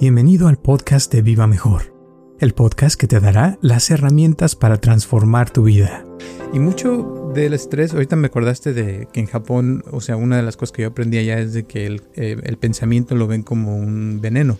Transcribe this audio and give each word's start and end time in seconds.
Bienvenido 0.00 0.48
al 0.48 0.58
podcast 0.58 1.12
de 1.12 1.22
Viva 1.22 1.46
Mejor, 1.46 1.94
el 2.40 2.52
podcast 2.52 2.98
que 3.00 3.06
te 3.06 3.20
dará 3.20 3.58
las 3.62 3.90
herramientas 3.90 4.56
para 4.56 4.78
transformar 4.78 5.50
tu 5.50 5.64
vida. 5.64 6.04
Y 6.52 6.58
mucho 6.58 7.32
del 7.34 7.54
estrés, 7.54 7.92
ahorita 7.94 8.16
me 8.16 8.26
acordaste 8.26 8.72
de 8.74 9.08
que 9.12 9.20
en 9.20 9.26
Japón, 9.26 9.82
o 9.90 10.00
sea, 10.00 10.16
una 10.16 10.36
de 10.36 10.42
las 10.42 10.56
cosas 10.56 10.72
que 10.72 10.82
yo 10.82 10.88
aprendí 10.88 11.18
allá 11.18 11.38
es 11.38 11.52
de 11.52 11.64
que 11.64 11.86
el, 11.86 12.02
eh, 12.14 12.36
el 12.42 12.56
pensamiento 12.58 13.14
lo 13.14 13.26
ven 13.26 13.42
como 13.42 13.76
un 13.76 14.20
veneno 14.20 14.58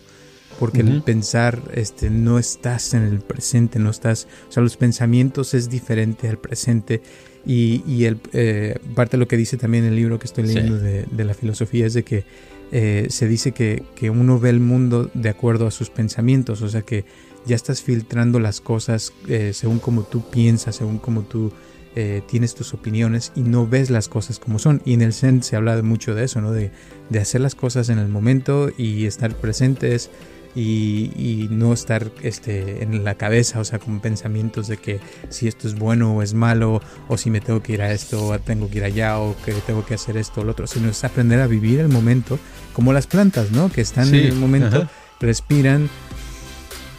porque 0.59 0.79
el 0.79 1.01
pensar 1.03 1.59
este 1.73 2.09
no 2.09 2.39
estás 2.39 2.93
en 2.93 3.03
el 3.03 3.19
presente 3.19 3.77
no 3.77 3.89
estás 3.89 4.25
o 4.47 4.51
sea 4.53 4.63
los 4.63 4.77
pensamientos 4.77 5.53
es 5.53 5.69
diferente 5.69 6.29
al 6.29 6.37
presente 6.37 7.01
y, 7.45 7.83
y 7.85 8.05
el 8.05 8.21
eh, 8.31 8.79
parte 8.95 9.17
de 9.17 9.19
lo 9.19 9.27
que 9.27 9.35
dice 9.35 9.57
también 9.57 9.83
el 9.83 9.97
libro 9.97 10.17
que 10.17 10.27
estoy 10.27 10.45
leyendo 10.45 10.77
Sí. 10.77 10.83
de, 10.85 11.05
de 11.11 11.25
la 11.25 11.33
filosofía 11.33 11.85
es 11.85 11.93
de 11.93 12.03
que 12.05 12.23
eh, 12.71 13.07
se 13.09 13.27
dice 13.27 13.51
que, 13.51 13.83
que 13.95 14.09
uno 14.09 14.39
ve 14.39 14.49
el 14.49 14.59
mundo 14.59 15.09
de 15.13 15.29
acuerdo 15.29 15.67
a 15.67 15.71
sus 15.71 15.89
pensamientos 15.89 16.61
o 16.61 16.69
sea 16.69 16.81
que 16.81 17.05
ya 17.45 17.55
estás 17.55 17.81
filtrando 17.81 18.39
las 18.39 18.61
cosas 18.61 19.13
eh, 19.27 19.51
según 19.53 19.79
como 19.79 20.03
tú 20.03 20.29
piensas 20.29 20.75
según 20.75 20.97
como 20.97 21.23
tú 21.23 21.51
eh, 21.97 22.21
tienes 22.27 22.55
tus 22.55 22.73
opiniones 22.73 23.31
y 23.35 23.41
no 23.41 23.65
ves 23.65 23.89
las 23.89 24.09
cosas 24.09 24.37
como 24.37 24.59
son. 24.59 24.81
Y 24.83 24.93
en 24.93 25.01
el 25.01 25.13
Zen 25.13 25.41
se 25.41 25.55
habla 25.55 25.81
mucho 25.81 26.13
de 26.13 26.25
eso, 26.25 26.41
¿no? 26.41 26.51
De, 26.51 26.71
de 27.09 27.19
hacer 27.19 27.39
las 27.39 27.55
cosas 27.55 27.87
en 27.87 27.99
el 27.99 28.09
momento 28.09 28.69
y 28.77 29.05
estar 29.05 29.33
presentes 29.33 30.09
y, 30.55 31.11
y 31.17 31.47
no 31.51 31.73
estar 31.73 32.09
este, 32.23 32.81
en 32.83 33.03
la 33.03 33.15
cabeza, 33.15 33.59
o 33.59 33.65
sea, 33.65 33.77
con 33.79 33.99
pensamientos 33.99 34.67
de 34.67 34.77
que 34.77 34.99
si 35.29 35.47
esto 35.47 35.67
es 35.67 35.75
bueno 35.77 36.13
o 36.15 36.21
es 36.21 36.33
malo, 36.33 36.81
o 37.09 37.17
si 37.17 37.29
me 37.29 37.41
tengo 37.41 37.61
que 37.61 37.73
ir 37.73 37.81
a 37.81 37.91
esto, 37.91 38.27
o 38.27 38.39
tengo 38.39 38.69
que 38.69 38.77
ir 38.77 38.83
allá, 38.85 39.19
o 39.19 39.35
que 39.43 39.51
tengo 39.67 39.85
que 39.85 39.95
hacer 39.95 40.15
esto 40.17 40.41
o 40.41 40.43
lo 40.45 40.51
otro, 40.53 40.65
sino 40.67 40.89
es 40.89 41.03
aprender 41.03 41.41
a 41.41 41.47
vivir 41.47 41.79
el 41.81 41.89
momento, 41.89 42.39
como 42.73 42.93
las 42.93 43.05
plantas, 43.07 43.51
¿no? 43.51 43.69
Que 43.71 43.81
están 43.81 44.05
Sí, 44.07 44.17
en 44.19 44.25
el 44.27 44.35
momento, 44.35 44.77
ajá. 44.77 44.89
respiran, 45.19 45.89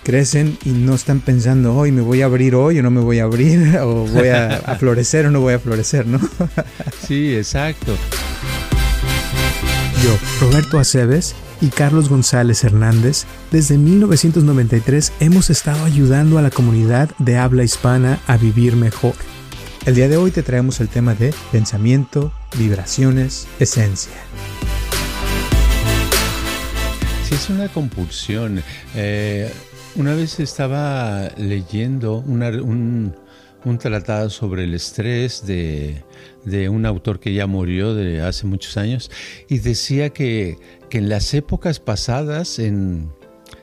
crecen 0.05 0.57
y 0.65 0.71
no 0.71 0.95
están 0.95 1.21
pensando, 1.21 1.75
hoy 1.75 1.91
me 1.93 2.01
voy 2.03 2.23
a 2.23 2.27
abrir 2.27 2.55
hoy 2.55 2.79
o 2.79 2.83
no 2.83 2.91
me 2.91 3.01
voy 3.01 3.19
a 3.21 3.25
abrir, 3.25 3.77
o 3.81 4.07
voy 4.07 4.29
a, 4.29 4.57
a 4.57 4.75
florecer 4.79 5.27
o 5.27 5.31
no 5.31 5.41
voy 5.41 5.55
a 5.55 5.59
florecer, 5.59 6.07
¿no? 6.07 6.21
Sí, 7.07 7.35
exacto. 7.35 7.97
Roberto 10.41 10.79
Aceves 10.79 11.35
y 11.61 11.69
Carlos 11.69 12.09
González 12.09 12.63
Hernández, 12.65 13.25
desde 13.51 13.79
1993 13.79 15.13
hemos 15.21 15.51
estado 15.51 15.85
ayudando 15.85 16.39
a 16.39 16.43
la 16.43 16.51
comunidad 16.51 17.11
de 17.19 17.37
habla 17.37 17.65
hispana 17.65 18.21
a 18.27 18.37
vivir 18.37 18.77
mejor. 18.77 19.15
El 19.85 19.95
día 19.95 20.09
de 20.09 20.17
hoy 20.17 20.31
te 20.31 20.43
traemos 20.43 20.81
el 20.81 20.89
tema 20.89 21.15
de 21.15 21.35
pensamiento, 21.53 22.33
vibraciones, 22.59 23.47
esencia. 23.59 24.17
Sí, 27.29 27.35
es 27.35 27.49
una 27.51 27.69
compulsión. 27.69 28.63
Eh, 28.95 29.53
una 29.95 30.15
vez 30.15 30.41
estaba 30.41 31.29
leyendo 31.37 32.19
un, 32.19 33.15
un 33.67 33.79
tratado 33.79 34.31
sobre 34.31 34.63
el 34.63 34.75
estrés 34.75 35.45
de, 35.45 36.05
de 36.45 36.69
un 36.69 36.87
autor 36.87 37.19
que 37.19 37.35
ya 37.35 37.49
murió 37.49 37.95
de 37.95 38.23
hace 38.23 38.47
muchos 38.47 38.77
años 38.77 39.11
y 39.49 39.59
decía 39.59 40.11
que, 40.11 40.57
que 40.89 40.99
en 40.99 41.09
las 41.09 41.35
épocas 41.35 41.81
pasadas, 41.81 42.61
en 42.61 43.11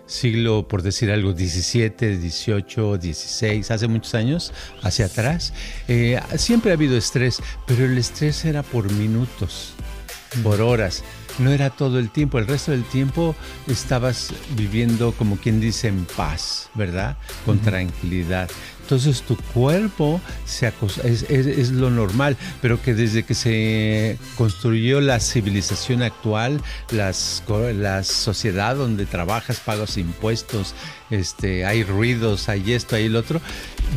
siglo, 0.06 0.68
por 0.68 0.82
decir 0.82 1.10
algo, 1.10 1.32
17, 1.32 2.18
18, 2.18 2.98
16, 2.98 3.72
hace 3.72 3.88
muchos 3.88 4.14
años, 4.14 4.52
hacia 4.82 5.06
atrás, 5.06 5.54
eh, 5.88 6.20
siempre 6.36 6.72
ha 6.72 6.74
habido 6.74 6.98
estrés, 6.98 7.42
pero 7.66 7.86
el 7.86 7.98
estrés 7.98 8.44
era 8.44 8.62
por 8.62 8.92
minutos, 8.92 9.74
por 10.44 10.60
horas. 10.60 11.02
No 11.40 11.50
era 11.50 11.72
todo 11.72 11.98
el 11.98 12.12
tiempo, 12.12 12.38
el 12.38 12.46
resto 12.46 12.72
del 12.72 12.84
tiempo 12.84 13.36
estabas 13.68 14.34
viviendo 14.56 15.14
como 15.14 15.38
quien 15.38 15.60
dice 15.60 15.88
en 15.88 16.06
paz, 16.06 16.70
¿verdad? 16.76 17.18
Con 17.46 17.58
tranquilidad. 17.60 18.50
Entonces 18.84 19.22
tu 19.22 19.38
cuerpo 19.38 20.20
se 20.46 20.72
es, 21.04 21.72
lo 21.72 21.90
normal, 21.90 22.36
pero 22.62 22.82
que 22.82 22.94
desde 22.94 23.24
que 23.24 23.34
se 23.34 24.18
construyó 24.38 25.00
la 25.00 25.22
civilización 25.22 26.02
actual, 26.02 26.62
las, 26.92 27.44
la 27.76 28.04
sociedad 28.04 28.76
donde 28.76 29.06
trabajas, 29.06 29.62
pagas 29.62 29.98
impuestos, 29.98 30.76
este, 31.10 31.66
hay 31.66 31.84
ruidos, 31.84 32.50
hay 32.50 32.74
esto, 32.74 32.96
hay 32.96 33.06
el 33.06 33.16
otro, 33.16 33.40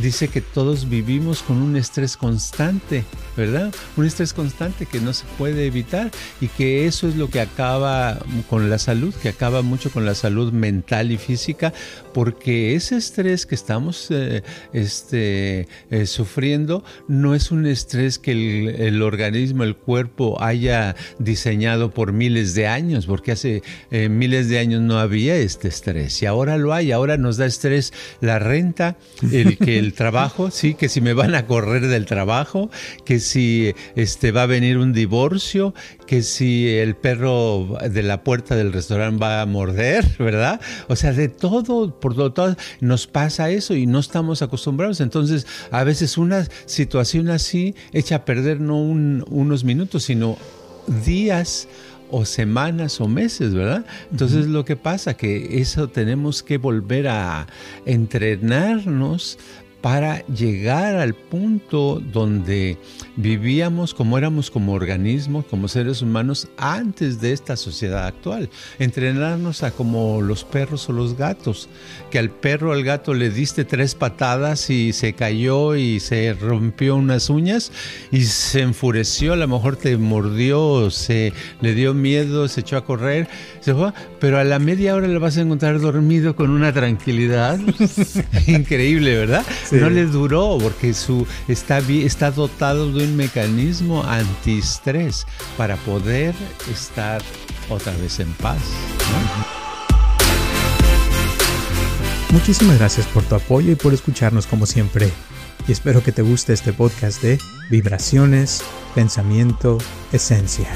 dice 0.01 0.27
que 0.27 0.41
todos 0.41 0.87
vivimos 0.87 1.41
con 1.41 1.57
un 1.57 1.75
estrés 1.75 2.15
constante, 2.15 3.03
¿verdad? 3.35 3.73
Un 3.95 4.05
estrés 4.05 4.33
constante 4.33 4.85
que 4.85 4.99
no 4.99 5.13
se 5.13 5.25
puede 5.37 5.65
evitar 5.65 6.11
y 6.39 6.47
que 6.47 6.85
eso 6.85 7.07
es 7.07 7.15
lo 7.15 7.29
que 7.29 7.41
acaba 7.41 8.19
con 8.49 8.69
la 8.69 8.77
salud, 8.77 9.13
que 9.15 9.29
acaba 9.29 9.61
mucho 9.63 9.89
con 9.91 10.05
la 10.05 10.15
salud 10.15 10.53
mental 10.53 11.11
y 11.11 11.17
física, 11.17 11.73
porque 12.13 12.75
ese 12.75 12.97
estrés 12.97 13.45
que 13.45 13.55
estamos 13.55 14.07
eh, 14.11 14.43
este, 14.77 15.67
eh, 15.89 16.05
sufriendo 16.05 16.83
no 17.07 17.35
es 17.35 17.51
un 17.51 17.65
estrés 17.65 18.19
que 18.19 18.31
el, 18.31 18.75
el 18.79 19.01
organismo, 19.01 19.63
el 19.63 19.75
cuerpo 19.75 20.41
haya 20.41 20.95
diseñado 21.19 21.91
por 21.91 22.13
miles 22.13 22.53
de 22.53 22.67
años, 22.67 23.05
porque 23.05 23.31
hace 23.31 23.63
eh, 23.91 24.09
miles 24.09 24.49
de 24.49 24.59
años 24.59 24.81
no 24.81 24.99
había 24.99 25.35
este 25.35 25.67
estrés 25.67 26.21
y 26.21 26.25
ahora 26.25 26.57
lo 26.57 26.73
hay, 26.73 26.91
ahora 26.91 27.17
nos 27.17 27.37
da 27.37 27.45
estrés 27.45 27.93
la 28.21 28.39
renta, 28.39 28.97
el 29.31 29.57
que 29.57 29.79
el 29.79 29.93
trabajo, 30.01 30.51
sí, 30.51 30.73
que 30.73 30.89
si 30.89 31.01
me 31.01 31.13
van 31.13 31.35
a 31.35 31.45
correr 31.45 31.87
del 31.87 32.05
trabajo, 32.05 32.69
que 33.05 33.19
si 33.19 33.73
este 33.95 34.31
va 34.31 34.43
a 34.43 34.47
venir 34.47 34.77
un 34.77 34.93
divorcio, 34.93 35.73
que 36.07 36.23
si 36.23 36.67
el 36.69 36.95
perro 36.95 37.77
de 37.91 38.01
la 38.01 38.23
puerta 38.23 38.55
del 38.55 38.73
restaurante 38.73 39.21
va 39.21 39.41
a 39.41 39.45
morder, 39.45 40.05
¿verdad? 40.17 40.59
O 40.87 40.95
sea, 40.95 41.13
de 41.13 41.27
todo, 41.27 41.99
por 41.99 42.17
lo 42.17 42.31
todo, 42.33 42.55
nos 42.81 43.05
pasa 43.05 43.49
eso 43.51 43.75
y 43.75 43.85
no 43.85 43.99
estamos 43.99 44.41
acostumbrados. 44.41 45.01
Entonces, 45.01 45.45
a 45.69 45.83
veces 45.83 46.17
una 46.17 46.47
situación 46.65 47.29
así 47.29 47.75
echa 47.93 48.15
a 48.15 48.25
perder 48.25 48.59
no 48.61 48.81
un- 48.81 49.23
unos 49.29 49.63
minutos, 49.63 50.03
sino 50.03 50.37
días 51.05 51.67
o 52.09 52.23
semanas 52.23 53.01
o 53.01 53.07
meses, 53.09 53.53
¿verdad? 53.53 53.85
Entonces 54.09 54.47
lo 54.47 54.63
que 54.63 54.77
pasa 54.77 55.15
que 55.15 55.59
eso 55.59 55.89
tenemos 55.89 56.41
que 56.41 56.57
volver 56.57 57.09
a 57.09 57.47
entrenarnos 57.85 59.37
para 59.81 60.25
llegar 60.27 60.95
al 60.95 61.13
punto 61.13 62.01
donde 62.11 62.77
vivíamos 63.15 63.93
como 63.93 64.17
éramos 64.17 64.49
como 64.49 64.73
organismos, 64.73 65.45
como 65.45 65.67
seres 65.67 66.01
humanos 66.01 66.47
antes 66.57 67.21
de 67.21 67.31
esta 67.31 67.55
sociedad 67.55 68.07
actual. 68.07 68.49
Entrenarnos 68.79 69.63
a 69.63 69.71
como 69.71 70.21
los 70.21 70.43
perros 70.43 70.89
o 70.89 70.93
los 70.93 71.15
gatos, 71.15 71.69
que 72.11 72.19
al 72.19 72.29
perro 72.29 72.71
o 72.71 72.73
al 72.73 72.83
gato 72.83 73.13
le 73.13 73.29
diste 73.29 73.65
tres 73.65 73.95
patadas 73.95 74.69
y 74.69 74.93
se 74.93 75.13
cayó 75.13 75.75
y 75.75 75.99
se 75.99 76.33
rompió 76.33 76.95
unas 76.95 77.29
uñas 77.29 77.71
y 78.11 78.23
se 78.23 78.61
enfureció, 78.61 79.33
a 79.33 79.37
lo 79.37 79.47
mejor 79.47 79.75
te 79.75 79.97
mordió, 79.97 80.89
se 80.89 81.33
le 81.61 81.73
dio 81.73 81.93
miedo, 81.93 82.47
se 82.47 82.61
echó 82.61 82.77
a 82.77 82.85
correr, 82.85 83.27
se 83.59 83.73
fue, 83.73 83.93
pero 84.19 84.39
a 84.39 84.43
la 84.43 84.59
media 84.59 84.95
hora 84.95 85.07
le 85.07 85.17
vas 85.19 85.37
a 85.37 85.41
encontrar 85.41 85.79
dormido 85.79 86.35
con 86.35 86.49
una 86.49 86.73
tranquilidad 86.73 87.59
increíble, 88.47 89.15
¿verdad? 89.15 89.45
Sí. 89.69 89.76
No 89.81 89.89
le 89.89 90.05
duró 90.05 90.57
porque 90.61 90.93
su 90.93 91.25
está 91.47 91.79
está 91.79 92.31
dotado 92.31 92.91
de 92.91 93.05
un 93.05 93.15
mecanismo 93.15 94.03
antiestrés 94.03 95.25
para 95.57 95.75
poder 95.77 96.35
estar 96.71 97.21
otra 97.69 97.93
vez 97.97 98.19
en 98.19 98.31
paz. 98.33 98.59
¿no? 99.11 99.57
Muchísimas 102.31 102.77
gracias 102.77 103.07
por 103.07 103.23
tu 103.23 103.35
apoyo 103.35 103.71
y 103.71 103.75
por 103.75 103.93
escucharnos 103.93 104.47
como 104.47 104.65
siempre. 104.65 105.09
Y 105.67 105.71
espero 105.71 106.03
que 106.03 106.11
te 106.11 106.21
guste 106.21 106.53
este 106.53 106.73
podcast 106.73 107.21
de 107.21 107.39
vibraciones, 107.69 108.61
pensamiento, 108.95 109.77
esencia. 110.11 110.67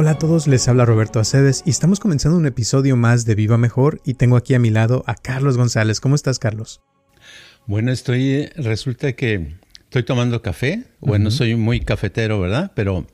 Hola 0.00 0.12
a 0.12 0.18
todos, 0.18 0.46
les 0.46 0.66
habla 0.66 0.86
Roberto 0.86 1.20
Aceves 1.20 1.62
y 1.66 1.68
estamos 1.68 2.00
comenzando 2.00 2.38
un 2.38 2.46
episodio 2.46 2.96
más 2.96 3.26
de 3.26 3.34
Viva 3.34 3.58
Mejor 3.58 4.00
y 4.02 4.14
tengo 4.14 4.38
aquí 4.38 4.54
a 4.54 4.58
mi 4.58 4.70
lado 4.70 5.04
a 5.06 5.14
Carlos 5.14 5.58
González. 5.58 6.00
¿Cómo 6.00 6.14
estás, 6.14 6.38
Carlos? 6.38 6.80
Bueno, 7.66 7.92
estoy, 7.92 8.46
resulta 8.56 9.12
que 9.12 9.56
estoy 9.78 10.02
tomando 10.04 10.40
café. 10.40 10.84
Bueno, 11.00 11.30
soy 11.30 11.54
muy 11.54 11.80
cafetero, 11.80 12.40
¿verdad? 12.40 12.72
Pero 12.74 13.06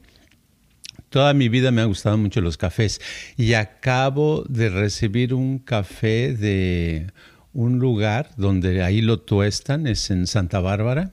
toda 1.08 1.34
mi 1.34 1.48
vida 1.48 1.72
me 1.72 1.82
han 1.82 1.88
gustado 1.88 2.18
mucho 2.18 2.40
los 2.40 2.56
cafés 2.56 3.00
y 3.36 3.54
acabo 3.54 4.44
de 4.48 4.68
recibir 4.68 5.34
un 5.34 5.58
café 5.58 6.34
de 6.34 7.10
un 7.52 7.80
lugar 7.80 8.30
donde 8.36 8.84
ahí 8.84 9.02
lo 9.02 9.18
tuestan, 9.18 9.88
es 9.88 10.12
en 10.12 10.28
Santa 10.28 10.60
Bárbara 10.60 11.10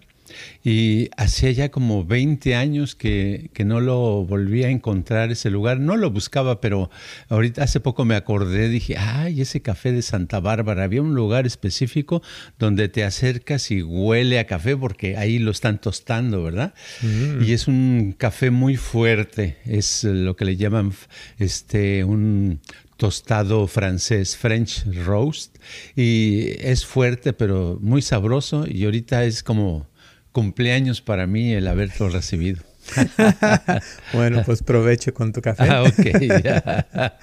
y 0.64 1.10
hacía 1.18 1.52
ya 1.52 1.70
como 1.70 2.06
20 2.06 2.56
años 2.56 2.96
que, 2.96 3.50
no 3.64 3.80
lo 3.80 4.26
volví 4.26 4.64
a 4.64 4.70
encontrar 4.70 5.32
ese 5.32 5.50
lugar. 5.50 5.80
No 5.80 5.96
lo 5.96 6.12
buscaba, 6.12 6.60
pero 6.60 6.90
ahorita 7.30 7.64
hace 7.64 7.80
poco 7.80 8.04
me 8.04 8.16
acordé, 8.16 8.68
dije, 8.68 8.98
ay, 8.98 9.42
ese 9.42 9.62
café 9.62 9.92
de 9.92 10.02
Santa 10.02 10.40
Bárbara. 10.42 10.84
Había 10.84 11.02
un 11.02 11.16
lugar 11.16 11.46
específico 11.46 12.22
donde 12.60 12.90
te 12.90 13.04
acercas 13.04 13.72
y 13.72 13.82
huele 13.82 14.40
a 14.40 14.48
café 14.48 14.76
porque 14.76 15.16
ahí 15.16 15.40
lo 15.40 15.52
están 15.52 15.80
tostando, 15.80 16.44
¿verdad? 16.44 16.74
Mm. 17.02 17.44
Y 17.44 17.54
es 17.54 17.68
un 17.68 18.16
café 18.18 18.52
muy 18.52 18.76
fuerte. 18.76 19.58
Es 19.66 20.04
lo 20.04 20.36
que 20.36 20.46
le 20.46 20.58
llaman 20.58 20.94
este, 21.40 22.04
un 22.04 22.60
tostado 22.98 23.68
francés, 23.68 24.38
French 24.38 24.86
roast, 25.06 25.58
y 25.96 26.52
es 26.60 26.86
fuerte 26.86 27.34
pero 27.34 27.78
muy 27.82 28.02
sabroso 28.02 28.66
y 28.68 28.86
ahorita 28.86 29.26
es 29.26 29.44
como 29.44 29.88
cumpleaños 30.34 31.02
para 31.02 31.26
mí 31.28 31.54
el 31.54 31.68
haberlo 31.68 32.10
recibido. 32.10 32.62
bueno, 34.14 34.44
pues 34.46 34.62
provecho 34.62 35.14
con 35.14 35.32
tu 35.32 35.42
café. 35.42 35.64
Ah, 35.70 35.84
ok, 35.84 37.14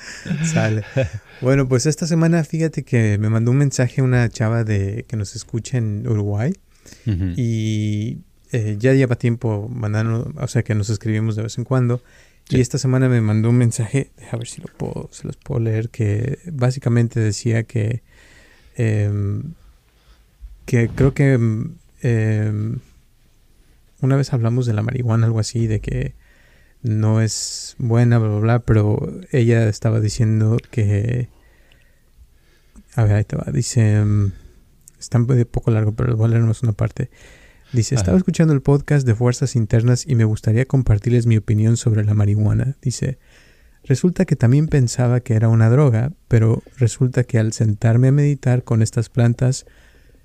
Sale. 0.45 0.85
Bueno, 1.43 1.69
pues 1.69 1.85
esta 1.85 2.07
semana 2.07 2.43
fíjate 2.45 2.83
que 2.83 3.19
me 3.19 3.29
mandó 3.29 3.51
un 3.51 3.59
mensaje 3.59 4.01
una 4.01 4.29
chava 4.31 4.65
de 4.65 5.05
que 5.07 5.17
nos 5.17 5.37
escucha 5.37 5.77
en 5.77 6.07
Uruguay 6.09 6.55
y 7.37 8.19
eh, 8.53 8.77
ya 8.79 8.95
lleva 8.95 9.17
tiempo 9.17 9.69
mandando, 9.69 10.33
o 10.37 10.49
sea 10.49 10.63
que 10.63 10.75
nos 10.75 10.89
escribimos 10.89 11.37
de 11.37 11.43
vez 11.43 11.59
en 11.59 11.65
cuando. 11.65 12.03
Y 12.49 12.61
esta 12.61 12.79
semana 12.79 13.09
me 13.09 13.21
mandó 13.21 13.51
un 13.51 13.59
mensaje, 13.59 14.11
a 14.33 14.37
ver 14.37 14.49
si 14.49 14.61
lo 14.61 14.67
puedo, 14.77 15.09
se 15.13 15.25
los 15.27 15.37
puedo 15.37 15.61
leer, 15.61 15.89
que 15.89 16.39
básicamente 16.47 17.21
decía 17.21 17.63
que, 17.63 18.03
em, 18.77 19.55
que 20.67 20.89
creo 20.89 21.15
que 21.15 21.39
eh, 22.03 22.53
una 24.01 24.17
vez 24.17 24.33
hablamos 24.33 24.67
de 24.67 24.73
la 24.73 24.83
marihuana, 24.83 25.27
algo 25.27 25.41
así, 25.41 25.67
de 25.67 25.81
que 25.81 26.15
no 26.83 27.21
es 27.21 27.77
buena, 27.79 28.19
bla, 28.19 28.29
bla, 28.29 28.39
bla, 28.39 28.59
pero 28.61 29.21
ella 29.33 29.69
estaba 29.69 30.01
diciendo 30.01 30.57
que... 30.71 31.29
A 32.95 33.05
ver, 33.05 33.15
ahí 33.15 33.25
te 33.25 33.37
va. 33.37 33.47
Dice... 33.53 34.03
Mm, 34.05 34.33
está 34.99 35.19
un 35.19 35.27
poco 35.51 35.71
largo, 35.71 35.93
pero 35.93 36.17
voy 36.17 36.27
a 36.27 36.31
leernos 36.31 36.63
una 36.63 36.73
parte. 36.73 37.11
Dice, 37.73 37.95
estaba 37.95 38.19
escuchando 38.19 38.53
el 38.53 38.63
podcast 38.63 39.07
de 39.07 39.15
Fuerzas 39.15 39.55
Internas 39.55 40.05
y 40.07 40.15
me 40.15 40.25
gustaría 40.25 40.65
compartirles 40.65 41.27
mi 41.27 41.37
opinión 41.37 41.77
sobre 41.77 42.05
la 42.05 42.15
marihuana. 42.15 42.77
Dice, 42.83 43.19
resulta 43.85 44.25
que 44.25 44.35
también 44.35 44.67
pensaba 44.67 45.21
que 45.21 45.35
era 45.35 45.49
una 45.49 45.71
droga, 45.71 46.13
pero 46.27 46.63
resulta 46.79 47.25
que 47.25 47.39
al 47.39 47.53
sentarme 47.53 48.09
a 48.09 48.13
meditar 48.13 48.65
con 48.65 48.83
estas 48.83 49.09
plantas 49.09 49.67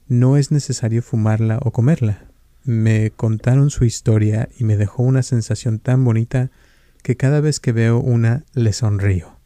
no 0.07 0.37
es 0.37 0.51
necesario 0.51 1.03
fumarla 1.03 1.59
o 1.61 1.71
comerla 1.71 2.34
me 2.65 3.11
contaron 3.11 3.69
su 3.69 3.85
historia 3.85 4.49
y 4.57 4.63
me 4.63 4.77
dejó 4.77 5.03
una 5.03 5.23
sensación 5.23 5.79
tan 5.79 6.03
bonita 6.03 6.51
que 7.03 7.15
cada 7.15 7.39
vez 7.39 7.59
que 7.59 7.71
veo 7.71 7.99
una 7.99 8.43
le 8.53 8.73
sonrío. 8.73 9.39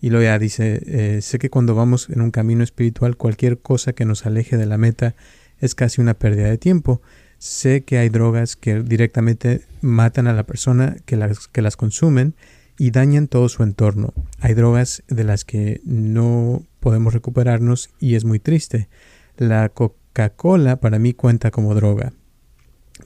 Y 0.00 0.10
luego 0.10 0.24
ya 0.24 0.38
dice, 0.38 0.82
eh, 0.86 1.22
sé 1.22 1.38
que 1.38 1.50
cuando 1.50 1.74
vamos 1.74 2.10
en 2.10 2.20
un 2.20 2.30
camino 2.30 2.62
espiritual 2.62 3.16
cualquier 3.16 3.58
cosa 3.58 3.92
que 3.92 4.04
nos 4.04 4.26
aleje 4.26 4.56
de 4.56 4.66
la 4.66 4.76
meta 4.76 5.14
es 5.58 5.74
casi 5.74 6.00
una 6.00 6.14
pérdida 6.14 6.48
de 6.48 6.58
tiempo. 6.58 7.00
Sé 7.38 7.82
que 7.82 7.98
hay 7.98 8.08
drogas 8.08 8.56
que 8.56 8.82
directamente 8.82 9.62
matan 9.80 10.26
a 10.26 10.32
la 10.32 10.44
persona 10.44 10.96
que 11.06 11.16
las, 11.16 11.48
que 11.48 11.62
las 11.62 11.76
consumen 11.76 12.34
y 12.78 12.90
dañan 12.90 13.28
todo 13.28 13.48
su 13.48 13.62
entorno. 13.62 14.12
Hay 14.40 14.54
drogas 14.54 15.02
de 15.08 15.24
las 15.24 15.44
que 15.44 15.80
no 15.84 16.62
podemos 16.80 17.14
recuperarnos 17.14 17.90
y 18.00 18.16
es 18.16 18.24
muy 18.24 18.38
triste. 18.38 18.88
La 19.36 19.68
Coca-Cola 20.16 20.76
para 20.76 20.98
mí 20.98 21.12
cuenta 21.12 21.50
como 21.50 21.74
droga, 21.74 22.14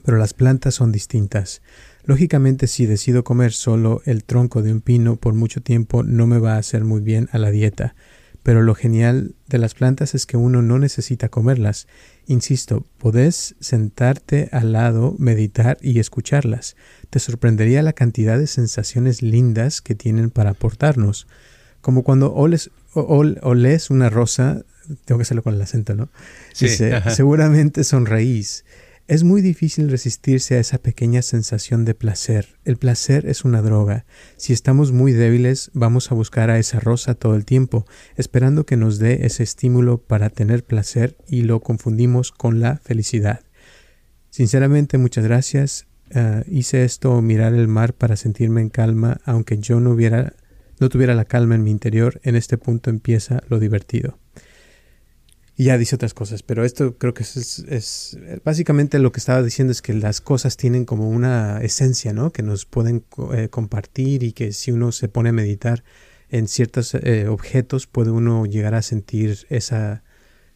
pero 0.05 0.17
las 0.17 0.33
plantas 0.33 0.75
son 0.75 0.93
distintas. 0.93 1.61
Lógicamente 2.05 2.67
si 2.67 2.85
decido 2.85 3.25
comer 3.25 3.51
solo 3.51 4.01
el 4.05 4.23
tronco 4.23 4.61
de 4.61 4.71
un 4.71 4.79
pino 4.79 5.17
por 5.17 5.33
mucho 5.33 5.61
tiempo 5.61 6.03
no 6.03 6.25
me 6.25 6.39
va 6.39 6.53
a 6.53 6.59
hacer 6.59 6.85
muy 6.85 7.01
bien 7.01 7.27
a 7.33 7.37
la 7.37 7.51
dieta, 7.51 7.95
pero 8.43 8.61
lo 8.61 8.75
genial 8.75 9.35
de 9.49 9.57
las 9.57 9.73
plantas 9.73 10.15
es 10.15 10.25
que 10.25 10.37
uno 10.37 10.61
no 10.61 10.79
necesita 10.79 11.27
comerlas. 11.27 11.85
Insisto, 12.27 12.85
podés 12.97 13.55
sentarte 13.59 14.47
al 14.53 14.71
lado, 14.71 15.13
meditar 15.19 15.77
y 15.81 15.99
escucharlas. 15.99 16.77
Te 17.09 17.19
sorprendería 17.19 17.83
la 17.83 17.91
cantidad 17.91 18.39
de 18.39 18.47
sensaciones 18.47 19.21
lindas 19.21 19.81
que 19.81 19.95
tienen 19.95 20.29
para 20.29 20.51
aportarnos. 20.51 21.27
Como 21.81 22.03
cuando 22.03 22.33
oles, 22.33 22.71
oles 22.93 23.89
una 23.89 24.09
rosa 24.09 24.63
tengo 25.05 25.19
que 25.19 25.23
hacerlo 25.23 25.43
con 25.43 25.53
el 25.53 25.61
acento, 25.61 25.95
¿no? 25.95 26.09
Dice, 26.59 27.01
seguramente 27.09 27.83
sonreís. 27.83 28.65
Es 29.07 29.23
muy 29.23 29.41
difícil 29.41 29.89
resistirse 29.89 30.55
a 30.55 30.59
esa 30.59 30.77
pequeña 30.77 31.21
sensación 31.21 31.83
de 31.83 31.95
placer. 31.95 32.47
El 32.63 32.77
placer 32.77 33.25
es 33.25 33.43
una 33.43 33.61
droga. 33.61 34.05
Si 34.37 34.53
estamos 34.53 34.93
muy 34.93 35.11
débiles, 35.11 35.69
vamos 35.73 36.11
a 36.11 36.15
buscar 36.15 36.49
a 36.49 36.59
esa 36.59 36.79
rosa 36.79 37.15
todo 37.15 37.35
el 37.35 37.43
tiempo, 37.43 37.85
esperando 38.15 38.65
que 38.65 38.77
nos 38.77 38.99
dé 38.99 39.25
ese 39.25 39.43
estímulo 39.43 39.97
para 39.97 40.29
tener 40.29 40.63
placer 40.63 41.17
y 41.27 41.41
lo 41.41 41.59
confundimos 41.59 42.31
con 42.31 42.61
la 42.61 42.77
felicidad. 42.77 43.41
Sinceramente, 44.29 44.97
muchas 44.97 45.25
gracias. 45.25 45.87
Ah, 46.13 46.43
hice 46.47 46.85
esto 46.85 47.21
mirar 47.21 47.53
el 47.53 47.67
mar 47.67 47.93
para 47.93 48.15
sentirme 48.15 48.61
en 48.61 48.69
calma, 48.69 49.19
aunque 49.25 49.57
yo 49.57 49.81
no 49.81 49.91
hubiera 49.91 50.33
no 50.81 50.89
tuviera 50.89 51.13
la 51.13 51.25
calma 51.25 51.53
en 51.53 51.63
mi 51.63 51.69
interior, 51.69 52.19
en 52.23 52.35
este 52.35 52.57
punto 52.57 52.89
empieza 52.89 53.43
lo 53.49 53.59
divertido. 53.59 54.17
Y 55.55 55.65
ya 55.65 55.77
dice 55.77 55.95
otras 55.95 56.13
cosas, 56.13 56.43
pero 56.43 56.63
esto 56.63 56.97
creo 56.97 57.13
que 57.13 57.23
es, 57.23 58.17
básicamente 58.43 58.99
lo 58.99 59.11
que 59.11 59.19
estaba 59.19 59.43
diciendo 59.43 59.71
es 59.71 59.81
que 59.81 59.93
las 59.93 60.21
cosas 60.21 60.57
tienen 60.57 60.85
como 60.85 61.09
una 61.09 61.61
esencia, 61.61 62.13
¿no? 62.13 62.31
Que 62.31 62.41
nos 62.41 62.65
pueden 62.65 63.03
eh, 63.33 63.49
compartir 63.49 64.23
y 64.23 64.31
que 64.31 64.53
si 64.53 64.71
uno 64.71 64.91
se 64.91 65.09
pone 65.09 65.29
a 65.29 65.33
meditar 65.33 65.83
en 66.29 66.47
ciertos 66.47 66.95
eh, 66.95 67.27
objetos 67.27 67.85
puede 67.85 68.11
uno 68.11 68.45
llegar 68.45 68.73
a 68.73 68.81
sentir 68.81 69.45
esa 69.49 70.03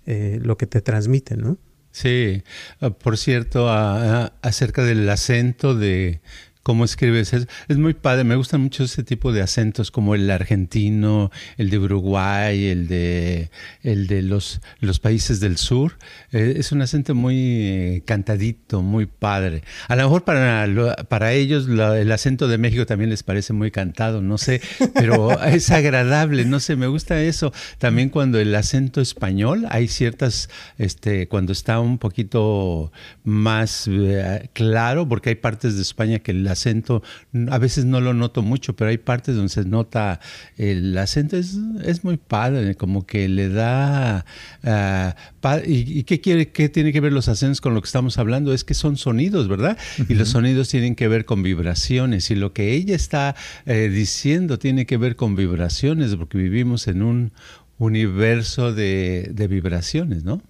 eh, 0.06 0.40
lo 0.42 0.58
que 0.58 0.66
te 0.66 0.82
transmite, 0.82 1.36
¿no? 1.36 1.58
Sí, 1.92 2.44
ah, 2.82 2.90
por 2.90 3.18
cierto, 3.18 3.70
acerca 3.70 4.84
del 4.84 5.10
acento 5.10 5.76
de 5.76 6.22
cómo 6.66 6.84
escribes. 6.84 7.32
Es, 7.32 7.48
es, 7.68 7.78
muy 7.78 7.94
padre, 7.94 8.24
me 8.24 8.36
gustan 8.36 8.62
mucho 8.62 8.86
ese 8.86 9.04
tipo 9.04 9.32
de 9.32 9.44
acentos 9.44 9.92
como 9.92 10.16
el 10.16 10.32
argentino, 10.32 11.30
el 11.58 11.70
de 11.70 11.78
Uruguay, 11.78 12.66
el 12.66 12.88
de, 12.88 13.52
el 13.84 14.08
de 14.08 14.24
los, 14.24 14.62
los 14.80 15.00
países 15.00 15.40
del 15.40 15.58
sur. 15.58 16.00
Eh, 16.32 16.56
es 16.58 16.72
un 16.72 16.82
acento 16.82 17.14
muy 17.14 17.38
eh, 17.38 18.04
cantadito, 18.04 18.82
muy 18.82 19.06
padre. 19.06 19.62
A 19.88 19.96
lo 19.96 20.02
mejor 20.02 20.24
para, 20.24 20.96
para 21.08 21.34
ellos 21.34 21.68
el 21.68 22.12
acento 22.12 22.48
de 22.48 22.58
México 22.58 22.88
también 22.88 23.12
les 23.12 23.22
parece 23.22 23.54
muy 23.54 23.70
cantado, 23.70 24.24
no 24.24 24.40
sé, 24.40 24.60
pero 24.96 25.40
es 25.46 25.70
agradable, 25.70 26.46
no 26.46 26.60
sé, 26.60 26.76
me 26.76 26.88
gusta 26.88 27.22
eso. 27.22 27.54
También 27.78 28.10
cuando 28.10 28.40
el 28.40 28.56
acento 28.56 29.02
español, 29.02 29.68
hay 29.70 29.88
ciertas, 29.88 30.50
este, 30.80 31.28
cuando 31.28 31.52
está 31.52 31.80
un 31.80 32.00
poquito 32.00 32.92
más 33.24 33.88
eh, 33.88 34.50
claro, 34.54 35.08
porque 35.08 35.30
hay 35.30 35.36
partes 35.36 35.76
de 35.76 35.84
España 35.84 36.18
que 36.18 36.32
el 36.32 36.55
acento, 36.56 37.04
a 37.50 37.58
veces 37.58 37.86
no 37.86 38.02
lo 38.02 38.14
noto 38.14 38.42
mucho, 38.42 38.76
pero 38.76 38.90
hay 38.90 38.98
partes 38.98 39.36
donde 39.36 39.50
se 39.50 39.66
nota 39.66 40.20
el 40.58 40.98
acento, 40.98 41.38
es, 41.38 41.58
es 41.84 42.04
muy 42.04 42.18
padre, 42.18 42.76
como 42.76 43.06
que 43.06 43.28
le 43.30 43.50
da... 43.50 44.26
Ah, 44.64 45.16
¿Y, 45.64 46.04
qué, 46.04 46.22
quiere, 46.22 46.50
qué 46.50 46.70
tiene 46.70 46.92
que 46.92 47.00
ver 47.00 47.14
los 47.14 47.28
acentos 47.28 47.62
con 47.62 47.76
lo 47.76 47.82
que 47.82 47.86
estamos 47.86 48.18
hablando? 48.18 48.54
Es 48.54 48.64
que 48.64 48.74
son 48.74 48.98
sonidos, 48.98 49.48
¿verdad? 49.48 49.78
Y 50.10 50.16
los 50.16 50.30
sonidos 50.30 50.70
tienen 50.70 50.96
que 50.96 51.08
ver 51.08 51.26
con 51.26 51.44
vibraciones, 51.44 52.32
y 52.32 52.36
lo 52.36 52.54
que 52.54 52.74
ella 52.74 52.96
está 52.96 53.36
eh, 53.66 53.90
diciendo 53.90 54.58
tiene 54.58 54.86
que 54.86 54.98
ver 54.98 55.16
con 55.16 55.36
vibraciones, 55.36 56.16
porque 56.16 56.38
vivimos 56.38 56.88
en 56.88 57.04
un 57.04 57.32
universo 57.78 58.74
de, 58.74 59.48
vibraciones, 59.50 60.24
¿no? 60.24 60.42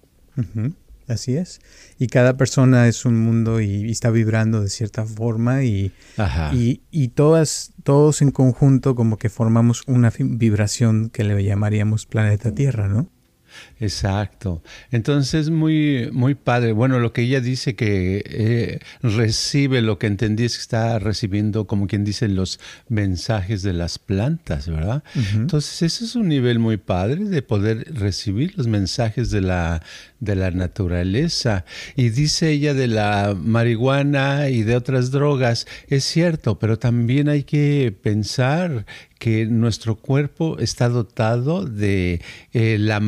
Así 1.08 1.36
es. 1.36 1.60
Y 1.98 2.08
cada 2.08 2.36
persona 2.36 2.88
es 2.88 3.04
un 3.04 3.16
mundo 3.16 3.60
y, 3.60 3.90
está 3.90 4.10
vibrando 4.10 4.60
de 4.60 4.68
cierta 4.68 5.04
forma 5.04 5.62
y, 5.62 5.92
y, 6.90 7.08
todas, 7.08 7.72
todos 7.84 8.22
en 8.22 8.32
conjunto 8.32 8.94
como 8.94 9.16
que 9.16 9.28
formamos 9.28 9.82
una 9.86 10.12
vibración 10.18 11.10
que 11.10 11.22
le 11.24 11.44
llamaríamos 11.44 12.06
planeta 12.06 12.52
Tierra, 12.52 12.88
¿no? 12.88 13.08
Exacto. 13.78 14.62
Entonces, 14.90 15.50
muy, 15.50 16.08
muy 16.12 16.34
padre. 16.34 16.72
Bueno, 16.72 16.98
lo 16.98 17.12
que 17.12 17.22
ella 17.22 17.40
dice 17.40 17.74
que 17.74 18.22
eh, 18.24 18.78
recibe, 19.02 19.82
lo 19.82 19.98
que 19.98 20.06
entendí 20.06 20.44
es 20.44 20.56
que 20.56 20.62
está 20.62 20.98
recibiendo, 20.98 21.66
como 21.66 21.86
quien 21.86 22.04
dice, 22.04 22.28
los 22.28 22.58
mensajes 22.88 23.62
de 23.62 23.74
las 23.74 23.98
plantas, 23.98 24.68
¿verdad? 24.68 25.04
Entonces, 25.34 25.82
ese 25.82 26.04
es 26.06 26.16
un 26.16 26.28
nivel 26.28 26.58
muy 26.58 26.78
padre 26.78 27.24
de 27.24 27.42
poder 27.42 27.92
recibir 27.94 28.56
los 28.56 28.66
mensajes 28.66 29.30
de 29.30 29.42
la, 29.42 29.82
de 30.20 30.36
la 30.36 30.50
naturaleza. 30.50 31.66
Y 31.96 32.08
dice 32.08 32.50
ella 32.50 32.72
de 32.72 32.86
la 32.86 33.36
marihuana 33.38 34.48
y 34.48 34.62
de 34.62 34.76
otras 34.76 35.10
drogas, 35.10 35.66
es 35.88 36.04
cierto, 36.04 36.58
pero 36.58 36.78
también 36.78 37.28
hay 37.28 37.42
que 37.42 37.94
pensar 38.02 38.86
que 39.18 39.46
nuestro 39.46 39.96
cuerpo 39.96 40.58
está 40.58 40.88
dotado 40.88 41.64
de 41.64 42.20
eh, 42.52 42.76
la 42.78 43.00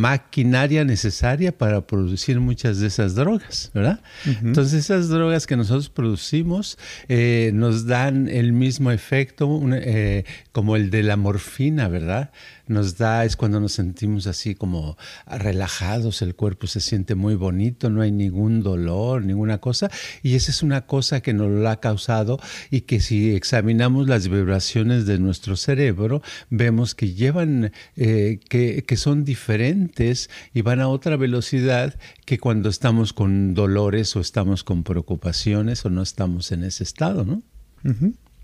maquinaria 0.58 0.84
necesaria 0.84 1.52
para 1.56 1.86
producir 1.86 2.40
muchas 2.40 2.80
de 2.80 2.88
esas 2.88 3.14
drogas, 3.14 3.70
¿verdad? 3.74 4.00
Entonces 4.42 4.84
esas 4.84 5.08
drogas 5.08 5.46
que 5.46 5.56
nosotros 5.56 5.88
producimos 5.88 6.78
eh, 7.08 7.52
nos 7.54 7.86
dan 7.86 8.28
el 8.28 8.52
mismo 8.52 8.90
efecto 8.90 9.60
eh, 9.72 10.24
como 10.52 10.74
el 10.76 10.90
de 10.90 11.02
la 11.04 11.16
morfina, 11.16 11.88
¿verdad? 11.88 12.30
Nos 12.68 12.96
da 12.98 13.24
es 13.24 13.36
cuando 13.36 13.60
nos 13.60 13.72
sentimos 13.72 14.26
así 14.26 14.54
como 14.54 14.96
relajados, 15.26 16.22
el 16.22 16.34
cuerpo 16.34 16.66
se 16.66 16.80
siente 16.80 17.14
muy 17.14 17.34
bonito, 17.34 17.90
no 17.90 18.02
hay 18.02 18.12
ningún 18.12 18.62
dolor, 18.62 19.24
ninguna 19.24 19.58
cosa. 19.58 19.90
Y 20.22 20.34
esa 20.34 20.50
es 20.50 20.62
una 20.62 20.86
cosa 20.86 21.20
que 21.20 21.32
nos 21.32 21.50
lo 21.50 21.68
ha 21.68 21.80
causado 21.80 22.38
y 22.70 22.82
que 22.82 23.00
si 23.00 23.34
examinamos 23.34 24.08
las 24.08 24.28
vibraciones 24.28 25.06
de 25.06 25.18
nuestro 25.18 25.56
cerebro, 25.56 26.22
vemos 26.50 26.94
que 26.94 27.14
llevan, 27.14 27.72
eh, 27.96 28.40
que, 28.48 28.84
que, 28.86 28.96
son 28.96 29.24
diferentes 29.24 30.30
y 30.54 30.62
van 30.62 30.80
a 30.80 30.88
otra 30.88 31.16
velocidad 31.16 31.98
que 32.24 32.38
cuando 32.38 32.68
estamos 32.68 33.12
con 33.12 33.54
dolores 33.54 34.14
o 34.16 34.20
estamos 34.20 34.64
con 34.64 34.82
preocupaciones 34.82 35.84
o 35.84 35.90
no 35.90 36.02
estamos 36.02 36.52
en 36.52 36.64
ese 36.64 36.84
estado, 36.84 37.24
¿no? 37.24 37.42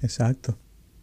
Exacto. 0.01 0.59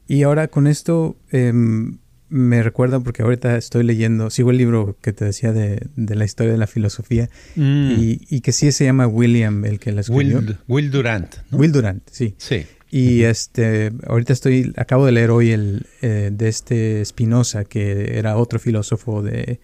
Y 0.07 0.23
ahora 0.23 0.47
con 0.47 0.67
esto, 0.67 1.15
em, 1.31 1.99
me 2.31 2.63
recuerda 2.63 3.01
porque 3.01 3.23
ahorita 3.23 3.57
estoy 3.57 3.83
leyendo, 3.83 4.29
sigo 4.29 4.51
el 4.51 4.57
libro 4.57 4.97
que 5.01 5.11
te 5.11 5.25
decía 5.25 5.51
de, 5.51 5.85
la 5.97 6.23
historia 6.23 6.53
de 6.53 6.57
la 6.57 6.65
filosofía 6.65 7.29
mm. 7.55 7.91
y, 7.97 8.39
que 8.39 8.53
sí 8.53 8.71
se 8.71 8.85
llama 8.85 9.05
William 9.05 9.65
el 9.65 9.79
que 9.79 9.91
la 9.91 10.01
escribió. 10.01 10.41
Will, 10.67 10.91
Durant. 10.91 11.35
Will 11.51 11.73
Durant, 11.73 12.01
sí. 12.09 12.33
Sí. 12.37 12.65
Y 12.89 13.23
este, 13.23 13.91
ahorita 14.07 14.31
estoy, 14.31 14.73
acabo 14.77 15.05
de 15.05 15.11
leer 15.11 15.29
hoy 15.29 15.51
el 15.51 15.85
eh, 16.01 16.29
de 16.31 16.47
este 16.47 17.03
Spinoza, 17.03 17.65
que 17.65 18.17
era 18.17 18.37
otro 18.37 18.59
filósofo 18.59 19.21
de, 19.21 19.59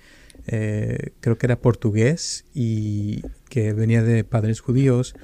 eh, 0.45 1.11
creo 1.21 1.37
que 1.37 1.45
era 1.45 1.55
portugués 1.59 2.45
y 2.53 3.21
que 3.49 3.71
venía 3.71 4.03
de 4.03 4.25
padres 4.25 4.59
judíos 4.59 5.15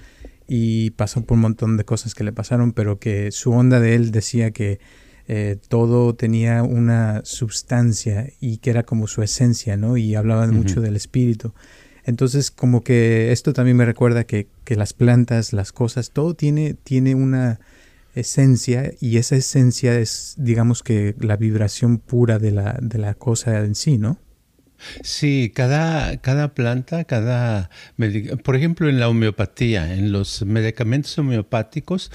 y 0.48 0.92
pasó 0.92 1.26
por 1.26 1.36
un 1.36 1.42
montón 1.42 1.76
de 1.76 1.84
cosas 1.84 2.16
que 2.16 2.24
le 2.24 2.32
pasaron, 2.32 2.72
pero 2.72 3.00
que 3.00 3.32
su 3.32 3.52
onda 3.52 3.82
de 3.82 3.96
él 3.96 4.12
decía 4.12 4.52
que 4.52 4.80
eh, 5.27 5.58
todo 5.70 6.15
tenía 6.15 6.63
una 6.63 7.22
sustancia 7.24 8.30
y 8.39 8.58
que 8.58 8.70
era 8.70 8.84
como 8.84 9.08
su 9.08 9.22
esencia, 9.24 9.77
¿no? 9.77 9.98
Y 9.98 10.15
hablaban 10.15 10.53
mucho 10.53 10.82
del 10.82 10.96
espíritu. 10.96 11.53
Entonces, 12.06 12.51
como 12.51 12.84
que 12.84 13.32
esto 13.32 13.53
también 13.53 13.77
me 13.77 13.86
recuerda 13.86 14.25
que, 14.25 14.48
que, 14.65 14.75
las 14.75 14.94
plantas, 14.94 15.53
las 15.53 15.72
cosas, 15.72 16.12
todo 16.12 16.34
tiene, 16.34 16.74
tiene 16.74 17.15
una 17.15 17.60
esencia 18.13 18.92
y 19.00 19.18
esa 19.18 19.38
esencia 19.38 19.98
es, 19.98 20.36
digamos 20.38 20.84
que, 20.84 21.15
la 21.20 21.38
vibración 21.38 22.00
pura 22.00 22.39
de 22.39 22.51
la, 22.51 22.77
de 22.82 23.00
la 23.00 23.13
cosa 23.13 23.60
en 23.60 23.75
sí, 23.75 23.98
¿no? 23.98 24.18
Sí, 25.01 25.51
cada, 25.53 26.18
cada 26.18 26.53
planta, 26.53 27.06
cada... 27.06 27.70
Por 28.44 28.56
ejemplo, 28.56 28.89
en 28.89 29.00
la 29.00 29.10
homeopatía, 29.10 29.94
en 29.94 30.12
los 30.12 30.46
medicamentos 30.46 31.18
homeopáticos, 31.18 32.12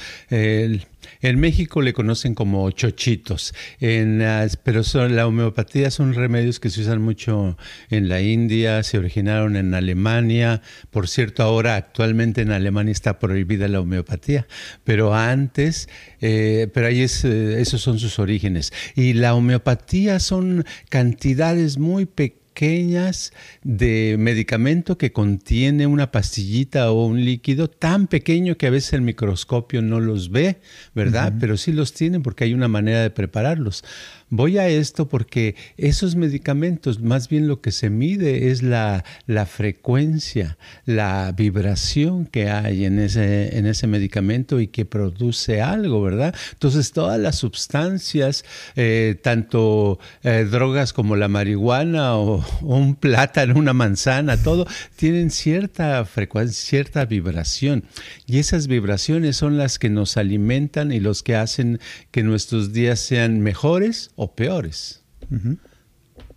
en 1.21 1.39
México 1.39 1.83
le 1.83 1.93
conocen 1.93 2.35
como 2.35 2.71
chochitos, 2.71 3.55
en, 3.81 4.23
pero 4.63 4.83
son, 4.83 5.17
la 5.17 5.27
homeopatía 5.27 5.91
son 5.91 6.15
remedios 6.15 6.61
que 6.61 6.71
se 6.71 6.83
usan 6.83 7.03
mucho 7.03 7.57
en 7.91 8.09
la 8.09 8.21
India, 8.21 8.83
se 8.83 8.99
originaron 8.99 9.57
en 9.57 9.75
Alemania. 9.75 10.63
Por 10.91 11.09
cierto, 11.09 11.43
ahora 11.43 11.77
actualmente 11.77 12.43
en 12.43 12.53
Alemania 12.53 12.93
está 12.93 13.19
prohibida 13.19 13.69
la 13.69 13.81
homeopatía, 13.81 14.47
pero 14.85 15.15
antes, 15.15 15.89
eh, 16.21 16.69
pero 16.73 16.87
ahí 16.87 17.03
es, 17.03 17.25
eh, 17.25 17.61
esos 17.61 17.81
son 17.81 17.99
sus 17.99 18.19
orígenes. 18.19 18.73
Y 18.95 19.15
la 19.15 19.35
homeopatía 19.35 20.21
son 20.21 20.65
cantidades 20.89 21.79
muy 21.79 22.07
pequeñas 22.07 22.38
pequeñas 22.59 23.33
de 23.63 24.17
medicamento 24.19 24.99
que 24.99 25.13
contiene 25.13 25.87
una 25.87 26.11
pastillita 26.11 26.91
o 26.91 27.07
un 27.07 27.25
líquido 27.25 27.71
tan 27.71 28.09
pequeño 28.09 28.57
que 28.57 28.67
a 28.67 28.71
veces 28.71 28.95
el 28.95 29.03
microscopio 29.03 29.81
no 29.81 30.01
los 30.01 30.31
ve, 30.33 30.61
¿verdad? 30.93 31.35
Pero 31.39 31.57
sí 31.57 31.71
los 31.71 31.93
tiene 31.93 32.19
porque 32.19 32.43
hay 32.43 32.55
una 32.55 32.67
manera 32.67 33.01
de 33.01 33.11
prepararlos. 33.11 33.85
Voy 34.31 34.59
a 34.59 34.69
esto 34.69 35.09
porque 35.09 35.57
esos 35.79 36.15
medicamentos, 36.15 37.01
más 37.01 37.31
bien 37.31 37.49
lo 37.49 37.63
que 37.63 37.73
se 37.73 37.89
mide 37.89 38.51
es 38.51 38.63
la, 38.63 39.05
la 39.27 39.47
frecuencia, 39.47 40.59
la 40.85 41.33
vibración 41.33 42.27
que 42.27 42.51
hay 42.51 42.85
en 42.85 42.99
ese, 42.99 43.57
en 43.57 43.65
ese 43.65 43.87
medicamento 43.87 44.61
y 44.61 44.67
que 44.67 44.85
produce 44.85 45.63
algo, 45.63 46.03
¿verdad? 46.03 46.35
Entonces 46.53 46.93
todas 46.93 47.19
las 47.19 47.37
sustancias, 47.37 48.45
eh, 48.77 49.19
tanto 49.23 49.99
eh, 50.23 50.47
drogas 50.51 50.93
como 50.93 51.17
la 51.17 51.29
marihuana 51.29 52.17
o, 52.17 52.45
un 52.61 52.97
plátano, 52.97 53.59
una 53.59 53.73
manzana, 53.73 54.37
todo, 54.37 54.67
tienen 54.97 55.31
cierta 55.31 56.05
frecuencia, 56.05 56.69
cierta 56.69 57.07
vibración. 57.07 57.85
Y 58.27 58.39
esas 58.39 58.67
vibraciones 58.67 59.37
son 59.37 59.57
las 59.57 59.79
que 59.79 59.89
nos 59.89 60.19
alimentan 60.19 60.93
y 60.93 61.01
los 61.01 61.23
que 61.23 61.35
hacen 61.35 61.81
que 62.11 62.23
nuestros 62.23 62.75
días 62.75 63.01
sean 63.01 63.41
mejores 63.41 64.11
o 64.19 64.35
peores. 64.35 65.05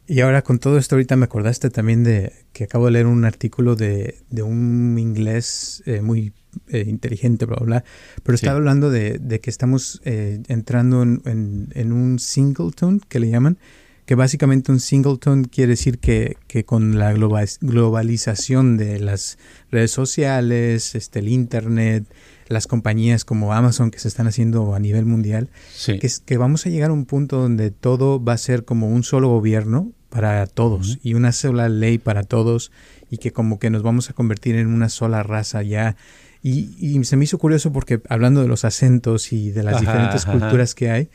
Y 0.07 0.21
ahora 0.21 0.43
con 0.43 0.59
todo 0.59 0.77
esto 0.77 0.95
ahorita 0.95 1.15
me 1.15 1.25
acordaste 1.25 1.69
también 1.71 2.03
de 2.03 2.31
que 2.53 2.65
acabo 2.65 2.85
de 2.85 2.91
leer 2.91 3.07
un 3.07 3.25
artículo 3.25 3.75
de, 3.75 4.21
un 4.43 4.97
inglés 4.99 5.81
eh, 5.87 6.01
muy 6.01 6.33
eh, 6.67 6.85
inteligente, 6.87 7.45
bla, 7.45 7.57
bla, 7.57 7.83
pero 8.21 8.35
estaba 8.35 8.57
hablando 8.57 8.91
de, 8.91 9.39
que 9.41 9.49
estamos 9.49 9.99
eh, 10.05 10.43
entrando 10.47 11.01
en, 11.01 11.91
un 11.91 12.19
singleton, 12.19 12.99
que 12.99 13.19
le 13.19 13.29
llaman, 13.29 13.57
que 14.05 14.13
básicamente 14.13 14.71
un 14.71 14.79
singleton 14.79 15.45
quiere 15.45 15.71
decir 15.71 15.97
que, 15.97 16.37
que 16.47 16.65
con 16.65 16.99
la 16.99 17.13
globalización 17.13 18.77
de 18.77 18.99
las 18.99 19.39
redes 19.71 19.91
sociales, 19.91 20.93
este, 20.93 21.19
el 21.19 21.29
internet, 21.29 22.05
las 22.47 22.67
compañías 22.67 23.25
como 23.25 23.53
Amazon 23.53 23.91
que 23.91 23.99
se 23.99 24.07
están 24.07 24.27
haciendo 24.27 24.73
a 24.75 24.79
nivel 24.79 25.05
mundial, 25.05 25.49
que, 25.85 26.05
es, 26.05 26.19
que 26.19 26.37
vamos 26.37 26.65
a 26.65 26.69
llegar 26.69 26.89
a 26.89 26.93
un 26.93 27.05
punto 27.05 27.39
donde 27.39 27.71
todo 27.71 28.23
va 28.23 28.33
a 28.33 28.37
ser 28.37 28.65
como 28.65 28.89
un 28.89 29.03
solo 29.03 29.29
gobierno 29.29 29.91
para 30.09 30.45
todos 30.45 30.99
y 31.01 31.13
una 31.13 31.31
sola 31.31 31.69
ley 31.69 31.97
para 31.97 32.23
todos 32.23 32.71
y 33.09 33.17
que 33.17 33.31
como 33.31 33.59
que 33.59 33.69
nos 33.69 33.81
vamos 33.83 34.09
a 34.09 34.13
convertir 34.13 34.55
en 34.55 34.67
una 34.67 34.89
sola 34.89 35.23
raza 35.23 35.63
ya. 35.63 35.95
Y, 36.43 37.03
se 37.03 37.17
me 37.17 37.25
hizo 37.25 37.37
curioso 37.37 37.71
porque 37.71 38.01
hablando 38.09 38.41
de 38.41 38.47
los 38.47 38.65
acentos 38.65 39.31
y 39.31 39.51
de 39.51 39.63
las 39.63 39.79
diferentes 39.79 40.25
culturas 40.25 40.73
que 40.73 40.89
hay, 40.89 41.09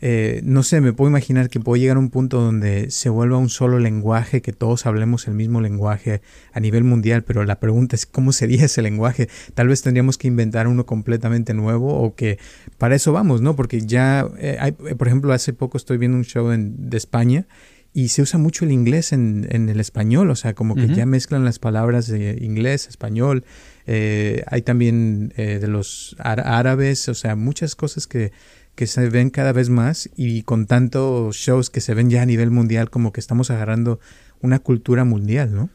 eh, 0.00 0.40
no 0.44 0.62
sé, 0.62 0.80
me 0.80 0.92
puedo 0.92 1.10
imaginar 1.10 1.50
que 1.50 1.58
puede 1.58 1.80
llegar 1.80 1.96
a 1.96 2.00
un 2.00 2.10
punto 2.10 2.40
donde 2.40 2.90
se 2.90 3.08
vuelva 3.08 3.36
un 3.36 3.48
solo 3.48 3.80
lenguaje, 3.80 4.42
que 4.42 4.52
todos 4.52 4.86
hablemos 4.86 5.26
el 5.26 5.34
mismo 5.34 5.60
lenguaje 5.60 6.20
a 6.52 6.60
nivel 6.60 6.84
mundial, 6.84 7.24
pero 7.24 7.44
la 7.44 7.58
pregunta 7.58 7.96
es 7.96 8.06
cómo 8.06 8.32
sería 8.32 8.64
ese 8.66 8.82
lenguaje. 8.82 9.28
Tal 9.54 9.68
vez 9.68 9.82
tendríamos 9.82 10.16
que 10.16 10.28
inventar 10.28 10.68
uno 10.68 10.86
completamente 10.86 11.52
nuevo 11.52 11.94
o 11.94 12.14
que 12.14 12.38
para 12.78 12.94
eso 12.94 13.12
vamos, 13.12 13.40
¿no? 13.40 13.56
Porque 13.56 13.80
ya, 13.80 14.28
eh, 14.38 14.56
hay, 14.60 14.76
eh, 14.86 14.94
por 14.94 15.08
ejemplo, 15.08 15.32
hace 15.32 15.52
poco 15.52 15.76
estoy 15.76 15.98
viendo 15.98 16.16
un 16.16 16.24
show 16.24 16.52
en, 16.52 16.90
de 16.90 16.96
España 16.96 17.48
y 17.92 18.08
se 18.08 18.22
usa 18.22 18.38
mucho 18.38 18.64
el 18.64 18.70
inglés 18.70 19.12
en, 19.12 19.48
en 19.50 19.68
el 19.68 19.80
español, 19.80 20.30
o 20.30 20.36
sea, 20.36 20.54
como 20.54 20.76
que 20.76 20.86
ya 20.88 21.06
mezclan 21.06 21.44
las 21.44 21.58
palabras 21.58 22.06
de 22.06 22.38
inglés, 22.40 22.86
español. 22.86 23.44
hay 23.86 24.62
también 24.62 25.30
de 25.30 25.66
los 25.66 26.14
árabes, 26.18 27.08
o 27.08 27.14
sea, 27.14 27.34
muchas 27.34 27.74
cosas 27.74 28.06
que 28.06 28.30
que 28.78 28.86
se 28.86 29.08
ven 29.08 29.30
cada 29.30 29.52
vez 29.52 29.70
más 29.70 30.08
y 30.14 30.44
con 30.44 30.66
tantos 30.66 31.34
shows 31.34 31.68
que 31.68 31.80
se 31.80 31.94
ven 31.94 32.10
ya 32.10 32.22
a 32.22 32.26
nivel 32.26 32.52
mundial 32.52 32.90
como 32.90 33.12
que 33.12 33.18
estamos 33.18 33.50
agarrando 33.50 33.98
una 34.40 34.60
cultura 34.60 35.02
mundial, 35.02 35.52
¿no? 35.52 35.68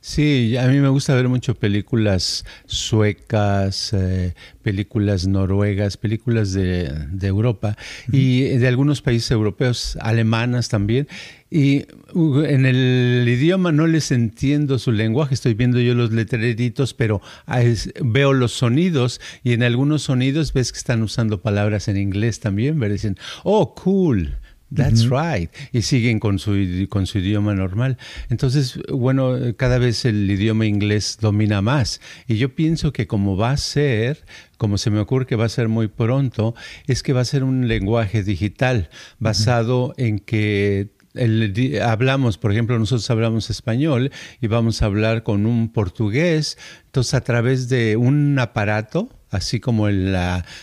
Sí, 0.00 0.56
a 0.56 0.66
mí 0.68 0.78
me 0.78 0.88
gusta 0.88 1.14
ver 1.14 1.28
mucho 1.28 1.54
películas 1.54 2.44
suecas, 2.66 3.92
eh, 3.92 4.34
películas 4.62 5.26
noruegas, 5.26 5.96
películas 5.96 6.52
de, 6.52 7.06
Europa 7.22 7.76
y 8.12 8.42
de 8.42 8.68
algunos 8.68 9.02
países 9.02 9.30
europeos, 9.30 9.96
alemanas 10.00 10.68
también. 10.68 11.08
Y 11.50 11.86
en 12.14 12.66
el 12.66 13.24
idioma 13.28 13.70
no 13.70 13.86
les 13.86 14.10
entiendo 14.10 14.78
su 14.78 14.90
lenguaje, 14.92 15.34
estoy 15.34 15.54
viendo 15.54 15.78
yo 15.80 15.94
los 15.94 16.12
letreritos, 16.12 16.94
pero 16.94 17.22
veo 18.02 18.32
los 18.32 18.52
sonidos 18.52 19.20
y 19.44 19.52
en 19.52 19.62
algunos 19.62 20.02
sonidos 20.02 20.52
ves 20.52 20.72
que 20.72 20.78
están 20.78 21.02
usando 21.02 21.40
palabras 21.40 21.88
en 21.88 21.96
inglés 21.96 22.40
también, 22.40 22.80
dicen, 22.80 23.16
oh, 23.44 23.74
cool, 23.74 24.36
That's 24.74 25.08
right. 25.08 25.50
Y 25.72 25.82
siguen 25.82 26.18
con 26.18 26.38
su, 26.38 26.86
con 26.88 27.06
su 27.06 27.18
idioma 27.18 27.54
normal. 27.54 27.98
Entonces, 28.30 28.78
bueno, 28.92 29.36
cada 29.56 29.78
vez 29.78 30.04
el 30.04 30.28
idioma 30.28 30.66
inglés 30.66 31.18
domina 31.20 31.62
más. 31.62 32.00
Y 32.26 32.36
yo 32.36 32.54
pienso 32.54 32.92
que 32.92 33.06
como 33.06 33.36
va 33.36 33.52
a 33.52 33.56
ser, 33.56 34.24
como 34.58 34.76
se 34.76 34.90
me 34.90 34.98
ocurre 34.98 35.26
que 35.26 35.36
va 35.36 35.44
a 35.44 35.48
ser 35.48 35.68
muy 35.68 35.86
pronto, 35.86 36.54
es 36.86 37.02
que 37.02 37.12
va 37.12 37.20
a 37.20 37.24
ser 37.24 37.44
un 37.44 37.68
lenguaje 37.68 38.24
digital 38.24 38.90
basado 39.18 39.94
en 39.96 40.18
que 40.18 40.90
hablamos, 41.82 42.38
por 42.38 42.52
ejemplo, 42.52 42.78
nosotros 42.78 43.08
hablamos 43.10 43.50
español 43.50 44.10
y 44.40 44.48
vamos 44.48 44.82
a 44.82 44.86
hablar 44.86 45.22
con 45.22 45.46
un 45.46 45.72
portugués, 45.72 46.58
entonces 46.86 47.14
a 47.14 47.22
través 47.22 47.68
de 47.68 47.96
un 47.96 48.38
aparato, 48.38 49.08
así 49.30 49.60
como 49.60 49.88
el, 49.88 50.16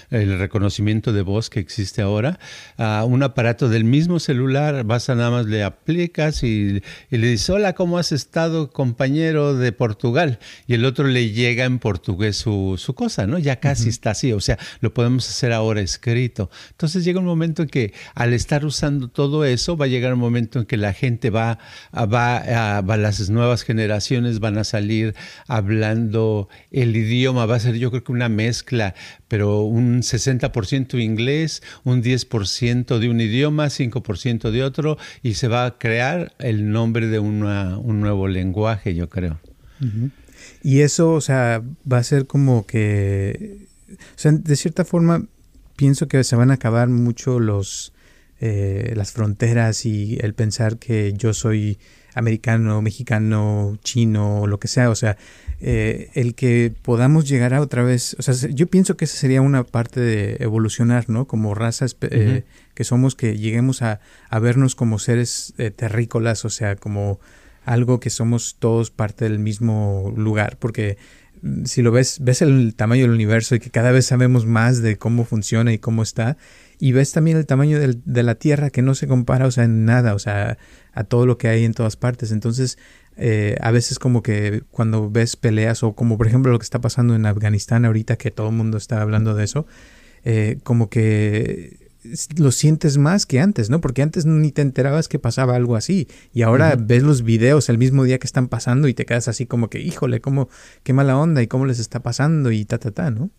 el, 0.10 0.39
reconocimiento 0.39 1.13
de 1.13 1.22
voz 1.22 1.50
que 1.50 1.60
existe 1.60 2.01
ahora, 2.01 2.39
a 2.77 3.03
un 3.05 3.24
aparato 3.24 3.70
del 3.70 3.84
mismo 3.84 4.20
celular, 4.20 4.84
vas 4.84 5.10
a 5.10 5.15
nada 5.15 5.32
más 5.32 5.46
le 5.46 5.63
aplicas 5.63 6.43
y, 6.43 6.82
le 7.10 7.27
dices, 7.27 7.50
hola, 7.50 7.74
¿cómo 7.74 7.98
has 7.98 8.12
estado, 8.12 8.72
compañero 8.72 9.55
de 9.55 9.72
Portugal? 9.72 10.39
Y 10.67 10.74
el 10.74 10.86
otro 10.86 11.08
le 11.08 11.32
llega 11.32 11.65
en 11.65 11.79
portugués 11.79 12.38
su, 12.38 12.75
su 12.77 12.93
cosa, 12.93 13.27
¿no? 13.27 13.38
Ya 13.38 13.60
casi 13.60 13.89
está 13.89 14.12
así, 14.12 14.32
o 14.34 14.39
sea, 14.39 14.58
lo 14.79 14.93
podemos 14.93 15.29
hacer 15.29 15.51
ahora 15.51 15.82
escrito. 15.82 16.50
Entonces 16.72 17.03
llega 17.03 17.20
un 17.20 17.25
momento 17.25 17.63
en 17.63 17.70
que 17.70 17.93
al 18.15 18.34
estar 18.34 18.65
usando 18.65 19.08
todo 19.08 19.46
eso, 19.46 19.77
va 19.77 19.86
a 19.86 19.89
llegar 19.89 20.13
un 20.13 20.20
momento 20.20 20.60
en 20.60 20.65
que 20.65 20.77
la 20.77 20.93
gente 20.93 21.29
va, 21.29 21.60
va, 21.93 22.82
va 22.82 22.98
las 22.98 23.29
nuevas 23.29 23.63
generaciones 23.63 24.39
van 24.39 24.58
a 24.58 24.63
salir 24.63 25.15
hablando 25.48 26.50
el 26.72 26.96
idioma, 26.96 27.46
va 27.46 27.55
a 27.55 27.60
ser 27.60 27.75
yo 27.75 27.91
creo 27.91 28.03
que 28.03 28.12
una 28.12 28.29
mezcla 28.53 28.93
pero 29.27 29.63
un 29.63 30.03
60% 30.03 31.01
inglés, 31.01 31.63
un 31.83 32.03
10% 32.03 33.00
de 33.00 33.10
un 33.10 33.19
idioma, 33.19 33.65
5% 33.65 34.51
de 34.51 34.63
otro, 34.63 34.98
y 35.24 35.33
se 35.33 35.48
va 35.48 35.65
a 35.65 35.77
crear 35.79 36.33
el 36.38 36.72
nombre 36.72 37.07
de 37.07 37.17
un 37.17 37.39
nuevo 37.39 38.27
lenguaje, 38.27 38.93
yo 38.93 39.10
creo. 39.10 39.39
Y 40.62 40.81
eso, 40.81 41.13
o 41.13 41.22
sea, 41.22 41.63
va 41.91 41.98
a 41.98 42.03
ser 42.03 42.27
como 42.27 42.67
que, 42.67 43.65
o 43.91 44.17
sea, 44.19 44.31
de 44.31 44.55
cierta 44.55 44.86
forma, 44.86 45.25
pienso 45.75 46.07
que 46.07 46.24
se 46.24 46.36
van 46.36 46.51
a 46.51 46.55
acabar 46.55 46.89
mucho 46.89 47.39
los, 47.39 47.91
eh, 48.39 48.93
las 48.95 49.13
fronteras 49.13 49.86
y 49.88 50.17
el 50.22 50.36
pensar 50.36 50.77
que 50.77 51.13
yo 51.17 51.33
soy 51.33 51.79
americano, 52.15 52.82
mexicano, 52.82 53.77
chino, 53.84 54.48
lo 54.48 54.60
que 54.60 54.67
sea, 54.67 54.89
o 54.89 54.96
sea, 54.96 55.17
eh, 55.60 56.10
el 56.13 56.36
que 56.36 56.74
podamos 56.82 57.27
llegar 57.27 57.53
a 57.53 57.62
otra 57.62 57.84
vez, 57.84 58.15
o 58.20 58.22
sea, 58.22 58.34
yo 58.50 58.67
pienso 58.67 58.98
que 58.98 59.05
esa 59.05 59.17
sería 59.17 59.41
una 59.41 59.63
parte 59.63 60.00
de 60.01 60.38
evolucionar, 60.39 61.10
¿no? 61.10 61.25
Como 61.25 61.55
razas 61.55 61.96
eh, 62.01 62.43
que 62.74 62.84
somos, 62.84 63.15
que 63.15 63.38
lleguemos 63.38 63.82
a, 63.82 64.01
vernos 64.41 64.75
como 64.75 65.00
seres 65.00 65.53
eh, 65.58 65.72
terrícolas, 65.72 66.43
o 66.43 66.50
sea, 66.50 66.75
como 66.75 67.20
algo 67.65 68.00
que 68.00 68.10
somos 68.10 68.58
todos 68.60 68.91
parte 68.91 69.24
del 69.24 69.39
mismo 69.39 70.13
lugar, 70.17 70.58
porque 70.60 70.98
mm, 71.41 71.63
si 71.63 71.82
lo 71.82 71.91
ves, 71.91 72.17
ves 72.22 72.41
el 72.41 72.75
tamaño 72.75 73.03
del 73.03 73.12
universo 73.12 73.55
y 73.55 73.60
que 73.60 73.70
cada 73.70 73.91
vez 73.91 74.05
sabemos 74.05 74.46
más 74.46 74.82
de 74.82 74.98
cómo 74.98 75.24
funciona 75.24 75.72
y 75.72 75.77
cómo 75.77 76.03
está, 76.03 76.36
y 76.83 76.91
ves 76.91 77.13
también 77.13 77.37
el 77.37 77.45
tamaño 77.45 77.79
de 77.79 78.23
la 78.23 78.35
Tierra 78.35 78.69
que 78.69 78.81
no 78.81 78.93
se 78.93 79.07
compara, 79.07 79.47
o 79.47 79.51
sea, 79.51 79.63
en 79.63 79.85
nada, 79.85 80.13
o 80.15 80.19
sea, 80.19 80.57
a 80.91 81.05
todo 81.05 81.25
lo 81.25 81.37
que 81.37 81.47
hay 81.47 81.63
en 81.63 81.73
todas 81.73 81.95
partes. 81.95 82.33
Entonces, 82.33 82.77
eh, 83.15 83.55
a 83.61 83.71
veces 83.71 83.99
como 83.99 84.21
que 84.21 84.63
cuando 84.69 85.09
ves 85.09 85.37
peleas 85.37 85.81
o 85.81 85.93
como 85.93 86.17
por 86.17 86.27
ejemplo 86.27 86.51
lo 86.51 86.59
que 86.59 86.65
está 86.65 86.81
pasando 86.81 87.15
en 87.15 87.25
Afganistán 87.25 87.85
ahorita 87.85 88.17
que 88.17 88.31
todo 88.31 88.49
el 88.49 88.55
mundo 88.55 88.77
está 88.77 89.01
hablando 89.01 89.33
de 89.33 89.45
eso, 89.45 89.65
eh, 90.25 90.57
como 90.63 90.89
que 90.89 91.89
lo 92.35 92.51
sientes 92.51 92.97
más 92.97 93.25
que 93.25 93.39
antes, 93.39 93.69
¿no? 93.69 93.79
Porque 93.79 94.01
antes 94.01 94.25
ni 94.25 94.51
te 94.51 94.61
enterabas 94.61 95.07
que 95.07 95.19
pasaba 95.19 95.55
algo 95.55 95.77
así 95.77 96.09
y 96.33 96.41
ahora 96.41 96.75
ves 96.77 97.01
los 97.01 97.23
videos 97.23 97.69
el 97.69 97.77
mismo 97.77 98.03
día 98.03 98.19
que 98.19 98.27
están 98.27 98.49
pasando 98.49 98.89
y 98.89 98.93
te 98.93 99.05
quedas 99.05 99.29
así 99.29 99.45
como 99.45 99.69
que, 99.69 99.79
híjole, 99.79 100.19
cómo, 100.19 100.49
qué 100.83 100.91
mala 100.91 101.17
onda 101.17 101.41
y 101.41 101.47
cómo 101.47 101.65
les 101.65 101.79
está 101.79 102.01
pasando 102.01 102.51
y 102.51 102.65
ta, 102.65 102.77
ta, 102.77 102.91
ta, 102.91 103.09
¿no? 103.09 103.29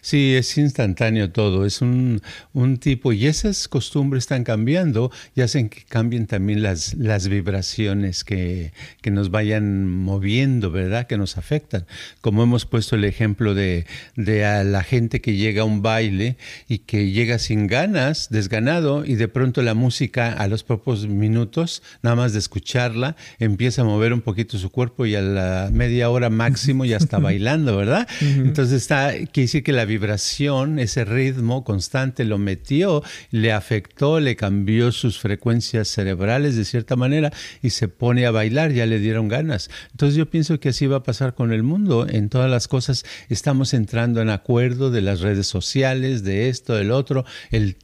Sí, 0.00 0.34
es 0.34 0.56
instantáneo 0.58 1.30
todo, 1.30 1.66
es 1.66 1.82
un, 1.82 2.22
un, 2.52 2.78
tipo, 2.78 3.12
y 3.12 3.26
esas 3.26 3.68
costumbres 3.68 4.24
están 4.24 4.44
cambiando 4.44 5.10
y 5.34 5.42
hacen 5.42 5.68
que 5.68 5.82
cambien 5.84 6.26
también 6.26 6.62
las, 6.62 6.94
las 6.94 7.28
vibraciones 7.28 8.24
que, 8.24 8.72
que, 9.02 9.10
nos 9.10 9.30
vayan 9.30 9.86
moviendo, 9.88 10.70
¿verdad? 10.70 11.06
Que 11.06 11.18
nos 11.18 11.36
afectan. 11.36 11.86
Como 12.20 12.42
hemos 12.42 12.66
puesto 12.66 12.96
el 12.96 13.04
ejemplo 13.04 13.54
de, 13.54 13.86
de 14.16 14.44
a 14.44 14.64
la 14.64 14.82
gente 14.82 15.20
que 15.20 15.36
llega 15.36 15.62
a 15.62 15.64
un 15.64 15.82
baile 15.82 16.36
y 16.68 16.78
que 16.78 17.10
llega 17.10 17.38
sin 17.38 17.66
ganas, 17.66 18.28
desganado, 18.30 19.04
y 19.04 19.14
de 19.14 19.28
pronto 19.28 19.62
la 19.62 19.74
música 19.74 20.32
a 20.32 20.48
los 20.48 20.62
pocos 20.62 21.06
minutos, 21.06 21.82
nada 22.02 22.16
más 22.16 22.32
de 22.32 22.38
escucharla, 22.38 23.16
empieza 23.38 23.82
a 23.82 23.84
mover 23.84 24.12
un 24.12 24.20
poquito 24.20 24.58
su 24.58 24.70
cuerpo 24.70 25.06
y 25.06 25.14
a 25.14 25.22
la 25.22 25.70
media 25.72 26.10
hora 26.10 26.30
máximo 26.30 26.84
ya 26.84 26.96
está 26.96 27.18
bailando, 27.30 27.76
¿verdad? 27.76 28.08
Entonces 28.20 28.82
está, 28.82 29.12
quiere 29.12 29.42
decir 29.42 29.62
que 29.62 29.69
la 29.72 29.84
vibración, 29.84 30.78
ese 30.78 31.04
ritmo 31.04 31.64
constante 31.64 32.24
lo 32.24 32.38
metió, 32.38 33.02
le 33.30 33.52
afectó, 33.52 34.20
le 34.20 34.36
cambió 34.36 34.92
sus 34.92 35.18
frecuencias 35.18 35.88
cerebrales 35.88 36.56
de 36.56 36.64
cierta 36.64 36.96
manera 36.96 37.32
y 37.62 37.70
se 37.70 37.88
pone 37.88 38.26
a 38.26 38.30
bailar, 38.30 38.72
ya 38.72 38.86
le 38.86 38.98
dieron 38.98 39.28
ganas. 39.28 39.70
Entonces 39.92 40.16
yo 40.16 40.30
pienso 40.30 40.60
que 40.60 40.70
así 40.70 40.86
va 40.86 40.98
a 40.98 41.02
pasar 41.02 41.34
con 41.34 41.52
el 41.52 41.62
mundo. 41.62 42.06
En 42.08 42.28
todas 42.28 42.50
las 42.50 42.68
cosas 42.68 43.04
estamos 43.28 43.74
entrando 43.74 44.20
en 44.20 44.30
acuerdo 44.30 44.90
de 44.90 45.02
las 45.02 45.20
redes 45.20 45.46
sociales, 45.46 46.22
de 46.24 46.48
esto, 46.48 46.74
del 46.74 46.90
otro, 46.90 47.24
el, 47.50 47.76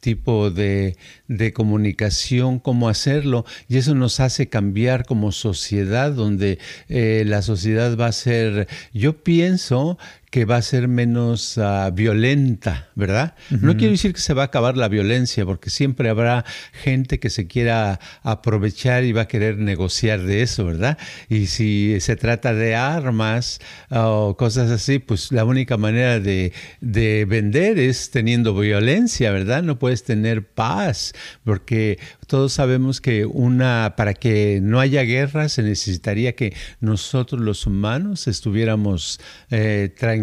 tipo 0.00 0.50
de, 0.50 0.96
de, 1.26 1.52
comunicación, 1.52 2.60
cómo 2.60 2.88
hacerlo, 2.88 3.44
y 3.68 3.78
eso 3.78 3.94
nos 3.94 4.20
hace 4.20 4.48
cambiar 4.48 5.04
como 5.04 5.32
sociedad, 5.32 6.12
donde 6.12 6.58
eh, 6.88 7.24
la 7.26 7.42
sociedad 7.42 7.96
va 7.96 8.06
a 8.06 8.12
ser, 8.12 8.68
yo 8.92 9.22
pienso 9.24 9.98
que 10.30 10.44
va 10.44 10.56
a 10.56 10.62
ser 10.62 10.88
menos 10.88 11.56
ah, 11.58 11.90
violenta, 11.92 12.88
¿verdad? 12.94 13.34
No 13.50 13.76
quiero 13.76 13.92
decir 13.92 14.12
que 14.12 14.20
se 14.20 14.34
va 14.34 14.42
a 14.42 14.46
acabar 14.46 14.76
la 14.76 14.88
violencia, 14.88 15.46
porque 15.46 15.70
siempre 15.70 16.10
habrá 16.10 16.44
gente 16.72 17.18
que 17.18 17.30
se 17.30 17.46
quiera 17.46 17.98
aprovechar 18.22 19.04
y 19.04 19.12
va 19.12 19.22
a 19.22 19.28
querer 19.28 19.56
negociar 19.56 20.22
de 20.22 20.42
eso, 20.42 20.66
¿verdad? 20.66 20.98
Y 21.28 21.46
si 21.46 21.98
se 22.00 22.16
trata 22.16 22.52
de 22.52 22.74
armas 22.74 23.60
ah, 23.88 24.08
o 24.08 24.36
cosas 24.36 24.70
así, 24.70 24.98
pues 24.98 25.32
la 25.32 25.44
única 25.44 25.76
manera 25.76 26.20
de, 26.20 26.52
de 26.80 27.24
vender 27.24 27.78
es 27.78 28.10
teniendo 28.10 28.54
violencia, 28.54 29.30
¿verdad? 29.30 29.62
No 29.62 29.78
puedes 29.78 30.04
tener 30.04 30.46
paz, 30.46 31.14
porque 31.44 31.98
todos 32.26 32.52
sabemos 32.52 33.00
que 33.00 33.24
una, 33.24 33.94
para 33.96 34.12
que 34.12 34.60
no 34.62 34.78
haya 34.80 35.02
guerra 35.04 35.48
se 35.48 35.62
necesitaría 35.62 36.34
que 36.34 36.54
nosotros 36.80 37.40
los 37.40 37.66
humanos 37.66 38.26
estuviéramos 38.26 39.20
eh, 39.50 39.90
tranquilos 39.96 40.17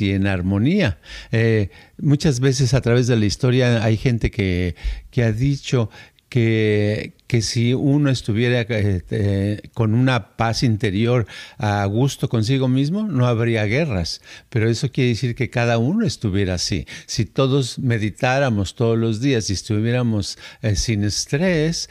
y 0.00 0.10
en 0.10 0.26
armonía. 0.26 0.98
Eh, 1.32 1.70
muchas 1.98 2.40
veces 2.40 2.74
a 2.74 2.80
través 2.80 3.06
de 3.06 3.16
la 3.16 3.26
historia 3.26 3.84
hay 3.84 3.96
gente 3.96 4.30
que, 4.30 4.74
que 5.10 5.22
ha 5.22 5.32
dicho 5.32 5.90
que, 6.28 7.12
que, 7.28 7.42
si 7.42 7.74
uno 7.74 8.10
estuviera 8.10 8.66
eh, 8.68 9.60
con 9.72 9.94
una 9.94 10.36
paz 10.36 10.64
interior 10.64 11.26
a 11.58 11.84
gusto 11.84 12.28
consigo 12.28 12.66
mismo, 12.66 13.04
no 13.04 13.26
habría 13.26 13.64
guerras. 13.66 14.20
Pero 14.48 14.68
eso 14.68 14.90
quiere 14.90 15.10
decir 15.10 15.36
que 15.36 15.48
cada 15.48 15.78
uno 15.78 16.04
estuviera 16.04 16.54
así. 16.54 16.86
Si 17.06 17.24
todos 17.24 17.78
meditáramos 17.78 18.74
todos 18.74 18.98
los 18.98 19.20
días 19.20 19.48
y 19.48 19.52
estuviéramos 19.52 20.36
eh, 20.62 20.74
sin 20.74 21.04
estrés, 21.04 21.88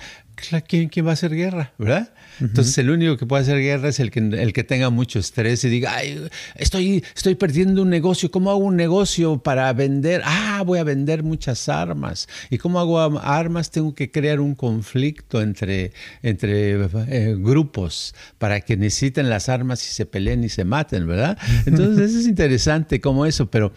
¿quién, 0.68 0.90
¿quién 0.90 1.06
va 1.06 1.12
a 1.12 1.14
hacer 1.14 1.34
guerra? 1.34 1.72
¿Verdad? 1.78 2.14
Entonces 2.40 2.78
el 2.78 2.90
único 2.90 3.18
que 3.18 3.26
puede 3.26 3.44
hacer 3.44 3.60
guerra 3.60 3.90
es 3.90 4.00
el 4.00 4.12
que, 4.12 4.20
el 4.20 4.54
que 4.54 4.64
tenga 4.64 4.90
mucho 4.90 5.20
estrés 5.20 5.64
y 5.64 5.70
diga, 5.70 5.96
Ay, 5.96 6.28
estoy, 6.56 7.04
estoy 7.16 7.36
perdiendo 7.36 7.82
un 7.82 7.90
negocio, 7.90 8.32
¿cómo 8.32 8.52
hago 8.52 8.60
un 8.60 8.76
negocio 8.76 9.38
para 9.38 9.72
vender? 9.74 10.22
Ah, 10.26 10.64
voy 10.66 10.80
a 10.80 10.84
vender 10.84 11.24
muchas 11.24 11.70
armas. 11.70 12.28
¿Y 12.50 12.58
cómo 12.58 12.80
hago 12.80 13.00
armas? 13.00 13.72
Tengo 13.72 13.94
que 13.94 14.12
crear 14.12 14.40
un 14.40 14.56
conflicto 14.56 15.42
entre, 15.42 15.92
entre 16.22 16.74
eh, 17.08 17.36
grupos 17.38 18.16
para 18.38 18.62
que 18.62 18.78
necesiten 18.78 19.30
las 19.30 19.50
armas 19.50 19.86
y 19.88 19.94
se 19.94 20.06
peleen 20.06 20.44
y 20.44 20.50
se 20.50 20.66
maten, 20.66 21.08
¿verdad? 21.08 21.38
Entonces 21.66 22.16
es 22.16 22.28
interesante 22.28 23.02
como 23.02 23.26
eso, 23.26 23.50
pero 23.50 23.74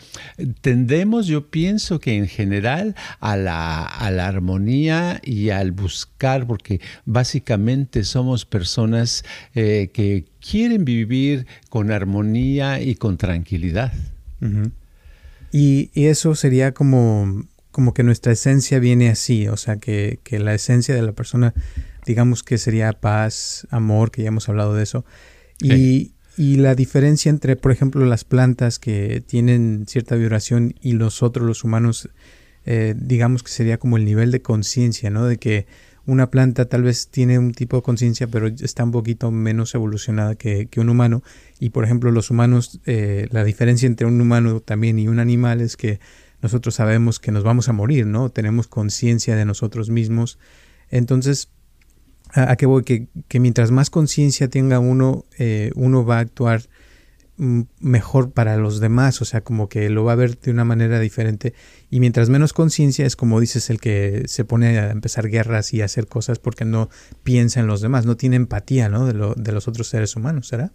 tendemos, 0.60 1.26
yo 1.26 1.50
pienso 1.50 2.00
que 2.00 2.14
en 2.16 2.28
general 2.28 2.94
a 3.20 3.36
la, 3.36 3.84
a 3.84 4.10
la 4.10 4.26
armonía 4.26 5.20
y 5.22 5.50
al 5.50 5.72
buscar, 5.72 6.46
porque 6.46 6.80
básicamente 7.04 8.04
somos 8.04 8.44
personas 8.46 9.24
eh, 9.54 9.90
que 9.92 10.24
quieren 10.40 10.84
vivir 10.84 11.46
con 11.68 11.90
armonía 11.90 12.80
y 12.80 12.94
con 12.94 13.16
tranquilidad. 13.16 13.92
y, 15.52 15.90
eso 15.94 16.34
sería 16.34 16.72
como, 16.72 17.46
como 17.70 17.94
que 17.94 18.02
nuestra 18.02 18.32
esencia 18.32 18.78
viene 18.78 19.08
así, 19.08 19.48
o 19.48 19.56
sea, 19.56 19.76
que, 19.76 20.20
la 20.30 20.54
esencia 20.54 20.94
de 20.94 21.02
la 21.02 21.12
persona, 21.12 21.54
digamos 22.06 22.42
que 22.42 22.58
sería 22.58 22.92
paz, 22.92 23.66
amor, 23.70 24.10
que 24.10 24.22
ya 24.22 24.28
hemos 24.28 24.48
hablado 24.48 24.74
de 24.74 24.82
eso. 24.82 25.04
Y, 25.60 26.12
y 26.36 26.56
la 26.56 26.74
diferencia 26.74 27.30
entre, 27.30 27.56
por 27.56 27.72
ejemplo, 27.72 28.04
las 28.04 28.24
plantas 28.24 28.78
que 28.78 29.22
tienen 29.26 29.86
cierta 29.88 30.16
vibración 30.16 30.74
y 30.80 30.92
nosotros 30.92 31.46
los 31.46 31.64
humanos 31.64 32.10
eh, 32.68 32.94
digamos 32.96 33.44
que 33.44 33.50
sería 33.52 33.78
como 33.78 33.96
el 33.96 34.04
nivel 34.04 34.32
de 34.32 34.42
conciencia, 34.42 35.08
¿no? 35.08 35.24
De 35.24 35.38
que 35.38 35.66
una 36.06 36.30
planta 36.30 36.66
tal 36.66 36.82
vez 36.82 37.08
tiene 37.08 37.38
un 37.38 37.52
tipo 37.52 37.76
de 37.76 37.82
conciencia, 37.82 38.28
pero 38.28 38.46
está 38.46 38.84
un 38.84 38.92
poquito 38.92 39.30
menos 39.30 39.74
evolucionada 39.74 40.36
que, 40.36 40.68
un 40.76 40.88
humano. 40.88 41.22
Y 41.58 41.70
por 41.70 41.84
ejemplo, 41.84 42.10
los 42.12 42.30
humanos, 42.30 42.80
eh, 42.86 43.28
la 43.30 43.44
diferencia 43.44 43.86
entre 43.86 44.06
un 44.06 44.20
humano 44.20 44.60
también 44.60 44.98
y 44.98 45.08
un 45.08 45.18
animal 45.18 45.60
es 45.60 45.76
que 45.76 45.98
nosotros 46.42 46.76
sabemos 46.76 47.18
que 47.18 47.32
nos 47.32 47.42
vamos 47.42 47.68
a 47.68 47.72
morir, 47.72 48.06
¿no? 48.06 48.30
Tenemos 48.30 48.68
conciencia 48.68 49.34
de 49.36 49.44
nosotros 49.44 49.90
mismos. 49.90 50.38
Entonces, 50.90 51.50
¿a, 52.32 52.54
qué 52.56 52.66
voy? 52.66 52.84
Que, 52.84 53.08
que 53.26 53.40
mientras 53.40 53.72
más 53.72 53.90
conciencia 53.90 54.48
tenga 54.48 54.78
uno, 54.78 55.24
eh, 55.38 55.72
uno 55.74 56.04
va 56.04 56.18
a 56.18 56.20
actuar 56.20 56.62
mejor 57.36 58.32
para 58.32 58.56
los 58.56 58.80
demás, 58.80 59.20
o 59.20 59.24
sea, 59.24 59.42
como 59.42 59.68
que 59.68 59.90
lo 59.90 60.04
va 60.04 60.12
a 60.12 60.16
ver 60.16 60.38
de 60.38 60.50
una 60.50 60.64
manera 60.64 60.98
diferente. 61.00 61.54
Y 61.90 62.00
mientras 62.00 62.28
menos 62.28 62.52
conciencia 62.52 63.06
es 63.06 63.16
como 63.16 63.40
dices 63.40 63.70
el 63.70 63.80
que 63.80 64.22
se 64.26 64.44
pone 64.44 64.78
a 64.78 64.90
empezar 64.90 65.28
guerras 65.28 65.74
y 65.74 65.82
a 65.82 65.84
hacer 65.84 66.06
cosas 66.06 66.38
porque 66.38 66.64
no 66.64 66.88
piensa 67.22 67.60
en 67.60 67.66
los 67.66 67.80
demás, 67.80 68.06
no 68.06 68.16
tiene 68.16 68.36
empatía, 68.36 68.88
¿no? 68.88 69.06
De, 69.06 69.34
de 69.36 69.52
los 69.52 69.68
otros 69.68 69.88
seres 69.88 70.16
humanos, 70.16 70.48
¿será? 70.48 70.72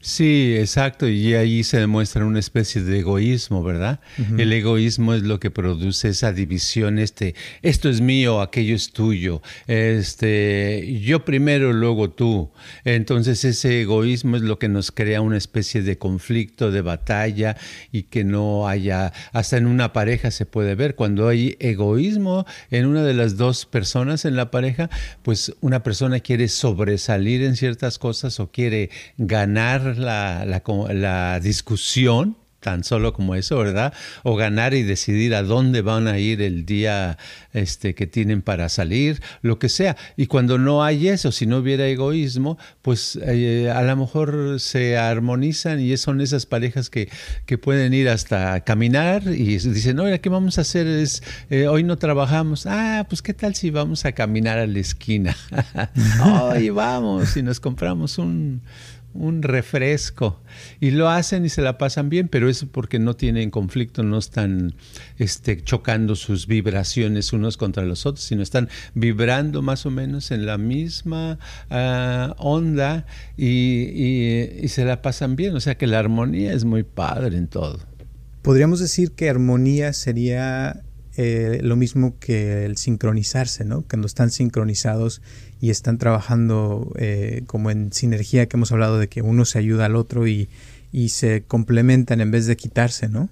Sí, 0.00 0.54
exacto, 0.56 1.08
y 1.08 1.34
ahí 1.34 1.64
se 1.64 1.78
demuestra 1.78 2.24
una 2.24 2.38
especie 2.38 2.82
de 2.82 3.00
egoísmo, 3.00 3.62
¿verdad? 3.62 4.00
El 4.36 4.52
egoísmo 4.52 5.14
es 5.14 5.22
lo 5.22 5.40
que 5.40 5.50
produce 5.50 6.08
esa 6.08 6.32
división, 6.32 6.98
este, 6.98 7.34
esto 7.62 7.88
es 7.88 8.00
mío, 8.00 8.40
aquello 8.40 8.74
es 8.74 8.92
tuyo, 8.92 9.42
este, 9.66 11.00
yo 11.02 11.24
primero, 11.24 11.72
luego 11.72 12.10
tú. 12.10 12.50
Entonces 12.84 13.44
ese 13.44 13.82
egoísmo 13.82 14.36
es 14.36 14.42
lo 14.42 14.58
que 14.58 14.68
nos 14.68 14.90
crea 14.90 15.20
una 15.20 15.36
especie 15.36 15.82
de 15.82 15.98
conflicto, 15.98 16.70
de 16.70 16.80
batalla 16.80 17.56
y 17.90 18.04
que 18.04 18.24
no 18.24 18.68
haya, 18.68 19.12
hasta 19.32 19.56
en 19.56 19.66
una 19.66 19.92
pareja 19.92 20.30
se 20.30 20.46
puede 20.46 20.74
ver, 20.74 20.94
cuando 20.94 21.28
hay 21.28 21.56
egoísmo 21.60 22.46
en 22.70 22.86
una 22.86 23.02
de 23.04 23.14
las 23.14 23.36
dos 23.36 23.66
personas 23.66 24.24
en 24.24 24.36
la 24.36 24.50
pareja, 24.50 24.90
pues 25.22 25.54
una 25.60 25.82
persona 25.82 26.20
quiere 26.20 26.48
sobresalir 26.48 27.42
en 27.42 27.56
ciertas 27.56 27.98
cosas 27.98 28.40
o 28.40 28.50
quiere 28.50 28.90
ganar 29.16 29.71
la, 29.80 30.44
la, 30.44 31.40
discusión, 31.40 32.36
tan 32.60 32.84
solo 32.84 33.12
como 33.12 33.34
eso, 33.34 33.58
¿verdad? 33.58 33.92
O 34.22 34.36
ganar 34.36 34.74
y 34.74 34.82
decidir 34.82 35.34
a 35.34 35.42
dónde 35.42 35.82
van 35.82 36.06
a 36.06 36.18
ir 36.18 36.42
el 36.42 36.64
día 36.64 37.18
este, 37.52 37.94
que 37.94 38.06
tienen 38.06 38.42
para 38.42 38.68
salir, 38.68 39.22
lo 39.42 39.58
que 39.58 39.68
sea. 39.68 39.96
Y 40.16 40.26
cuando 40.26 40.58
no 40.58 40.82
hay 40.84 41.08
eso, 41.08 41.32
si 41.32 41.46
no 41.46 41.58
hubiera 41.58 41.86
egoísmo, 41.86 42.58
pues 42.82 43.18
eh, 43.22 43.70
a 43.70 43.82
lo 43.82 43.96
mejor 43.96 44.60
se 44.60 44.96
armonizan 44.96 45.80
y 45.80 45.96
son 45.96 46.20
esas 46.20 46.46
parejas 46.46 46.90
que, 46.90 47.08
que 47.46 47.58
pueden 47.58 47.94
ir 47.94 48.08
hasta 48.08 48.60
caminar 48.60 49.22
y 49.26 49.58
dicen, 49.58 50.00
oye, 50.00 50.20
¿qué 50.20 50.28
vamos 50.28 50.58
a 50.58 50.62
hacer? 50.62 50.86
Es, 50.86 51.22
eh, 51.50 51.66
hoy 51.66 51.84
no 51.84 51.98
trabajamos. 51.98 52.66
Ah, 52.66 53.06
pues 53.08 53.22
qué 53.22 53.34
tal 53.34 53.54
si 53.54 53.70
vamos 53.70 54.04
a 54.04 54.12
caminar 54.12 54.58
a 54.58 54.66
la 54.66 54.78
esquina. 54.78 55.36
Hoy 56.24 56.70
vamos 56.70 57.36
y 57.36 57.42
nos 57.42 57.60
compramos 57.60 58.18
un 58.18 58.62
un 59.14 59.42
refresco. 59.42 60.40
Y 60.80 60.90
lo 60.90 61.08
hacen 61.08 61.44
y 61.44 61.48
se 61.48 61.62
la 61.62 61.78
pasan 61.78 62.08
bien, 62.08 62.28
pero 62.28 62.48
es 62.48 62.64
porque 62.64 62.98
no 62.98 63.14
tienen 63.14 63.50
conflicto, 63.50 64.02
no 64.02 64.18
están 64.18 64.74
este, 65.18 65.62
chocando 65.62 66.16
sus 66.16 66.46
vibraciones 66.46 67.32
unos 67.42 67.56
contra 67.56 67.84
los 67.84 68.06
otros, 68.06 68.24
sino 68.24 68.42
están 68.42 68.68
vibrando 68.94 69.62
más 69.62 69.84
o 69.84 69.90
menos 69.90 70.30
en 70.30 70.46
la 70.46 70.58
misma 70.58 71.38
ah, 71.70 72.34
onda 72.38 73.06
y, 73.36 74.68
se 74.68 74.84
la 74.84 75.02
pasan 75.02 75.36
bien. 75.36 75.54
O 75.56 75.60
sea 75.60 75.76
que 75.76 75.86
la 75.86 75.98
armonía 75.98 76.52
es 76.52 76.64
muy 76.64 76.84
padre 76.84 77.36
en 77.36 77.48
todo. 77.48 77.80
Podríamos 78.42 78.80
decir 78.80 79.12
que 79.12 79.28
armonía 79.28 79.92
sería 79.92 80.82
eh, 81.16 81.60
lo 81.62 81.76
mismo 81.76 82.18
que 82.18 82.64
el 82.64 82.76
sincronizarse, 82.76 83.64
¿no? 83.64 83.82
Cuando 83.82 84.06
están 84.06 84.30
sincronizados 84.30 85.20
y 85.60 85.70
están 85.70 85.98
trabajando 85.98 86.92
eh, 86.96 87.42
como 87.46 87.70
en 87.70 87.92
sinergia 87.92 88.46
que 88.46 88.56
hemos 88.56 88.72
hablado 88.72 88.98
de 88.98 89.08
que 89.08 89.20
uno 89.20 89.44
se 89.44 89.58
ayuda 89.58 89.86
al 89.86 89.96
otro 89.96 90.26
y, 90.26 90.48
se 91.08 91.42
complementan 91.44 92.20
en 92.20 92.30
vez 92.30 92.46
de 92.46 92.56
quitarse, 92.56 93.08
¿no? 93.08 93.30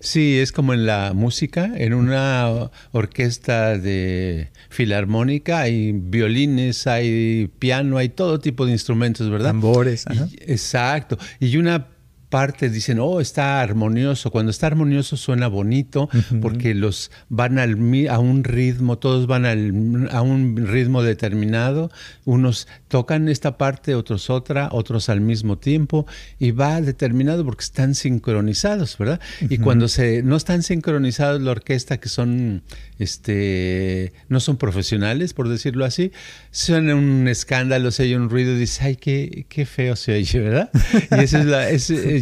Sí, 0.00 0.38
es 0.38 0.52
como 0.52 0.74
en 0.74 0.86
la 0.86 1.12
música, 1.14 1.70
en 1.76 1.94
una 1.94 2.70
orquesta 2.92 3.78
de 3.78 4.50
filarmónica 4.68 5.60
hay 5.60 5.92
violines, 5.92 6.86
hay 6.86 7.50
piano, 7.58 7.98
hay 7.98 8.08
todo 8.08 8.38
tipo 8.38 8.66
de 8.66 8.72
instrumentos, 8.72 9.28
¿verdad? 9.30 9.50
Tambores. 9.50 10.04
exacto. 10.46 11.18
Y 11.40 11.56
una 11.56 11.88
partes 12.28 12.72
dicen, 12.72 12.98
oh, 13.00 13.20
está 13.20 13.60
armonioso. 13.60 14.30
Cuando 14.30 14.50
está 14.50 14.66
armonioso 14.66 15.16
suena 15.16 15.48
bonito 15.48 16.08
porque 16.40 16.74
los 16.74 17.10
van 17.28 17.58
al, 17.58 17.78
a 18.08 18.18
un 18.18 18.44
ritmo, 18.44 18.98
todos 18.98 19.26
van 19.26 19.46
al, 19.46 20.08
a 20.12 20.22
un 20.22 20.56
ritmo 20.66 21.02
determinado. 21.02 21.90
Unos 22.24 22.68
tocan 22.88 23.28
esta 23.28 23.56
parte, 23.56 23.94
otros 23.94 24.30
otra, 24.30 24.68
otros 24.72 25.08
al 25.08 25.20
mismo 25.20 25.58
tiempo 25.58 26.06
y 26.38 26.50
va 26.50 26.80
determinado 26.80 27.44
porque 27.44 27.64
están 27.64 27.94
sincronizados, 27.94 28.96
¿verdad? 28.98 29.20
Y 29.48 29.58
cuando 29.58 29.88
se, 29.88 30.22
no 30.22 30.36
están 30.36 30.62
sincronizados 30.62 31.40
la 31.40 31.52
orquesta, 31.52 31.98
que 31.98 32.08
son, 32.08 32.62
este, 32.98 34.12
no 34.28 34.40
son 34.40 34.56
profesionales, 34.56 35.32
por 35.32 35.48
decirlo 35.48 35.84
así, 35.84 36.12
suena 36.50 36.94
un 36.94 37.26
escándalo, 37.28 37.90
se 37.90 38.04
oye 38.04 38.16
un 38.16 38.28
ruido 38.28 38.52
y 38.52 38.58
dice, 38.58 38.84
ay, 38.84 38.96
qué, 38.96 39.46
qué 39.48 39.66
feo 39.66 39.96
se 39.96 40.14
oye, 40.14 40.40
¿verdad? 40.40 40.70
Y 41.18 41.20
esa 41.20 41.40
es 41.40 41.46
la... 41.46 41.70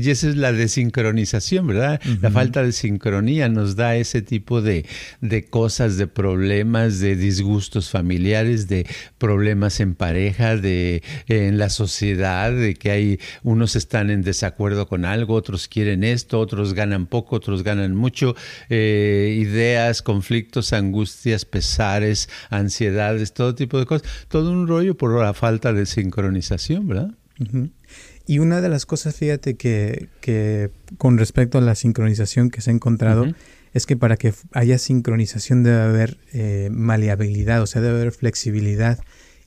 y 0.04 0.10
esa 0.10 0.28
es 0.28 0.36
la 0.36 0.52
desincronización, 0.52 1.66
¿verdad? 1.66 2.00
La 2.20 2.30
falta 2.30 2.62
de 2.62 2.72
sincronía 2.72 3.48
nos 3.48 3.76
da 3.76 3.96
ese 3.96 4.22
tipo 4.22 4.62
de, 4.62 4.84
cosas, 5.50 5.96
de 5.96 6.06
problemas, 6.06 7.00
de 7.00 7.16
disgustos 7.16 7.90
familiares, 7.90 8.68
de 8.68 8.86
problemas 9.18 9.80
en 9.80 9.94
pareja, 9.94 10.56
de 10.56 11.02
en 11.26 11.58
la 11.58 11.68
sociedad, 11.68 12.52
de 12.52 12.74
que 12.74 12.90
hay 12.90 13.20
unos 13.42 13.76
están 13.76 14.10
en 14.10 14.22
desacuerdo 14.22 14.86
con 14.88 15.04
algo, 15.04 15.34
otros 15.34 15.68
quieren 15.68 16.04
esto, 16.04 16.40
otros 16.40 16.74
ganan 16.74 17.06
poco, 17.06 17.36
otros 17.36 17.62
ganan 17.62 17.94
mucho, 17.94 18.34
eh, 18.68 19.36
ideas, 19.38 20.02
conflictos, 20.02 20.72
angustias, 20.72 21.44
pesares, 21.44 22.28
ansiedades, 22.50 23.32
todo 23.32 23.54
tipo 23.54 23.78
de 23.78 23.86
cosas, 23.86 24.08
todo 24.28 24.50
un 24.50 24.66
rollo 24.66 24.96
por 24.96 25.18
la 25.20 25.34
falta 25.34 25.72
de 25.72 25.86
sincronización, 25.86 26.88
¿verdad? 26.88 27.10
Y 28.26 28.40
una 28.40 28.60
de 28.60 28.68
las 28.68 28.86
cosas, 28.86 29.14
fíjate, 29.16 29.54
que, 29.54 30.08
que 30.20 30.70
con 30.98 31.16
respecto 31.18 31.58
a 31.58 31.60
la 31.60 31.74
sincronización 31.74 32.50
que 32.50 32.60
se 32.60 32.70
ha 32.70 32.74
encontrado, 32.74 33.26
es 33.72 33.86
que 33.86 33.96
para 33.96 34.16
que 34.16 34.34
haya 34.52 34.78
sincronización 34.78 35.62
debe 35.62 35.80
haber 35.80 36.18
eh, 36.32 36.68
maleabilidad, 36.72 37.62
o 37.62 37.66
sea, 37.66 37.82
debe 37.82 38.00
haber 38.00 38.12
flexibilidad. 38.12 38.98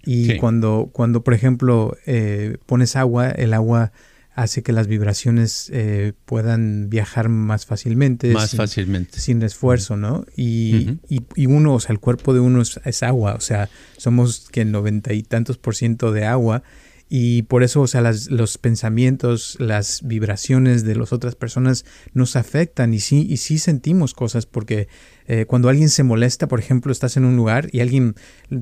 Y 0.06 0.38
cuando, 0.38 0.90
cuando, 0.94 1.24
por 1.24 1.34
ejemplo, 1.34 1.98
eh, 2.06 2.58
pones 2.66 2.96
agua, 2.96 3.30
el 3.30 3.54
agua 3.54 3.92
hace 4.34 4.64
que 4.64 4.72
las 4.72 4.88
vibraciones 4.88 5.70
eh, 5.74 6.14
puedan 6.26 6.90
viajar 6.90 7.28
más 7.28 7.66
fácilmente. 7.66 8.32
Más 8.32 8.56
fácilmente. 8.56 9.20
Sin 9.20 9.42
esfuerzo, 9.42 9.98
¿no? 9.98 10.26
Y, 10.38 11.00
y, 11.10 11.46
uno, 11.48 11.74
o 11.74 11.80
sea, 11.82 11.92
el 11.92 12.00
cuerpo 12.00 12.34
de 12.34 12.40
uno 12.40 12.62
es, 12.62 12.80
es 12.86 13.04
agua, 13.04 13.36
o 13.36 13.42
sea, 13.42 13.70
somos 13.98 14.48
que 14.50 14.62
el 14.62 14.72
noventa 14.72 15.12
y 15.12 15.24
tantos 15.24 15.58
por 15.58 15.76
ciento 15.76 16.14
de 16.14 16.26
agua 16.26 16.64
y 17.12 17.42
por 17.44 17.64
eso, 17.64 17.82
o 17.82 17.88
sea, 17.88 18.02
los 18.30 18.60
pensamientos, 18.60 19.58
las 19.60 20.02
vibraciones 20.04 20.84
de 20.84 20.96
las 20.96 21.12
otras 21.12 21.34
personas 21.34 21.84
nos 22.14 22.36
afectan 22.36 22.94
y 22.94 23.00
sí, 23.00 23.26
y 23.28 23.38
sí 23.38 23.58
sentimos 23.58 24.14
cosas 24.14 24.46
porque 24.46 24.88
eh, 25.26 25.46
cuando 25.46 25.70
alguien 25.70 25.90
se 25.90 26.04
molesta, 26.04 26.48
por 26.48 26.60
ejemplo, 26.60 26.92
estás 26.92 27.18
en 27.18 27.26
un 27.26 27.36
lugar 27.36 27.68
y 27.72 27.80
alguien 27.80 28.14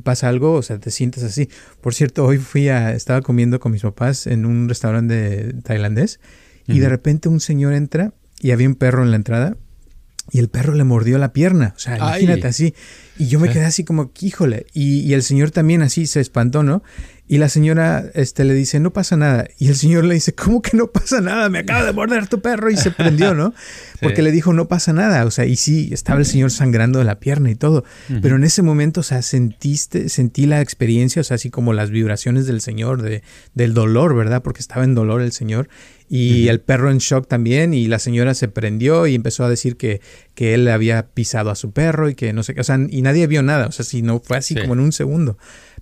pasa 0.03 0.29
algo, 0.29 0.53
o 0.53 0.62
sea, 0.62 0.79
te 0.79 0.91
sientes 0.91 1.23
así. 1.23 1.49
Por 1.81 1.93
cierto, 1.93 2.25
hoy 2.25 2.38
fui 2.38 2.69
a, 2.69 2.93
estaba 2.93 3.21
comiendo 3.21 3.60
con 3.60 3.73
mis 3.73 3.81
papás 3.81 4.27
en 4.27 4.45
un 4.45 4.69
restaurante 4.69 5.53
tailandés 5.63 6.21
y 6.67 6.79
de 6.79 6.88
repente 6.88 7.27
un 7.27 7.41
señor 7.41 7.73
entra 7.73 8.13
y 8.39 8.51
había 8.51 8.67
un 8.67 8.75
perro 8.75 9.03
en 9.03 9.12
la 9.12 9.17
entrada 9.17 9.57
y 10.29 10.39
el 10.39 10.49
perro 10.49 10.73
le 10.73 10.83
mordió 10.83 11.17
la 11.17 11.31
pierna. 11.31 11.73
O 11.75 11.79
sea, 11.79 11.97
imagínate 11.97 12.47
así. 12.47 12.73
Y 13.17 13.27
yo 13.27 13.39
me 13.39 13.49
quedé 13.49 13.65
así 13.65 13.83
como, 13.86 14.12
híjole. 14.19 14.65
Y, 14.73 14.99
y, 14.99 15.13
el 15.13 15.23
señor 15.23 15.51
también 15.51 15.81
así 15.81 16.05
se 16.05 16.19
espantó, 16.19 16.63
¿no? 16.63 16.83
Y 17.29 17.39
la 17.39 17.49
señora 17.49 18.05
este, 18.13 18.45
le 18.45 18.53
dice, 18.53 18.79
no 18.79 18.93
pasa 18.93 19.17
nada. 19.17 19.47
Y 19.57 19.67
el 19.67 19.75
señor 19.75 20.05
le 20.05 20.13
dice, 20.13 20.33
¿cómo 20.33 20.61
que 20.61 20.77
no 20.77 20.87
pasa 20.87 21.19
nada? 21.19 21.49
Me 21.49 21.59
acaba 21.59 21.83
de 21.83 21.91
morder 21.91 22.27
tu 22.27 22.39
perro. 22.41 22.69
Y 22.69 22.77
se 22.77 22.89
prendió, 22.89 23.33
¿no? 23.33 23.53
Porque 24.01 24.21
le 24.21 24.31
dijo, 24.31 24.53
no 24.53 24.69
pasa 24.69 24.93
nada. 24.93 25.25
O 25.25 25.31
sea, 25.31 25.45
y 25.45 25.57
sí, 25.57 25.89
estaba 25.91 26.19
el 26.19 26.25
señor 26.25 26.51
sangrando 26.51 26.99
de 26.99 27.05
la 27.05 27.19
pierna 27.19 27.51
y 27.51 27.55
todo. 27.55 27.83
Pero 28.21 28.37
en 28.37 28.45
ese 28.45 28.61
momento, 28.61 29.01
o 29.01 29.03
sea, 29.03 29.21
sentiste, 29.21 30.07
sentí 30.07 30.45
la 30.45 30.61
experiencia, 30.61 31.19
o 31.19 31.23
sea, 31.23 31.35
así 31.35 31.49
como 31.49 31.73
las 31.73 31.89
vibraciones 31.89 32.47
del 32.47 32.61
señor, 32.61 33.01
de, 33.01 33.23
del 33.53 33.73
dolor, 33.73 34.15
¿verdad? 34.15 34.41
Porque 34.41 34.61
estaba 34.61 34.85
en 34.85 34.95
dolor 34.95 35.21
el 35.21 35.33
señor. 35.33 35.67
Y 36.09 36.47
el 36.47 36.61
perro 36.61 36.89
en 36.89 36.99
shock 36.99 37.27
también. 37.27 37.73
Y 37.73 37.87
la 37.87 37.99
señora 37.99 38.35
se 38.35 38.47
prendió 38.47 39.05
y 39.05 39.15
empezó 39.15 39.43
a 39.43 39.49
decir 39.49 39.75
que, 39.75 39.99
que 40.33 40.53
él 40.53 40.65
había 40.69 41.07
pisado 41.07 41.49
a 41.49 41.55
su 41.55 41.71
perro 41.71 42.09
y 42.09 42.15
que 42.15 42.31
no 42.31 42.43
sé 42.43 42.55
qué. 42.55 42.61
O 42.61 42.63
sea, 42.63 42.79
y 42.89 43.01
nadie 43.01 43.27
vio 43.27 43.43
nada. 43.43 43.67
O 43.67 43.71
sea, 43.73 43.83
si 43.83 44.01
no 44.01 44.21
fue 44.21 44.37
así 44.37 44.55
como 44.55 44.75
en 44.75 44.79
un 44.79 44.93
segundo. 44.93 45.37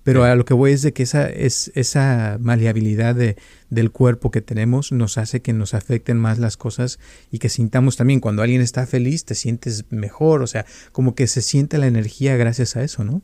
Pero 0.06 0.22
a 0.22 0.36
lo 0.36 0.44
que 0.44 0.54
voy 0.54 0.70
es 0.70 0.82
de 0.82 0.92
que 0.92 1.02
esa, 1.02 1.28
es, 1.28 1.72
esa 1.74 2.38
maleabilidad 2.40 3.16
de, 3.16 3.34
del 3.70 3.90
cuerpo 3.90 4.30
que 4.30 4.40
tenemos 4.40 4.92
nos 4.92 5.18
hace 5.18 5.42
que 5.42 5.52
nos 5.52 5.74
afecten 5.74 6.16
más 6.16 6.38
las 6.38 6.56
cosas 6.56 7.00
y 7.32 7.40
que 7.40 7.48
sintamos 7.48 7.96
también 7.96 8.20
cuando 8.20 8.42
alguien 8.42 8.60
está 8.62 8.86
feliz 8.86 9.24
te 9.24 9.34
sientes 9.34 9.86
mejor, 9.90 10.42
o 10.42 10.46
sea, 10.46 10.64
como 10.92 11.16
que 11.16 11.26
se 11.26 11.42
siente 11.42 11.76
la 11.78 11.88
energía 11.88 12.36
gracias 12.36 12.76
a 12.76 12.84
eso, 12.84 13.02
¿no? 13.02 13.22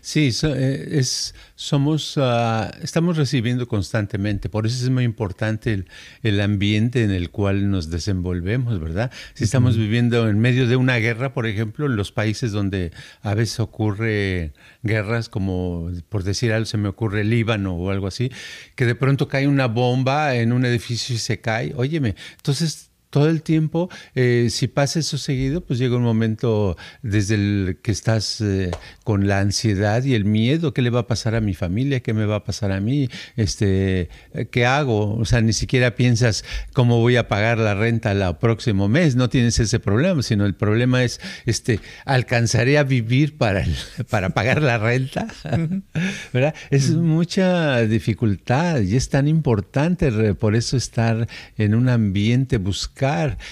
Sí, 0.00 0.30
eh, 0.42 0.88
es, 0.92 1.34
somos, 1.54 2.14
ah, 2.16 2.70
estamos 2.82 3.16
recibiendo 3.16 3.68
constantemente, 3.68 4.48
por 4.48 4.66
eso 4.66 4.82
es 4.82 4.90
muy 4.90 5.04
importante 5.04 5.84
el, 6.22 6.40
ambiente 6.40 7.04
en 7.04 7.10
el 7.10 7.30
cual 7.30 7.70
nos 7.70 7.90
desenvolvemos, 7.90 8.80
¿verdad? 8.80 9.10
Si 9.34 9.44
estamos 9.44 9.76
viviendo 9.76 10.28
en 10.28 10.38
medio 10.38 10.66
de 10.66 10.76
una 10.76 10.96
guerra, 10.96 11.32
por 11.32 11.46
ejemplo, 11.46 11.86
en 11.86 11.96
los 11.96 12.12
países 12.12 12.52
donde 12.52 12.92
a 13.22 13.34
veces 13.34 13.60
ocurre 13.60 14.52
guerras, 14.82 15.28
como 15.28 15.90
por 16.08 16.24
decir 16.24 16.52
algo, 16.52 16.66
se 16.66 16.76
me 16.76 16.88
ocurre 16.88 17.24
Líbano 17.24 17.74
o 17.74 17.90
algo 17.90 18.06
así, 18.06 18.30
que 18.74 18.86
de 18.86 18.94
pronto 18.94 19.28
cae 19.28 19.46
una 19.46 19.66
bomba 19.66 20.34
en 20.34 20.52
un 20.52 20.64
edificio 20.64 21.14
y 21.14 21.18
se 21.18 21.40
cae, 21.40 21.72
óyeme, 21.76 22.14
entonces 22.36 22.90
todo 23.14 23.30
el 23.30 23.42
tiempo, 23.42 23.88
eh, 24.16 24.48
si 24.50 24.66
pasa 24.66 24.98
eso 24.98 25.18
seguido, 25.18 25.60
pues 25.60 25.78
llega 25.78 25.96
un 25.96 26.02
momento 26.02 26.76
desde 27.00 27.36
el 27.36 27.78
que 27.80 27.92
estás 27.92 28.40
eh, 28.40 28.72
con 29.04 29.28
la 29.28 29.38
ansiedad 29.38 30.02
y 30.02 30.14
el 30.14 30.24
miedo, 30.24 30.74
¿qué 30.74 30.82
le 30.82 30.90
va 30.90 31.00
a 31.00 31.06
pasar 31.06 31.36
a 31.36 31.40
mi 31.40 31.54
familia? 31.54 32.00
¿Qué 32.00 32.12
me 32.12 32.26
va 32.26 32.34
a 32.34 32.44
pasar 32.44 32.72
a 32.72 32.80
mí? 32.80 33.08
Este, 33.36 34.08
¿Qué 34.50 34.66
hago? 34.66 35.14
O 35.14 35.24
sea, 35.26 35.40
ni 35.42 35.52
siquiera 35.52 35.94
piensas 35.94 36.44
cómo 36.72 36.98
voy 36.98 37.14
a 37.14 37.28
pagar 37.28 37.58
la 37.58 37.76
renta 37.76 38.10
el 38.10 38.24
próximo 38.40 38.88
mes, 38.88 39.14
no 39.14 39.28
tienes 39.28 39.60
ese 39.60 39.78
problema, 39.78 40.20
sino 40.24 40.44
el 40.44 40.56
problema 40.56 41.04
es, 41.04 41.20
este, 41.46 41.78
¿alcanzaré 42.06 42.78
a 42.78 42.82
vivir 42.82 43.38
para, 43.38 43.64
para 44.10 44.30
pagar 44.30 44.60
la 44.60 44.78
renta? 44.78 45.28
¿Verdad? 46.32 46.52
Es 46.70 46.90
mucha 46.90 47.80
dificultad 47.82 48.80
y 48.80 48.96
es 48.96 49.08
tan 49.08 49.28
importante 49.28 50.34
por 50.34 50.56
eso 50.56 50.76
estar 50.76 51.28
en 51.56 51.76
un 51.76 51.88
ambiente 51.88 52.58
buscando 52.58 53.03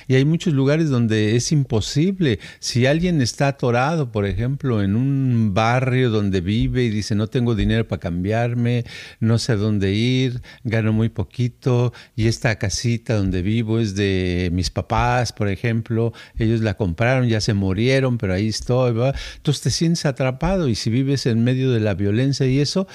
y 0.06 0.14
hay 0.14 0.24
muchos 0.24 0.52
lugares 0.54 0.88
donde 0.88 1.36
es 1.36 1.52
imposible. 1.52 2.38
Si 2.58 2.86
alguien 2.86 3.20
está 3.20 3.48
atorado, 3.48 4.10
por 4.10 4.26
ejemplo, 4.26 4.82
en 4.82 4.96
un 4.96 5.52
barrio 5.54 6.10
donde 6.10 6.40
vive 6.40 6.84
y 6.84 6.90
dice 6.90 7.14
no 7.14 7.26
tengo 7.26 7.54
dinero 7.54 7.86
para 7.86 8.00
cambiarme, 8.00 8.84
no 9.20 9.38
sé 9.38 9.52
a 9.52 9.56
dónde 9.56 9.92
ir, 9.92 10.40
gano 10.64 10.92
muy 10.92 11.08
poquito 11.08 11.92
y 12.16 12.26
esta 12.26 12.56
casita 12.56 13.16
donde 13.16 13.42
vivo 13.42 13.78
es 13.78 13.94
de 13.94 14.50
mis 14.52 14.70
papás, 14.70 15.32
por 15.32 15.48
ejemplo, 15.48 16.12
ellos 16.38 16.60
la 16.60 16.74
compraron, 16.74 17.28
ya 17.28 17.40
se 17.40 17.54
murieron, 17.54 18.18
pero 18.18 18.34
ahí 18.34 18.48
estoy. 18.48 18.94
Entonces 19.36 19.62
te 19.62 19.70
sientes 19.70 20.06
atrapado 20.06 20.68
y 20.68 20.74
si 20.74 20.90
vives 20.90 21.26
en 21.26 21.44
medio 21.44 21.72
de 21.72 21.80
la 21.80 21.94
violencia 21.94 22.46
y 22.46 22.60
eso 22.60 22.86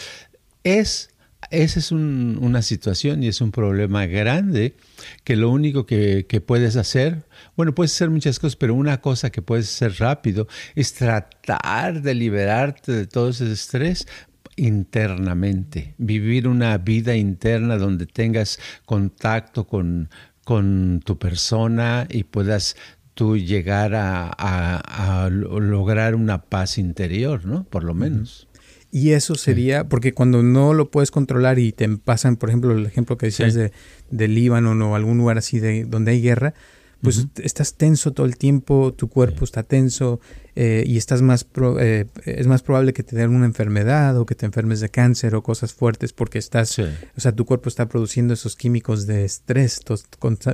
es 0.63 1.09
esa 1.51 1.79
es 1.79 1.91
una 1.91 2.61
situación 2.61 3.23
y 3.23 3.27
es 3.27 3.41
un 3.41 3.51
problema 3.51 4.05
grande 4.05 4.75
que 5.23 5.35
lo 5.35 5.49
único 5.49 5.85
que, 5.85 6.25
puedes 6.45 6.75
hacer, 6.75 7.23
bueno, 7.55 7.73
puedes 7.73 7.93
hacer 7.93 8.09
muchas 8.09 8.39
cosas, 8.39 8.55
pero 8.55 8.73
una 8.73 9.01
cosa 9.01 9.29
que 9.29 9.41
puedes 9.41 9.67
hacer 9.67 9.95
rápido 9.99 10.47
es 10.75 10.93
tratar 10.93 12.01
de 12.01 12.15
liberarte 12.15 12.91
de 12.91 13.07
todo 13.07 13.29
ese 13.29 13.51
estrés 13.51 14.07
internamente, 14.55 15.93
vivir 15.97 16.47
una 16.47 16.77
vida 16.79 17.15
interna 17.15 17.77
donde 17.77 18.07
tengas 18.07 18.59
contacto 18.85 19.67
con, 19.67 20.09
con 20.43 21.01
tu 21.05 21.17
persona 21.17 22.07
y 22.09 22.23
puedas 22.23 22.75
tú 23.17 23.35
llegar 23.35 23.93
a, 23.95 25.29
lograr 25.31 26.13
una 26.13 26.43
paz 26.43 26.77
interior, 26.77 27.45
¿no? 27.45 27.63
Por 27.63 27.83
lo 27.83 27.95
menos. 27.95 28.46
Y 28.91 29.11
eso 29.11 29.35
sería, 29.35 29.89
porque 29.89 30.13
cuando 30.13 30.43
no 30.43 30.73
lo 30.73 30.89
puedes 30.89 31.11
controlar 31.11 31.59
y 31.59 31.71
te 31.71 31.89
pasan, 31.97 32.37
por 32.37 32.49
ejemplo, 32.49 32.71
el 32.71 32.85
ejemplo 32.85 33.17
que 33.17 33.27
decías 33.27 33.53
de, 33.53 33.71
de, 34.11 34.27
Líbano 34.27 34.71
o 34.91 34.95
algún 34.95 35.17
lugar 35.17 35.37
así 35.37 35.59
de 35.59 35.83
donde 35.85 36.11
hay 36.11 36.21
guerra, 36.21 36.53
pues 37.01 37.27
estás 37.37 37.75
tenso 37.75 38.11
todo 38.11 38.25
el 38.25 38.37
tiempo, 38.37 38.93
tu 38.93 39.07
cuerpo 39.07 39.45
está 39.45 39.63
tenso 39.63 40.19
eh, 40.55 40.83
y 40.87 40.97
estás 40.97 41.21
más 41.21 41.45
eh, 41.79 42.05
es 42.25 42.47
más 42.47 42.63
probable 42.63 42.93
que 42.93 43.03
te 43.03 43.15
den 43.15 43.35
una 43.35 43.45
enfermedad 43.45 44.17
o 44.17 44.25
que 44.25 44.33
te 44.33 44.47
enfermes 44.47 44.79
de 44.79 44.89
cáncer 44.89 45.35
o 45.35 45.43
cosas 45.43 45.73
fuertes 45.73 46.11
porque 46.13 46.39
estás, 46.39 46.79
o 46.79 47.19
sea, 47.19 47.33
tu 47.33 47.45
cuerpo 47.45 47.69
está 47.69 47.87
produciendo 47.87 48.33
esos 48.33 48.55
químicos 48.55 49.05
de 49.05 49.25
estrés 49.25 49.81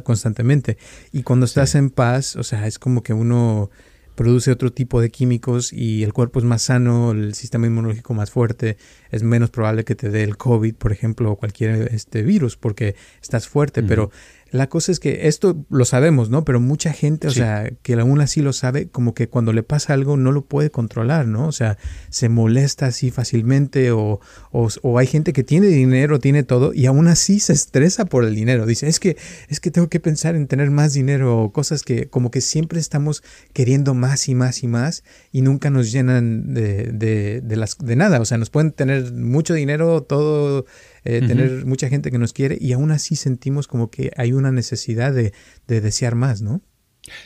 constantemente. 0.04 0.78
Y 1.13 1.24
cuando 1.24 1.46
estás 1.46 1.76
en 1.76 1.89
paz, 1.89 2.36
o 2.36 2.43
sea, 2.43 2.67
es 2.67 2.78
como 2.78 3.04
que 3.04 3.13
uno 3.13 3.69
produce 4.15 4.52
otro 4.52 4.71
tipo 4.71 5.02
de 5.02 5.10
químicos 5.10 5.73
y 5.73 6.04
el 6.04 6.13
cuerpo 6.13 6.39
es 6.39 6.45
más 6.45 6.63
sano, 6.63 7.12
el 7.12 7.34
sistema 7.34 7.67
inmunológico 7.67 8.13
más 8.13 8.32
fuerte, 8.32 8.78
es 9.12 9.23
menos 9.23 9.49
probable 9.49 9.84
que 9.84 9.95
te 9.95 10.10
dé 10.10 10.23
el 10.23 10.38
COVID, 10.38 10.76
por 10.76 10.91
ejemplo, 10.91 11.32
o 11.32 11.36
cualquier 11.36 11.93
este 11.93 12.21
virus, 12.21 12.58
porque 12.58 12.95
estás 13.21 13.47
fuerte, 13.47 13.84
pero 13.84 14.12
la 14.54 14.70
cosa 14.70 14.92
es 14.92 15.00
que 15.00 15.28
esto 15.28 15.66
lo 15.72 15.84
sabemos, 15.84 16.30
¿no? 16.30 16.46
Pero 16.46 16.60
mucha 16.60 16.94
gente, 16.94 17.28
o 17.28 17.32
sea, 17.32 17.72
que 17.82 17.94
aún 17.96 18.22
así 18.22 18.44
lo 18.44 18.54
sabe, 18.54 18.88
como 18.88 19.16
que 19.16 19.28
cuando 19.28 19.52
le 19.52 19.63
pasa 19.63 19.94
algo 19.94 20.16
no 20.16 20.32
lo 20.32 20.46
puede 20.46 20.70
controlar, 20.70 21.26
¿no? 21.28 21.48
O 21.48 21.52
sea, 21.52 21.80
se 22.12 22.30
molesta 22.30 22.86
así 22.86 23.10
fácilmente 23.10 23.92
o, 23.92 24.20
o, 24.52 25.00
hay 25.00 25.08
gente 25.08 25.34
que 25.34 25.44
tiene 25.44 25.66
dinero, 25.68 26.20
tiene 26.20 26.44
todo 26.44 26.72
y 26.72 26.86
aún 26.86 27.08
así 27.08 27.39
se 27.39 27.52
estresa 27.52 28.06
por 28.06 28.26
el 28.26 28.36
dinero. 28.36 28.68
Dice, 28.68 28.88
es 28.88 29.00
que, 29.00 29.18
es 29.50 29.60
que 29.60 29.72
tengo 29.72 29.89
que 29.89 30.00
pensar 30.00 30.36
en 30.36 30.46
tener 30.46 30.70
más 30.70 30.94
dinero 30.94 31.42
o 31.42 31.52
cosas 31.52 31.82
que 31.82 32.08
como 32.10 32.30
que 32.30 32.39
siempre 32.39 32.80
estamos 32.80 33.24
queriendo 33.54 33.96
más 33.96 34.30
y 34.30 34.36
más 34.36 34.62
y 34.62 34.68
más 34.68 35.04
y 35.32 35.42
nunca 35.42 35.72
nos 35.72 35.92
llenan 35.92 36.54
de, 36.54 36.92
de, 36.94 37.42
de, 37.42 37.56
las, 37.56 37.80
de 37.80 37.96
nada. 37.96 38.22
O 38.22 38.26
sea, 38.26 38.38
nos 38.38 38.52
pueden 38.52 38.72
tener 38.72 39.13
mucho 39.13 39.56
dinero, 39.56 40.04
todo 40.04 40.68
eh, 41.06 41.22
tener 41.22 41.66
mucha 41.66 41.89
gente 41.89 42.12
que 42.12 42.18
nos 42.18 42.34
quiere 42.34 42.58
y 42.60 42.74
aún 42.74 42.92
así 42.92 43.16
sentimos 43.16 43.68
como 43.68 43.89
que 43.89 44.12
hay 44.16 44.34
una 44.34 44.52
necesidad 44.52 45.13
de, 45.13 45.34
desear 45.68 46.16
más, 46.16 46.42
¿no? 46.42 46.62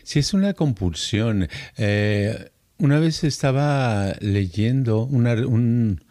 Sí, 0.04 0.20
es 0.20 0.34
una 0.34 0.54
compulsión. 0.54 1.48
Eh, 1.78 2.50
una 2.80 3.00
vez 3.00 3.24
estaba 3.24 4.16
leyendo 4.20 5.04
un, 5.04 6.02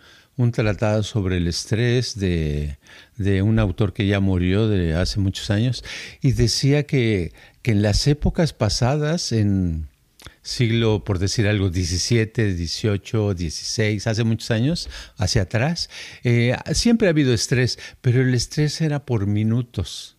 tratado 0.52 1.02
sobre 1.02 1.38
el 1.38 1.48
estrés 1.48 2.18
de, 2.18 2.78
un 3.42 3.58
autor 3.58 3.92
que 3.92 4.06
ya 4.06 4.20
murió 4.20 4.68
de 4.68 4.94
hace 4.94 5.18
muchos 5.18 5.50
años 5.50 5.82
y 6.20 6.32
decía 6.32 6.84
que, 6.84 7.32
que 7.62 7.72
en 7.72 7.82
las 7.82 8.06
épocas 8.06 8.52
pasadas, 8.52 9.32
en 9.32 9.88
siglo, 10.46 11.02
por 11.04 11.18
decir 11.18 11.48
algo, 11.48 11.70
17, 11.70 12.54
18, 12.54 13.34
16, 13.34 14.06
hace 14.06 14.24
muchos 14.24 14.50
años, 14.52 14.88
hacia 15.18 15.42
atrás, 15.42 15.90
eh, 16.22 16.56
siempre 16.72 17.08
ha 17.08 17.10
habido 17.10 17.34
estrés, 17.34 17.78
pero 18.00 18.22
el 18.22 18.32
estrés 18.32 18.80
era 18.80 19.04
por 19.04 19.26
minutos, 19.26 20.15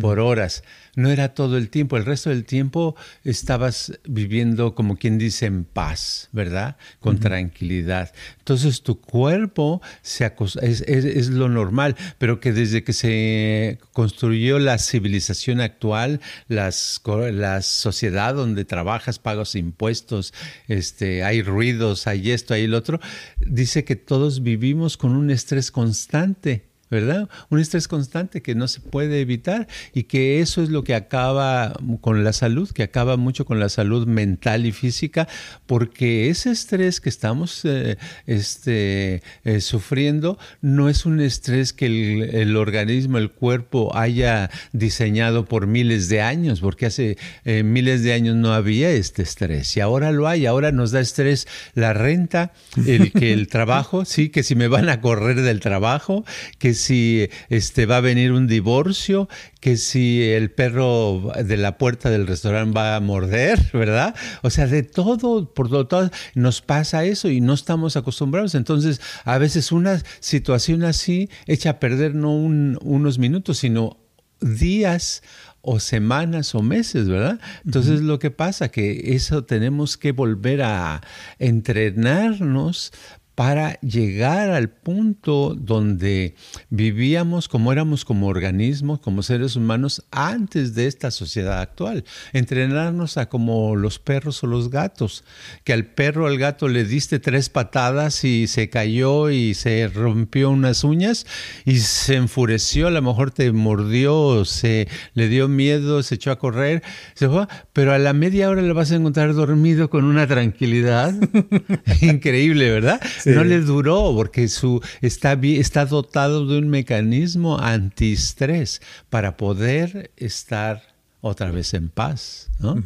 por 0.00 0.20
horas 0.20 0.62
no 0.98 1.10
era 1.10 1.32
todo 1.32 1.56
el 1.58 1.70
tiempo, 1.70 1.96
el 1.96 2.04
resto 2.04 2.30
del 2.30 2.44
tiempo 2.44 2.96
estabas 3.22 4.00
viviendo 4.04 4.74
como 4.74 4.96
quien 4.96 5.16
dice 5.16 5.46
en 5.46 5.62
paz, 5.62 6.28
¿verdad? 6.32 6.76
Con 6.98 7.20
tranquilidad. 7.20 8.12
Entonces 8.38 8.82
tu 8.82 9.00
cuerpo 9.00 9.80
se 10.02 10.24
es, 10.60 10.80
es, 10.80 11.28
lo 11.28 11.48
normal, 11.48 11.94
pero 12.18 12.40
que 12.40 12.52
desde 12.52 12.82
que 12.82 12.92
se 12.92 13.78
construyó 13.92 14.58
la 14.58 14.76
civilización 14.78 15.60
actual, 15.60 16.20
las, 16.48 17.00
la 17.32 17.62
sociedad 17.62 18.34
donde 18.34 18.64
trabajas, 18.64 19.20
pagas 19.20 19.54
impuestos, 19.54 20.34
este, 20.66 21.22
hay 21.22 21.42
ruidos, 21.42 22.08
hay 22.08 22.32
esto, 22.32 22.54
hay 22.54 22.64
el 22.64 22.74
otro, 22.74 22.98
dice 23.38 23.84
que 23.84 23.94
todos 23.94 24.42
vivimos 24.42 24.96
con 24.96 25.14
un 25.14 25.30
estrés 25.30 25.70
constante. 25.70 26.67
¿Verdad? 26.90 27.28
Un 27.50 27.60
estrés 27.60 27.88
constante 27.88 28.42
que 28.42 28.54
no 28.54 28.68
se 28.68 28.80
puede 28.80 29.20
evitar 29.20 29.68
y 29.92 30.04
que 30.04 30.40
eso 30.40 30.62
es 30.62 30.70
lo 30.70 30.84
que 30.84 30.94
acaba 30.94 31.74
con 32.00 32.24
la 32.24 32.32
salud, 32.32 32.70
que 32.70 32.82
acaba 32.82 33.16
mucho 33.16 33.44
con 33.44 33.60
la 33.60 33.68
salud 33.68 34.06
mental 34.06 34.66
y 34.66 34.72
física, 34.72 35.28
porque 35.66 36.28
ese 36.28 36.50
estrés 36.50 37.00
que 37.00 37.08
estamos 37.08 37.64
eh, 37.64 37.98
este, 38.26 39.22
eh, 39.44 39.60
sufriendo 39.60 40.38
no 40.60 40.88
es 40.88 41.06
un 41.06 41.20
estrés 41.20 41.72
que 41.72 41.86
el, 41.86 42.56
organismo, 42.56 43.18
el 43.18 43.30
cuerpo 43.30 43.96
haya 43.96 44.50
diseñado 44.72 45.44
por 45.44 45.66
miles 45.66 46.08
de 46.08 46.22
años, 46.22 46.60
porque 46.60 46.86
hace 46.86 47.18
eh, 47.44 47.62
miles 47.62 48.02
de 48.02 48.12
años 48.12 48.36
no 48.36 48.52
había 48.52 48.90
este 48.90 49.22
estrés 49.22 49.76
y 49.76 49.80
ahora 49.80 50.12
lo 50.12 50.28
hay, 50.28 50.46
ahora 50.46 50.72
nos 50.72 50.90
da 50.90 51.00
estrés 51.00 51.46
la 51.74 51.92
renta, 51.92 52.52
el 52.86 53.12
que 53.12 53.32
el 53.32 53.48
trabajo, 53.48 54.04
sí, 54.04 54.28
que 54.30 54.42
si 54.42 54.54
me 54.54 54.68
van 54.68 54.88
a 54.88 55.00
correr 55.00 55.42
del 55.42 55.60
trabajo, 55.60 56.24
que 56.58 56.74
si 56.78 57.28
este, 57.50 57.84
va 57.84 57.98
a 57.98 58.00
venir 58.00 58.32
un 58.32 58.46
divorcio, 58.46 59.28
que 59.60 59.76
si 59.76 60.22
el 60.22 60.50
perro 60.50 61.32
de 61.44 61.56
la 61.58 61.76
puerta 61.76 62.08
del 62.08 62.26
restaurante 62.26 62.74
va 62.74 62.96
a 62.96 63.00
morder, 63.00 63.60
¿verdad? 63.74 64.14
O 64.42 64.48
sea, 64.48 64.66
de 64.66 64.82
todo, 64.82 65.52
por 65.52 65.68
todo, 65.68 66.10
nos 66.34 66.62
pasa 66.62 67.04
eso 67.04 67.28
y 67.28 67.42
no 67.42 67.52
estamos 67.52 67.96
acostumbrados. 67.96 68.54
Entonces, 68.54 69.00
a 69.24 69.36
veces 69.36 69.72
una 69.72 70.02
situación 70.20 70.84
así 70.84 71.28
echa 71.46 71.70
a 71.70 71.80
perder 71.80 72.14
no 72.14 72.32
unos 72.32 73.18
minutos, 73.18 73.58
sino 73.58 73.98
días 74.40 75.22
o 75.60 75.80
semanas 75.80 76.54
o 76.54 76.62
meses, 76.62 77.08
¿verdad? 77.08 77.40
Entonces 77.64 78.00
lo 78.00 78.18
que 78.18 78.30
pasa 78.30 78.70
que 78.70 79.14
eso 79.14 79.44
tenemos 79.44 79.96
que 79.96 80.12
volver 80.12 80.62
a 80.62 81.02
entrenarnos 81.38 82.92
para 83.38 83.78
llegar 83.82 84.50
al 84.50 84.68
punto 84.68 85.54
donde 85.56 86.34
vivíamos 86.70 87.46
como 87.46 87.70
éramos 87.70 88.04
como 88.04 88.26
organismos, 88.26 88.98
como 88.98 89.22
seres 89.22 89.54
humanos 89.54 90.02
antes 90.10 90.74
de 90.74 90.88
esta 90.88 91.12
sociedad 91.12 91.60
actual. 91.60 92.04
Entrenarnos 92.32 93.16
a 93.16 93.28
como 93.28 93.76
los 93.76 94.00
perros 94.00 94.42
o 94.42 94.48
los 94.48 94.70
gatos, 94.70 95.22
que 95.62 95.72
al 95.72 95.86
perro 95.86 96.24
o 96.24 96.26
al 96.26 96.36
gato 96.36 96.66
le 96.66 96.84
diste 96.84 97.20
tres 97.20 97.48
patadas 97.48 98.24
y 98.24 98.48
se 98.48 98.70
cayó 98.70 99.30
y 99.30 99.54
se 99.54 99.86
rompió 99.86 100.50
unas 100.50 100.82
uñas 100.82 101.24
y 101.64 101.78
se 101.78 102.16
enfureció, 102.16 102.88
a 102.88 102.90
lo 102.90 103.02
mejor 103.02 103.30
te 103.30 103.52
mordió, 103.52 104.44
se 104.46 104.88
le 105.14 105.28
dio 105.28 105.46
miedo, 105.46 106.02
se 106.02 106.16
echó 106.16 106.32
a 106.32 106.40
correr, 106.40 106.82
se 107.14 107.28
fue, 107.28 107.46
pero 107.72 107.92
a 107.92 107.98
la 107.98 108.14
media 108.14 108.50
hora 108.50 108.62
le 108.62 108.72
vas 108.72 108.90
a 108.90 108.96
encontrar 108.96 109.32
dormido 109.32 109.90
con 109.90 110.02
una 110.04 110.26
tranquilidad 110.26 111.14
increíble, 112.00 112.68
¿verdad? 112.72 113.00
No 113.34 113.44
le 113.44 113.60
duró 113.60 114.12
porque 114.14 114.48
su, 114.48 114.82
está, 115.00 115.32
está 115.42 115.86
dotado 115.86 116.46
de 116.46 116.58
un 116.58 116.68
mecanismo 116.68 117.58
antiestrés 117.58 118.80
para 119.10 119.36
poder 119.36 120.10
estar 120.16 120.82
otra 121.20 121.50
vez 121.50 121.74
en 121.74 121.88
paz, 121.88 122.50
¿no? 122.60 122.82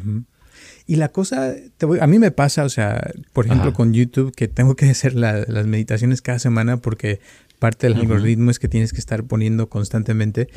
Y 0.85 0.97
la 0.97 1.09
cosa, 1.09 1.53
a 2.01 2.07
mí 2.07 2.19
me 2.19 2.31
pasa, 2.31 2.65
o 2.65 2.69
sea, 2.69 3.11
por 3.31 3.45
ejemplo, 3.45 3.73
con 3.73 3.93
YouTube, 3.93 4.33
que 4.35 4.47
tengo 4.47 4.75
que 4.75 4.89
hacer 4.89 5.15
las 5.15 5.65
meditaciones 5.65 6.21
cada 6.21 6.39
semana 6.39 6.77
porque 6.77 7.19
parte 7.63 7.87
del 7.87 7.97
algoritmo 7.97 8.51
es 8.51 8.59
que 8.59 8.67
tienes 8.67 8.91
que 8.91 8.99
estar 8.99 9.23
poniendo 9.23 9.69
constantemente. 9.69 10.49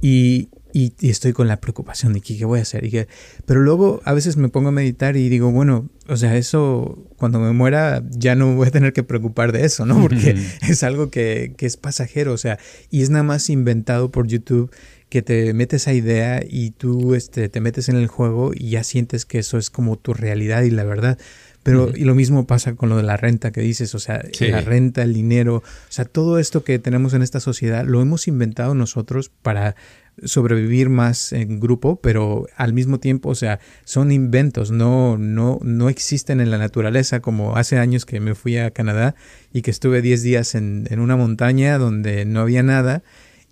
Y, 0.00 0.48
y, 0.72 0.92
estoy 1.00 1.32
con 1.32 1.48
la 1.48 1.60
preocupación 1.60 2.12
de 2.12 2.20
que, 2.20 2.38
qué 2.38 2.44
voy 2.44 2.60
a 2.60 2.62
hacer. 2.62 2.84
Y 2.84 2.90
que, 2.92 3.08
pero 3.46 3.58
luego 3.62 4.00
a 4.04 4.12
veces 4.12 4.36
me 4.36 4.48
pongo 4.48 4.68
a 4.68 4.72
meditar 4.72 5.16
y 5.16 5.28
digo, 5.28 5.50
bueno, 5.50 5.90
o 6.06 6.16
sea, 6.16 6.36
eso 6.36 7.04
cuando 7.16 7.40
me 7.40 7.50
muera 7.50 8.04
ya 8.10 8.36
no 8.36 8.54
voy 8.54 8.68
a 8.68 8.70
tener 8.70 8.92
que 8.92 9.02
preocupar 9.02 9.50
de 9.50 9.64
eso, 9.64 9.86
¿no? 9.86 10.00
Porque 10.00 10.36
es 10.68 10.84
algo 10.84 11.10
que, 11.10 11.54
que, 11.56 11.66
es 11.66 11.76
pasajero, 11.76 12.32
o 12.32 12.38
sea, 12.38 12.60
y 12.90 13.02
es 13.02 13.10
nada 13.10 13.24
más 13.24 13.50
inventado 13.50 14.12
por 14.12 14.28
YouTube 14.28 14.70
que 15.08 15.20
te 15.20 15.52
metes 15.54 15.82
esa 15.82 15.94
idea 15.94 16.42
y 16.48 16.70
tú 16.70 17.16
este, 17.16 17.48
te 17.48 17.60
metes 17.60 17.88
en 17.88 17.96
el 17.96 18.06
juego 18.06 18.52
y 18.54 18.70
ya 18.70 18.84
sientes 18.84 19.26
que 19.26 19.40
eso 19.40 19.58
es 19.58 19.68
como 19.68 19.98
tu 19.98 20.14
realidad 20.14 20.62
y 20.62 20.70
la 20.70 20.84
verdad. 20.84 21.18
Pero 21.62 21.92
y 21.94 22.04
lo 22.04 22.14
mismo 22.14 22.46
pasa 22.46 22.74
con 22.74 22.88
lo 22.88 22.96
de 22.96 23.04
la 23.04 23.16
renta 23.16 23.52
que 23.52 23.60
dices, 23.60 23.94
o 23.94 23.98
sea, 23.98 24.22
la 24.40 24.60
renta, 24.60 25.02
el 25.02 25.14
dinero, 25.14 25.56
o 25.56 25.62
sea, 25.88 26.04
todo 26.04 26.38
esto 26.38 26.64
que 26.64 26.78
tenemos 26.78 27.14
en 27.14 27.22
esta 27.22 27.38
sociedad 27.38 27.84
lo 27.86 28.00
hemos 28.00 28.26
inventado 28.26 28.74
nosotros 28.74 29.30
para 29.42 29.76
sobrevivir 30.24 30.88
más 30.88 31.32
en 31.32 31.60
grupo, 31.60 31.96
pero 31.96 32.46
al 32.56 32.72
mismo 32.72 33.00
tiempo, 33.00 33.30
o 33.30 33.34
sea, 33.34 33.60
son 33.84 34.12
inventos, 34.12 34.70
no, 34.70 35.16
no, 35.16 35.58
no 35.62 35.88
existen 35.88 36.40
en 36.40 36.50
la 36.50 36.58
naturaleza 36.58 37.20
como 37.20 37.56
hace 37.56 37.78
años 37.78 38.04
que 38.04 38.20
me 38.20 38.34
fui 38.34 38.58
a 38.58 38.70
Canadá 38.72 39.14
y 39.52 39.62
que 39.62 39.70
estuve 39.70 40.02
10 40.02 40.22
días 40.22 40.54
en, 40.54 40.86
en 40.90 41.00
una 41.00 41.16
montaña 41.16 41.78
donde 41.78 42.24
no 42.24 42.40
había 42.40 42.62
nada 42.62 43.02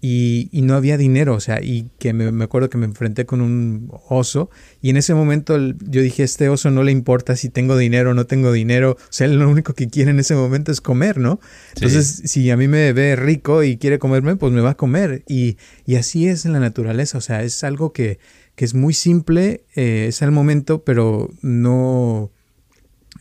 y, 0.00 0.48
y, 0.50 0.62
no 0.62 0.74
había 0.74 0.96
dinero, 0.96 1.34
o 1.34 1.40
sea, 1.40 1.60
y 1.62 1.90
que 1.98 2.14
me, 2.14 2.32
me, 2.32 2.44
acuerdo 2.44 2.70
que 2.70 2.78
me 2.78 2.86
enfrenté 2.86 3.26
con 3.26 3.42
un 3.42 3.90
oso 4.08 4.48
y 4.80 4.88
en 4.88 4.96
ese 4.96 5.12
momento 5.14 5.58
yo 5.58 6.00
dije, 6.00 6.22
este 6.22 6.48
oso 6.48 6.70
no 6.70 6.82
le 6.82 6.92
importa 6.92 7.36
si 7.36 7.50
tengo 7.50 7.76
dinero 7.76 8.10
o 8.10 8.14
no 8.14 8.26
tengo 8.26 8.50
dinero, 8.50 8.92
o 8.98 9.12
sea, 9.12 9.26
él 9.26 9.38
lo 9.38 9.48
único 9.48 9.74
que 9.74 9.88
quiere 9.88 10.10
en 10.10 10.18
ese 10.18 10.34
momento 10.34 10.72
es 10.72 10.80
comer, 10.80 11.18
¿no? 11.18 11.38
Entonces, 11.74 12.22
si 12.24 12.50
a 12.50 12.56
mí 12.56 12.66
me 12.66 12.92
ve 12.94 13.14
rico 13.14 13.62
y 13.62 13.76
quiere 13.76 13.98
comerme, 13.98 14.36
pues 14.36 14.52
me 14.52 14.62
va 14.62 14.70
a 14.70 14.76
comer 14.76 15.22
y, 15.28 15.58
y 15.84 15.96
así 15.96 16.28
es 16.28 16.46
en 16.46 16.54
la 16.54 16.60
naturaleza, 16.60 17.18
o 17.18 17.20
sea, 17.20 17.42
es 17.42 17.62
algo 17.62 17.92
que, 17.92 18.18
que 18.54 18.64
es 18.64 18.74
muy 18.74 18.94
simple, 18.94 19.64
eh, 19.74 20.06
es 20.08 20.22
al 20.22 20.32
momento, 20.32 20.82
pero 20.82 21.30
no, 21.42 22.30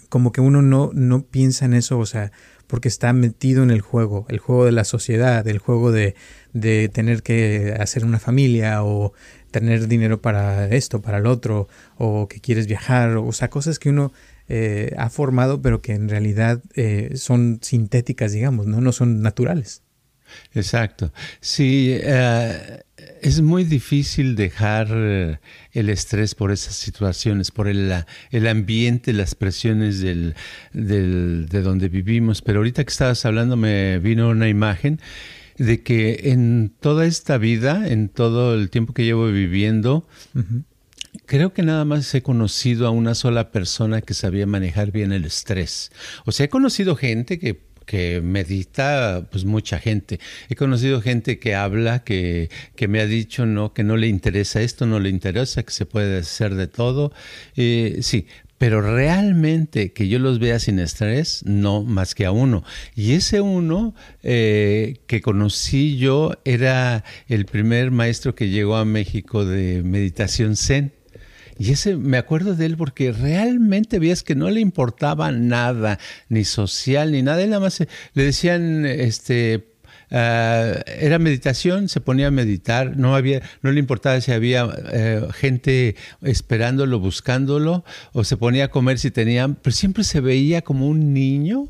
como 0.10 0.32
que 0.32 0.42
uno 0.42 0.62
no, 0.62 0.92
no 0.94 1.24
piensa 1.24 1.66
en 1.66 1.74
eso, 1.74 2.00
o 2.00 2.06
sea, 2.06 2.32
porque 2.70 2.88
está 2.88 3.12
metido 3.14 3.64
en 3.64 3.72
el 3.72 3.82
juego, 3.82 4.28
el 4.30 4.38
juego 4.38 4.66
de 4.66 4.72
la 4.72 4.84
sociedad, 4.84 5.46
el 5.48 5.58
juego 5.58 5.92
de, 5.92 6.14
de 6.54 6.88
tener 6.88 7.24
que 7.24 7.76
hacer 7.80 8.06
una 8.06 8.20
familia 8.20 8.84
o 8.84 9.12
tener 9.50 9.88
dinero 9.88 10.22
para 10.22 10.68
esto, 10.70 11.02
para 11.02 11.18
el 11.18 11.26
otro, 11.26 11.68
o 11.98 12.28
que 12.28 12.40
quieres 12.40 12.68
viajar, 12.68 13.18
o 13.18 13.32
sea, 13.32 13.50
cosas 13.50 13.80
que 13.80 13.90
uno 13.90 14.14
eh, 14.50 14.94
ha 14.98 15.10
formado, 15.10 15.64
pero 15.64 15.82
que 15.82 15.94
en 15.94 16.10
realidad 16.10 16.62
eh, 16.76 17.14
son 17.16 17.58
sintéticas, 17.64 18.34
digamos, 18.34 18.68
¿no? 18.68 18.82
no 18.82 18.92
son 18.92 19.24
naturales. 19.24 19.82
Exacto. 20.54 21.12
Sí, 21.42 21.98
eh, 22.00 22.84
es 23.22 23.42
muy 23.42 23.64
difícil 23.64 24.36
dejar 24.36 24.88
eh, 24.92 25.40
el 25.74 25.90
estrés 25.90 26.36
por 26.36 26.52
esas 26.52 26.76
situaciones, 26.76 27.52
por 27.52 27.68
el, 27.68 27.92
el 28.32 28.48
ambiente, 28.48 29.14
las 29.14 29.36
presiones 29.36 30.00
del, 30.00 30.36
del, 30.74 31.48
de 31.50 31.62
donde 31.62 31.90
vivimos. 31.90 32.42
Pero 32.42 32.60
ahorita 32.60 32.84
que 32.84 32.92
estabas 32.92 33.26
hablando 33.26 33.58
me 33.58 34.00
vino 34.00 34.30
una 34.30 34.50
imagen 34.50 35.00
de 35.58 35.82
que 35.82 36.32
en 36.32 36.72
toda 36.80 37.06
esta 37.06 37.38
vida, 37.38 37.88
en 37.88 38.10
todo 38.10 38.56
el 38.56 38.70
tiempo 38.70 38.94
que 38.94 39.04
llevo 39.04 39.28
viviendo, 39.28 40.08
Creo 41.26 41.54
que 41.54 41.64
nada 41.64 41.86
más 41.86 42.14
he 42.14 42.22
conocido 42.22 42.88
a 42.88 42.92
una 42.92 43.16
sola 43.16 43.52
persona 43.52 44.02
que 44.02 44.14
sabía 44.14 44.46
manejar 44.46 44.92
bien 44.92 45.12
el 45.12 45.26
estrés. 45.26 45.92
O 46.26 46.32
sea, 46.32 46.46
he 46.46 46.50
conocido 46.50 46.96
gente 46.96 47.40
que 47.40 47.60
que 47.90 48.22
medita, 48.22 49.28
pues 49.32 49.46
mucha 49.46 49.80
gente. 49.80 50.20
He 50.48 50.56
conocido 50.56 51.02
gente 51.02 51.40
que 51.40 51.56
habla, 51.56 52.04
que, 52.04 52.52
que, 52.76 52.88
me 52.88 53.00
ha 53.00 53.08
dicho 53.08 53.48
no, 53.48 53.74
que 53.74 53.84
no 53.84 53.98
le 53.98 54.06
interesa 54.06 54.62
esto, 54.62 54.86
no 54.86 55.00
le 55.00 55.10
interesa, 55.10 55.64
que 55.64 55.72
se 55.72 55.88
puede 55.88 56.20
hacer 56.20 56.54
de 56.54 56.68
todo. 56.68 57.12
Eh, 57.56 57.98
sí, 58.04 58.28
pero 58.60 58.84
realmente 58.84 59.92
que 59.92 60.08
yo 60.08 60.20
los 60.20 60.38
vea 60.38 60.60
sin 60.60 60.78
estrés, 60.78 61.42
no 61.46 61.82
más 61.82 62.14
que 62.14 62.28
a 62.28 62.32
uno. 62.32 62.64
Y 62.94 63.14
ese 63.14 63.42
uno 63.42 63.96
eh, 64.22 64.98
que 65.08 65.22
conocí 65.22 65.98
yo 65.98 66.34
era 66.46 67.04
el 67.28 67.48
primer 67.48 67.90
maestro 67.90 68.36
que 68.36 68.50
llegó 68.50 68.76
a 68.76 68.86
México 68.86 69.46
de 69.46 69.82
meditación 69.82 70.56
zen. 70.56 70.94
Y 71.60 71.74
ese 71.74 71.98
me 71.98 72.18
acuerdo 72.18 72.56
de 72.56 72.66
él 72.66 72.78
porque 72.78 73.12
realmente 73.12 74.00
veías 74.00 74.24
que 74.24 74.34
no 74.34 74.50
le 74.50 74.62
importaba 74.62 75.30
nada, 75.34 76.00
ni 76.30 76.46
social, 76.46 77.12
ni 77.12 77.22
nada. 77.22 77.44
Él 77.44 77.50
nada 77.50 77.60
más 77.60 77.86
le 78.14 78.24
decían, 78.24 78.86
este, 78.86 79.69
Uh, 80.12 80.82
era 80.88 81.20
meditación, 81.20 81.88
se 81.88 82.02
ponía 82.02 82.28
a 82.28 82.32
meditar, 82.32 82.98
no 82.98 83.16
había, 83.16 83.42
no 83.62 83.72
le 83.72 83.80
importaba 83.80 84.20
si 84.22 84.32
había 84.32 84.66
uh, 84.66 85.32
gente 85.32 85.96
esperándolo, 86.22 87.00
buscándolo, 87.00 87.84
o 88.14 88.24
se 88.24 88.36
ponía 88.36 88.66
a 88.66 88.68
comer 88.70 88.98
si 88.98 89.12
tenían, 89.12 89.56
pero 89.56 89.76
siempre 89.76 90.04
se 90.04 90.20
veía 90.20 90.64
como 90.64 90.88
un 90.88 91.14
niño 91.14 91.68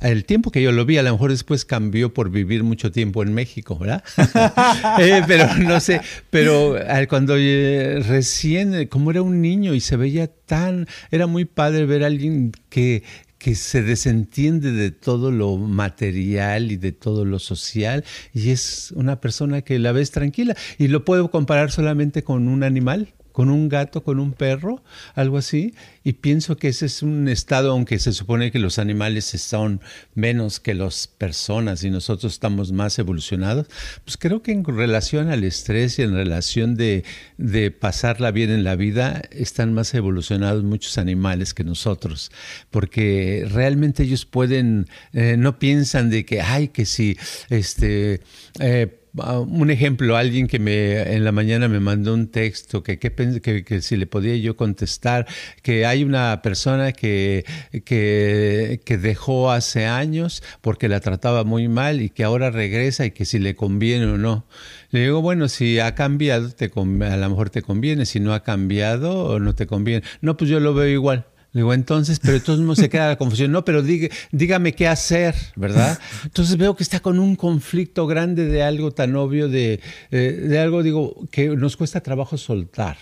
el 0.00 0.24
tiempo 0.24 0.50
que 0.50 0.62
yo 0.62 0.72
lo 0.72 0.84
vi, 0.84 0.98
a 0.98 1.02
lo 1.02 1.12
mejor 1.12 1.30
después 1.30 1.64
cambió 1.64 2.14
por 2.14 2.30
vivir 2.30 2.62
mucho 2.62 2.92
tiempo 2.92 3.22
en 3.22 3.32
México, 3.32 3.76
¿verdad? 3.78 4.04
eh, 5.00 5.22
pero 5.26 5.52
no 5.56 5.80
sé, 5.80 6.00
pero 6.30 6.76
cuando 7.08 7.36
eh, 7.36 8.00
recién, 8.06 8.74
eh, 8.74 8.88
como 8.88 9.10
era 9.10 9.22
un 9.22 9.40
niño 9.40 9.74
y 9.74 9.80
se 9.80 9.96
veía 9.96 10.28
tan, 10.28 10.86
era 11.10 11.26
muy 11.26 11.44
padre 11.44 11.84
ver 11.84 12.04
a 12.04 12.06
alguien 12.06 12.52
que, 12.68 13.02
que 13.38 13.54
se 13.54 13.82
desentiende 13.82 14.72
de 14.72 14.90
todo 14.90 15.30
lo 15.30 15.56
material 15.56 16.72
y 16.72 16.76
de 16.76 16.92
todo 16.92 17.24
lo 17.24 17.38
social 17.38 18.04
y 18.34 18.50
es 18.50 18.92
una 18.96 19.20
persona 19.20 19.62
que 19.62 19.78
la 19.78 19.92
ves 19.92 20.10
tranquila 20.10 20.56
y 20.78 20.88
lo 20.88 21.04
puedo 21.04 21.30
comparar 21.30 21.70
solamente 21.70 22.22
con 22.22 22.48
un 22.48 22.62
animal 22.62 23.14
con 23.38 23.50
un 23.50 23.68
gato, 23.68 24.02
con 24.02 24.18
un 24.18 24.32
perro, 24.32 24.82
algo 25.14 25.38
así. 25.38 25.72
Y 26.02 26.14
pienso 26.14 26.56
que 26.56 26.66
ese 26.66 26.86
es 26.86 27.04
un 27.04 27.28
estado, 27.28 27.70
aunque 27.70 28.00
se 28.00 28.12
supone 28.12 28.50
que 28.50 28.58
los 28.58 28.80
animales 28.80 29.26
son 29.26 29.80
menos 30.16 30.58
que 30.58 30.74
las 30.74 31.06
personas 31.06 31.84
y 31.84 31.90
nosotros 31.90 32.32
estamos 32.32 32.72
más 32.72 32.98
evolucionados, 32.98 33.68
pues 34.04 34.16
creo 34.16 34.42
que 34.42 34.50
en 34.50 34.64
relación 34.64 35.30
al 35.30 35.44
estrés 35.44 36.00
y 36.00 36.02
en 36.02 36.14
relación 36.14 36.74
de, 36.74 37.04
de 37.36 37.70
pasarla 37.70 38.32
bien 38.32 38.50
en 38.50 38.64
la 38.64 38.74
vida, 38.74 39.22
están 39.30 39.72
más 39.72 39.94
evolucionados 39.94 40.64
muchos 40.64 40.98
animales 40.98 41.54
que 41.54 41.62
nosotros, 41.62 42.32
porque 42.72 43.46
realmente 43.48 44.02
ellos 44.02 44.26
pueden, 44.26 44.88
eh, 45.12 45.36
no 45.38 45.60
piensan 45.60 46.10
de 46.10 46.24
que, 46.24 46.40
ay, 46.40 46.68
que 46.68 46.86
si, 46.86 47.16
este, 47.50 48.20
eh, 48.58 48.97
Un 49.14 49.70
ejemplo, 49.70 50.16
alguien 50.16 50.46
que 50.46 50.58
me 50.58 51.14
en 51.14 51.24
la 51.24 51.32
mañana 51.32 51.68
me 51.68 51.80
mandó 51.80 52.14
un 52.14 52.28
texto 52.28 52.82
que, 52.82 52.98
que, 52.98 53.40
que, 53.40 53.82
si 53.82 53.96
le 53.96 54.06
podía 54.06 54.36
yo 54.36 54.56
contestar, 54.56 55.26
que 55.62 55.86
hay 55.86 56.04
una 56.04 56.40
persona 56.42 56.92
que, 56.92 57.44
que, 57.84 58.80
que, 58.84 58.98
dejó 58.98 59.50
hace 59.50 59.86
años 59.86 60.42
porque 60.60 60.88
la 60.88 61.00
trataba 61.00 61.44
muy 61.44 61.68
mal 61.68 62.00
y 62.00 62.10
que 62.10 62.24
ahora 62.24 62.50
regresa 62.50 63.06
y 63.06 63.10
que 63.10 63.24
si 63.24 63.38
le 63.38 63.54
conviene 63.54 64.06
o 64.06 64.18
no. 64.18 64.46
Le 64.90 65.00
digo, 65.00 65.20
bueno, 65.20 65.48
si 65.48 65.78
ha 65.80 65.94
cambiado, 65.94 66.50
te, 66.50 66.66
a 66.66 67.16
lo 67.16 67.28
mejor 67.28 67.50
te 67.50 67.62
conviene, 67.62 68.06
si 68.06 68.20
no 68.20 68.34
ha 68.34 68.42
cambiado 68.42 69.38
no 69.38 69.54
te 69.54 69.66
conviene. 69.66 70.04
No, 70.20 70.36
pues 70.36 70.50
yo 70.50 70.60
lo 70.60 70.74
veo 70.74 70.88
igual. 70.88 71.26
Digo, 71.52 71.72
entonces, 71.72 72.20
pero 72.20 72.36
entonces 72.36 72.64
no 72.64 72.74
se 72.74 72.88
queda 72.88 73.08
la 73.08 73.16
confusión. 73.16 73.50
No, 73.52 73.64
pero 73.64 73.82
dígame 73.82 74.74
qué 74.74 74.86
hacer, 74.86 75.34
¿verdad? 75.56 75.98
Entonces 76.24 76.56
veo 76.56 76.76
que 76.76 76.82
está 76.82 77.00
con 77.00 77.18
un 77.18 77.36
conflicto 77.36 78.06
grande 78.06 78.46
de 78.46 78.62
algo 78.62 78.90
tan 78.90 79.16
obvio, 79.16 79.48
de, 79.48 79.80
eh, 80.10 80.18
de 80.48 80.58
algo, 80.58 80.82
digo, 80.82 81.26
que 81.30 81.48
nos 81.48 81.76
cuesta 81.76 82.02
trabajo 82.02 82.36
soltar 82.36 82.98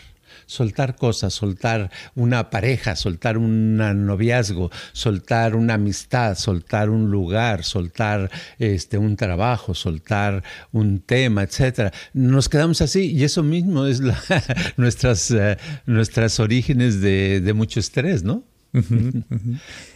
soltar 0.47 0.97
cosas, 0.97 1.35
soltar 1.35 1.91
una 2.15 2.51
pareja, 2.51 2.97
soltar 2.97 3.37
un 3.39 3.77
noviazgo, 3.77 4.71
soltar 4.93 5.55
una 5.55 5.75
amistad, 5.75 6.37
soltar 6.37 6.91
un 6.91 7.11
lugar, 7.11 7.65
soltar 7.65 8.31
este, 8.59 8.99
un 8.99 9.17
trabajo, 9.17 9.75
soltar 9.75 10.43
un 10.73 11.01
tema, 11.01 11.43
etcétera. 11.43 11.93
Nos 12.15 12.49
quedamos 12.49 12.81
así 12.81 13.13
y 13.13 13.25
eso 13.25 13.43
mismo 13.43 13.87
es 13.87 14.01
nuestras, 14.77 15.31
eh, 15.31 15.59
nuestras 15.87 16.41
orígenes 16.41 17.01
de, 17.01 17.41
de 17.41 17.53
mucho 17.53 17.81
estrés, 17.81 18.23
¿no? 18.23 18.45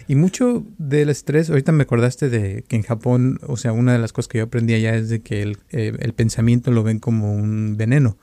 Y 0.09 0.14
mucho 0.14 0.66
del 0.78 1.11
estrés, 1.11 1.51
ahorita 1.51 1.70
me 1.72 1.82
acordaste 1.82 2.30
de 2.30 2.64
que 2.66 2.76
en 2.76 2.82
Japón, 2.82 3.38
o 3.46 3.57
sea, 3.57 3.72
una 3.72 3.92
de 3.92 3.98
las 3.98 4.12
cosas 4.12 4.28
que 4.28 4.38
yo 4.38 4.44
aprendí 4.44 4.74
allá 4.74 4.94
es 4.94 5.09
de 5.09 5.20
que 5.20 5.42
el, 5.42 5.59
eh, 5.70 5.92
el 5.98 6.14
pensamiento 6.14 6.70
lo 6.70 6.82
ven 6.82 6.98
como 6.98 7.34
un 7.34 7.76
veneno, 7.76 8.16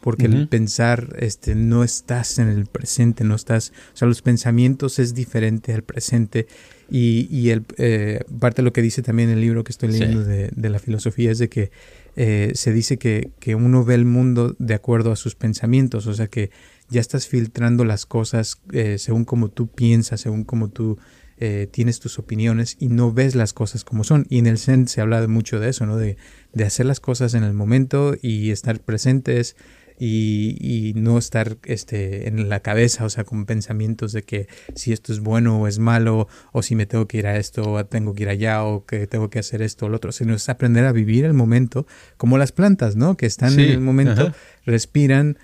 porque 0.00 0.26
el 0.26 0.48
pensar, 0.48 1.14
este, 1.18 1.54
no 1.54 1.84
estás 1.84 2.38
en 2.38 2.48
el 2.48 2.66
presente, 2.66 3.22
no 3.22 3.34
estás, 3.34 3.72
o 3.92 3.96
sea, 3.96 4.08
los 4.08 4.22
pensamientos 4.22 4.98
es 4.98 5.14
diferente 5.14 5.74
al 5.74 5.82
presente 5.82 6.46
y, 6.90 7.28
y 7.30 7.50
el, 7.50 7.64
eh, 7.76 8.24
parte 8.38 8.62
de 8.62 8.64
lo 8.64 8.72
que 8.72 8.82
dice 8.82 9.02
también 9.02 9.28
el 9.28 9.40
libro 9.40 9.62
que 9.62 9.72
estoy 9.72 9.90
leyendo 9.90 10.24
de, 10.24 10.50
de, 10.54 10.70
la 10.70 10.78
filosofía 10.78 11.30
es 11.30 11.38
de 11.38 11.48
que 11.48 11.70
eh, 12.16 12.52
se 12.54 12.72
dice 12.72 12.96
que, 12.96 13.30
que 13.38 13.54
uno 13.54 13.84
ve 13.84 13.94
el 13.94 14.06
mundo 14.06 14.56
de 14.58 14.74
acuerdo 14.74 15.12
a 15.12 15.16
sus 15.16 15.34
pensamientos, 15.34 16.06
o 16.06 16.14
sea 16.14 16.28
que 16.28 16.50
ya 16.88 17.00
estás 17.00 17.28
filtrando 17.28 17.84
las 17.84 18.06
cosas 18.06 18.60
eh, 18.72 18.96
según 18.98 19.24
como 19.24 19.48
tú 19.48 19.68
piensas, 19.68 20.20
según 20.22 20.44
como 20.44 20.68
tú 20.68 20.98
eh, 21.42 21.68
tienes 21.70 22.00
tus 22.00 22.18
opiniones 22.18 22.76
y 22.80 22.88
no 22.88 23.12
ves 23.12 23.34
las 23.34 23.54
cosas 23.54 23.84
como 23.84 24.04
son. 24.04 24.26
Y 24.28 24.38
en 24.38 24.46
el 24.46 24.58
Zen 24.58 24.88
se 24.88 25.00
habla 25.00 25.26
mucho 25.26 25.58
de 25.58 25.70
eso, 25.70 25.86
¿no? 25.86 25.96
De, 25.96 26.18
de 26.52 26.64
hacer 26.64 26.84
las 26.84 27.00
cosas 27.00 27.32
en 27.32 27.44
el 27.44 27.54
momento 27.54 28.14
y 28.20 28.50
estar 28.50 28.78
presentes 28.80 29.56
y, 30.02 30.56
y, 30.58 30.94
no 30.94 31.18
estar 31.18 31.58
este, 31.64 32.26
en 32.26 32.48
la 32.48 32.60
cabeza, 32.60 33.04
o 33.04 33.10
sea, 33.10 33.24
con 33.24 33.44
pensamientos 33.44 34.14
de 34.14 34.22
que 34.22 34.48
si 34.74 34.94
esto 34.94 35.12
es 35.12 35.20
bueno 35.20 35.60
o 35.60 35.66
es 35.66 35.78
malo, 35.78 36.26
o 36.52 36.62
si 36.62 36.74
me 36.74 36.86
tengo 36.86 37.06
que 37.06 37.18
ir 37.18 37.26
a 37.26 37.36
esto, 37.36 37.70
o 37.70 37.84
tengo 37.84 38.14
que 38.14 38.22
ir 38.22 38.30
allá, 38.30 38.64
o 38.64 38.86
que 38.86 39.06
tengo 39.06 39.28
que 39.28 39.40
hacer 39.40 39.60
esto 39.60 39.84
o 39.84 39.88
lo 39.90 39.98
otro, 39.98 40.10
sino 40.10 40.34
es 40.34 40.48
aprender 40.48 40.86
a 40.86 40.92
vivir 40.92 41.26
el 41.26 41.34
momento 41.34 41.86
como 42.16 42.38
las 42.38 42.50
plantas, 42.50 42.96
¿no? 42.96 43.18
Que 43.18 43.26
están 43.26 43.52
en 43.60 43.70
el 43.72 43.80
momento, 43.80 44.32
respiran, 44.64 45.36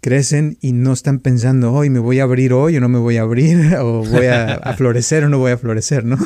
crecen 0.00 0.58
y 0.60 0.72
no 0.72 0.92
están 0.92 1.20
pensando, 1.20 1.72
hoy 1.72 1.90
me 1.90 2.00
voy 2.00 2.18
a 2.18 2.24
abrir 2.24 2.52
hoy 2.52 2.76
o 2.76 2.80
no 2.80 2.88
me 2.88 2.98
voy 2.98 3.18
a 3.18 3.22
abrir, 3.22 3.76
o 3.78 4.04
voy 4.04 4.26
a, 4.26 4.74
florecer 4.76 5.22
o 5.22 5.28
no 5.28 5.38
voy 5.38 5.52
a 5.52 5.58
florecer, 5.58 6.04
¿no? 6.04 6.18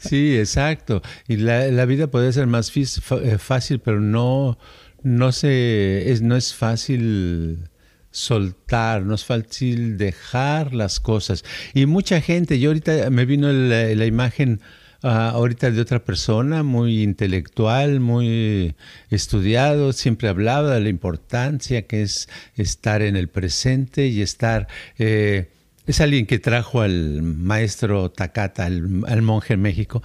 sí, 0.00 0.36
exacto. 0.36 1.02
Y 1.28 1.36
la, 1.36 1.68
la 1.68 1.84
vida 1.84 2.08
puede 2.08 2.32
ser 2.32 2.48
más 2.48 2.72
eh, 2.76 3.38
fácil, 3.38 3.78
pero 3.78 4.00
no, 4.00 4.58
no, 5.02 5.32
se, 5.32 6.10
es, 6.10 6.22
no 6.22 6.36
es 6.36 6.54
fácil 6.54 7.68
soltar, 8.10 9.04
no 9.04 9.14
es 9.14 9.24
fácil 9.24 9.96
dejar 9.96 10.74
las 10.74 11.00
cosas. 11.00 11.44
Y 11.74 11.86
mucha 11.86 12.20
gente, 12.20 12.58
yo 12.58 12.70
ahorita 12.70 13.10
me 13.10 13.24
vino 13.24 13.52
la, 13.52 14.06
imagen 14.06 14.60
uh, 15.02 15.08
ahorita 15.08 15.70
de 15.70 15.80
otra 15.80 16.04
persona, 16.04 16.62
muy 16.62 17.02
intelectual, 17.02 18.00
muy 18.00 18.74
estudiado, 19.10 19.92
siempre 19.92 20.28
hablaba 20.28 20.74
de 20.74 20.80
la 20.80 20.88
importancia 20.88 21.86
que 21.86 22.02
es 22.02 22.28
estar 22.56 23.02
en 23.02 23.16
el 23.16 23.28
presente 23.28 24.06
y 24.08 24.22
estar... 24.22 24.68
Eh, 24.98 25.50
es 25.88 26.00
alguien 26.00 26.26
que 26.26 26.38
trajo 26.38 26.82
al 26.82 27.22
maestro 27.22 28.10
Takata, 28.10 28.66
al, 28.66 29.22
monje 29.22 29.54
en 29.54 29.62
México, 29.62 30.02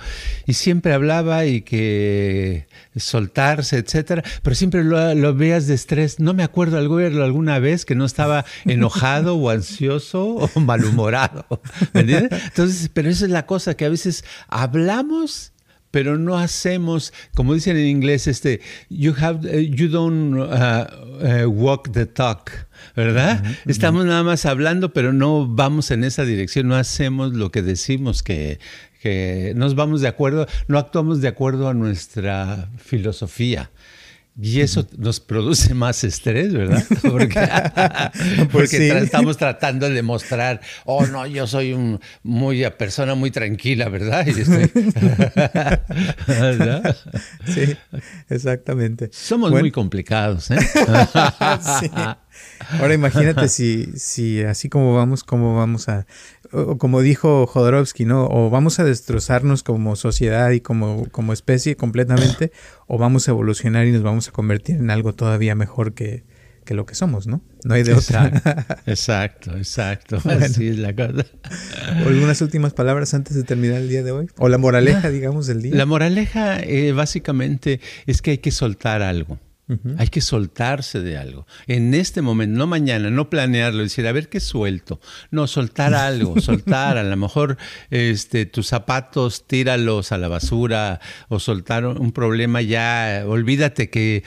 y 0.47 0.53
siempre 0.53 0.93
hablaba 0.93 1.45
y 1.45 1.61
que 1.61 2.67
soltarse, 2.95 3.77
etcétera, 3.77 4.23
pero 4.41 4.55
siempre 4.55 4.83
lo, 4.83 5.35
veas 5.35 5.67
de 5.67 5.75
estrés. 5.75 6.19
No 6.19 6.33
me 6.33 6.43
acuerdo 6.43 6.77
algo 6.77 6.95
verlo 6.95 7.23
alguna 7.23 7.59
vez 7.59 7.85
que 7.85 7.95
no 7.95 8.05
estaba 8.05 8.45
enojado 8.65 9.35
o 9.35 9.49
ansioso 9.49 10.35
o 10.35 10.59
malhumorado. 10.59 11.45
¿Me 11.93 12.01
entiendes? 12.01 12.41
Entonces, 12.45 12.89
pero 12.93 13.09
esa 13.09 13.25
es 13.25 13.31
la 13.31 13.45
cosa 13.45 13.75
que 13.75 13.85
a 13.85 13.89
veces 13.89 14.23
hablamos 14.47 15.52
pero 15.93 16.17
no 16.17 16.39
hacemos, 16.39 17.13
como 17.35 17.53
dicen 17.53 17.77
en 17.77 17.85
inglés, 17.85 18.25
este, 18.25 18.61
you 18.89 19.13
have, 19.15 19.47
eh, 19.47 19.69
you 19.69 19.87
don't 19.87 20.33
uh, 20.33 21.45
uh, 21.45 21.47
walk 21.47 21.91
the 21.91 22.07
talk, 22.07 22.49
¿verdad? 22.95 23.43
Estamos 23.67 24.03
nada 24.03 24.23
más 24.23 24.47
hablando, 24.47 24.91
pero 24.91 25.13
no 25.13 25.47
vamos 25.47 25.91
en 25.91 26.03
esa 26.03 26.25
dirección, 26.25 26.67
no 26.67 26.75
hacemos 26.75 27.33
lo 27.33 27.51
que 27.51 27.61
decimos 27.61 28.23
que, 28.23 28.57
que 29.03 29.53
nos 29.55 29.75
vamos 29.75 30.01
de 30.01 30.07
acuerdo, 30.07 30.47
no 30.67 30.79
actuamos 30.79 31.21
de 31.21 31.27
acuerdo 31.27 31.69
a 31.69 31.75
nuestra 31.75 32.71
filosofía. 32.77 33.69
Y 34.41 34.61
eso 34.61 34.87
nos 34.97 35.19
produce 35.19 35.73
más 35.75 36.03
estrés, 36.03 36.53
¿verdad? 36.53 36.83
Porque, 37.01 37.47
pues 38.51 38.73
estamos 38.73 39.37
tratando 39.37 39.87
de 39.87 39.95
demostrar, 39.95 40.59
oh 40.85 41.05
no, 41.05 41.27
yo 41.27 41.45
soy 41.45 41.73
un 41.73 41.99
muy 42.23 42.63
persona 42.71 43.13
muy 43.15 43.29
tranquila, 43.31 43.89
¿verdad? 43.89 44.25
Sí, 47.45 47.75
exactamente. 48.29 49.09
Somos 49.11 49.51
muy 49.51 49.71
complicados, 49.71 50.49
¿eh? 50.51 50.57
sí. 51.79 51.91
Ahora 52.79 52.93
imagínate 52.93 53.47
si, 53.47 53.91
si 53.95 54.41
así 54.41 54.69
como 54.69 54.95
vamos, 54.95 55.23
cómo 55.23 55.55
vamos 55.55 55.89
a, 55.89 56.07
como 56.77 57.01
dijo 57.01 57.47
Jodorowsky, 57.47 58.05
¿no? 58.05 58.27
O 58.27 58.49
vamos 58.49 58.79
a 58.79 58.83
destrozarnos 58.83 59.63
como 59.63 59.95
sociedad 59.95 60.51
y 60.51 60.61
como, 60.61 61.07
como 61.11 61.33
especie 61.33 61.75
completamente, 61.75 62.51
o 62.87 62.97
vamos 62.97 63.27
a 63.27 63.31
evolucionar 63.31 63.85
y 63.85 63.91
nos 63.91 64.03
vamos 64.03 64.27
a 64.27 64.31
convertir 64.31 64.77
en 64.77 64.89
algo 64.89 65.13
todavía 65.13 65.55
mejor 65.55 65.93
que, 65.93 66.23
que 66.63 66.73
lo 66.73 66.85
que 66.85 66.95
somos, 66.95 67.27
¿no? 67.27 67.41
No 67.63 67.73
hay 67.75 67.83
de 67.83 67.93
otra. 67.93 68.31
Exacto, 68.85 69.51
exacto. 69.57 70.17
Así 70.25 70.67
es 70.67 70.77
la 70.77 70.95
cosa. 70.95 71.25
¿Algunas 72.05 72.41
últimas 72.41 72.73
palabras 72.73 73.13
antes 73.13 73.35
de 73.35 73.43
terminar 73.43 73.81
el 73.81 73.89
día 73.89 74.03
de 74.03 74.11
hoy? 74.11 74.27
O 74.37 74.49
la 74.49 74.57
moraleja, 74.57 75.09
digamos, 75.09 75.47
del 75.47 75.61
día. 75.61 75.75
La 75.75 75.85
moraleja 75.85 76.59
eh, 76.59 76.91
básicamente 76.91 77.79
es 78.05 78.21
que 78.21 78.31
hay 78.31 78.37
que 78.37 78.51
soltar 78.51 79.01
algo. 79.01 79.39
Hay 79.97 80.09
que 80.09 80.19
soltarse 80.19 80.99
de 80.99 81.17
algo. 81.17 81.47
En 81.67 81.93
este 81.93 82.21
momento, 82.21 82.57
no 82.57 82.67
mañana, 82.67 83.09
no 83.09 83.29
planearlo, 83.29 83.81
decir, 83.81 84.05
a 84.07 84.11
ver 84.11 84.27
qué 84.27 84.41
suelto. 84.41 84.99
No, 85.31 85.47
soltar 85.47 85.93
algo, 85.93 86.39
soltar. 86.41 86.97
A 86.97 87.03
lo 87.03 87.15
mejor 87.15 87.57
este, 87.89 88.45
tus 88.45 88.67
zapatos, 88.67 89.47
tíralos 89.47 90.11
a 90.11 90.17
la 90.17 90.27
basura 90.27 90.99
o 91.29 91.39
soltar 91.39 91.85
un 91.85 92.11
problema 92.11 92.61
ya. 92.61 93.23
Olvídate 93.25 93.89
que, 93.89 94.23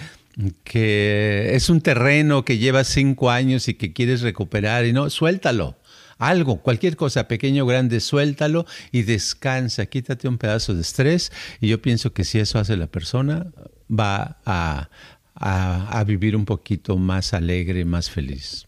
que 0.65 1.51
es 1.53 1.69
un 1.69 1.83
terreno 1.83 2.45
que 2.45 2.57
llevas 2.57 2.89
cinco 2.89 3.31
años 3.31 3.69
y 3.69 3.75
que 3.75 3.93
quieres 3.93 4.23
recuperar 4.23 4.87
y 4.87 4.93
no, 4.95 5.11
suéltalo 5.11 5.77
algo, 6.19 6.63
cualquier 6.63 6.97
cosa, 6.97 7.29
pequeño 7.29 7.65
o 7.65 7.67
grande, 7.67 8.01
suéltalo 8.01 8.65
y 8.91 9.03
descansa, 9.03 9.85
quítate 9.85 10.29
un 10.29 10.39
pedazo 10.39 10.75
de 10.75 10.81
estrés 10.81 11.31
y 11.61 11.69
yo 11.69 11.83
pienso 11.83 12.15
que 12.15 12.25
si 12.25 12.39
eso 12.39 12.59
hace 12.59 12.77
la 12.77 12.87
persona, 12.87 13.49
va 13.91 14.39
a, 14.45 14.89
a, 15.37 16.03
vivir 16.07 16.35
un 16.37 16.45
poquito 16.45 16.97
más 16.97 17.35
alegre, 17.35 17.85
más 17.85 18.11
feliz. 18.11 18.67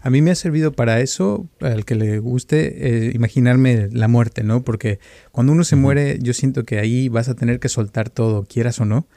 A 0.00 0.10
mí 0.10 0.22
me 0.22 0.30
ha 0.30 0.36
servido 0.36 0.72
para 0.72 1.00
eso, 1.00 1.48
al 1.60 1.84
que 1.84 1.96
le 1.96 2.18
guste, 2.20 3.08
eh, 3.08 3.12
imaginarme 3.14 3.88
la 3.90 4.06
muerte, 4.06 4.44
¿no? 4.44 4.62
Porque 4.62 5.00
cuando 5.32 5.52
uno 5.52 5.64
se 5.64 5.74
muere, 5.74 6.18
yo 6.20 6.32
siento 6.32 6.64
que 6.64 6.78
ahí 6.78 7.08
vas 7.08 7.28
a 7.28 7.34
tener 7.34 7.58
que 7.58 7.68
soltar 7.68 8.08
todo, 8.08 8.44
quieras 8.44 8.80
o 8.80 8.84
no. 8.84 9.08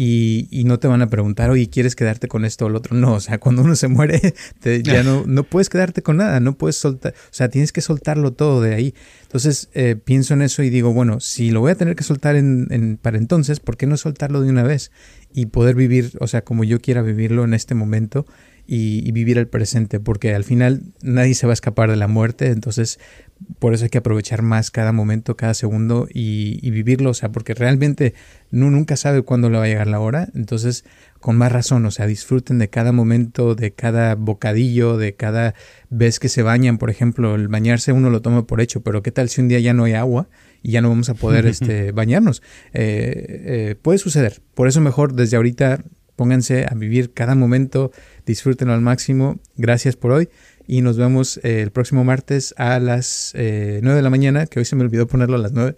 Y, 0.00 0.62
no 0.64 0.78
te 0.78 0.86
van 0.86 1.02
a 1.02 1.10
preguntar, 1.10 1.50
oye, 1.50 1.68
¿quieres 1.68 1.96
quedarte 1.96 2.28
con 2.28 2.44
esto 2.44 2.66
o 2.66 2.68
lo 2.68 2.78
otro? 2.78 2.96
No, 2.96 3.14
o 3.14 3.20
sea, 3.20 3.38
cuando 3.38 3.62
uno 3.62 3.74
se 3.74 3.88
muere, 3.88 4.32
ya 4.84 5.02
no, 5.02 5.24
no 5.26 5.42
puedes 5.42 5.68
quedarte 5.68 6.02
con 6.02 6.18
nada, 6.18 6.38
no 6.38 6.56
puedes 6.56 6.76
soltar, 6.76 7.14
o 7.16 7.32
sea, 7.32 7.48
tienes 7.48 7.72
que 7.72 7.80
soltarlo 7.80 8.32
todo 8.32 8.60
de 8.60 8.76
ahí. 8.76 8.94
Entonces, 9.22 9.70
eh, 9.74 9.96
pienso 9.96 10.34
en 10.34 10.42
eso 10.42 10.62
y 10.62 10.70
digo, 10.70 10.92
bueno, 10.92 11.18
si 11.18 11.50
lo 11.50 11.58
voy 11.58 11.72
a 11.72 11.74
tener 11.74 11.96
que 11.96 12.04
soltar 12.04 12.36
en, 12.36 12.96
para 13.02 13.18
entonces, 13.18 13.58
¿por 13.58 13.76
qué 13.76 13.88
no 13.88 13.96
soltarlo 13.96 14.40
de 14.40 14.50
una 14.50 14.62
vez? 14.62 14.92
Y 15.34 15.46
poder 15.46 15.74
vivir, 15.74 16.12
o 16.20 16.28
sea, 16.28 16.44
como 16.44 16.62
yo 16.62 16.80
quiera 16.80 17.02
vivirlo 17.02 17.42
en 17.42 17.52
este 17.52 17.74
momento 17.74 18.24
y, 18.70 19.10
vivir 19.12 19.38
el 19.38 19.48
presente, 19.48 19.98
porque 19.98 20.34
al 20.34 20.44
final 20.44 20.82
nadie 21.00 21.34
se 21.34 21.46
va 21.46 21.52
a 21.52 21.54
escapar 21.54 21.88
de 21.88 21.96
la 21.96 22.06
muerte, 22.06 22.48
entonces 22.48 23.00
por 23.58 23.72
eso 23.72 23.84
hay 23.84 23.90
que 23.90 23.96
aprovechar 23.96 24.42
más 24.42 24.70
cada 24.70 24.92
momento, 24.92 25.38
cada 25.38 25.54
segundo 25.54 26.06
y, 26.12 26.70
vivirlo, 26.70 27.10
o 27.10 27.14
sea, 27.14 27.32
porque 27.32 27.54
realmente 27.54 28.12
uno 28.52 28.70
nunca 28.70 28.96
sabe 28.96 29.22
cuándo 29.22 29.48
le 29.48 29.56
va 29.56 29.64
a 29.64 29.68
llegar 29.68 29.86
la 29.86 30.00
hora, 30.00 30.28
entonces 30.34 30.84
con 31.18 31.38
más 31.38 31.50
razón, 31.50 31.86
o 31.86 31.90
sea, 31.90 32.06
disfruten 32.06 32.58
de 32.58 32.68
cada 32.68 32.92
momento, 32.92 33.54
de 33.54 33.70
cada 33.72 34.14
bocadillo, 34.14 34.98
de 34.98 35.14
cada 35.14 35.54
vez 35.88 36.20
que 36.20 36.28
se 36.28 36.42
bañan, 36.42 36.76
por 36.76 36.90
ejemplo, 36.90 37.36
el 37.36 37.48
bañarse 37.48 37.92
uno 37.92 38.10
lo 38.10 38.20
toma 38.20 38.46
por 38.46 38.60
hecho, 38.60 38.82
pero 38.82 39.02
¿qué 39.02 39.12
tal 39.12 39.30
si 39.30 39.40
un 39.40 39.48
día 39.48 39.60
ya 39.60 39.72
no 39.72 39.84
hay 39.84 39.94
agua? 39.94 40.28
y 40.60 40.72
ya 40.72 40.80
no 40.80 40.88
vamos 40.88 41.08
a 41.08 41.14
poder 41.14 41.46
este, 41.46 41.92
bañarnos. 41.92 42.42
Eh, 42.72 43.70
eh, 43.70 43.74
puede 43.80 43.98
suceder. 43.98 44.40
Por 44.54 44.66
eso 44.66 44.80
mejor 44.80 45.12
desde 45.14 45.36
ahorita 45.36 45.84
pónganse 46.18 46.66
a 46.68 46.74
vivir 46.74 47.12
cada 47.14 47.36
momento, 47.36 47.92
disfrútenlo 48.26 48.74
al 48.74 48.80
máximo. 48.80 49.38
Gracias 49.56 49.94
por 49.94 50.10
hoy 50.10 50.28
y 50.66 50.82
nos 50.82 50.98
vemos 50.98 51.38
eh, 51.44 51.62
el 51.62 51.70
próximo 51.70 52.02
martes 52.04 52.54
a 52.58 52.80
las 52.80 53.32
eh, 53.36 53.78
9 53.82 53.96
de 53.96 54.02
la 54.02 54.10
mañana, 54.10 54.46
que 54.46 54.58
hoy 54.58 54.64
se 54.64 54.74
me 54.74 54.82
olvidó 54.82 55.06
ponerlo 55.06 55.36
a 55.36 55.38
las 55.38 55.52
9. 55.52 55.76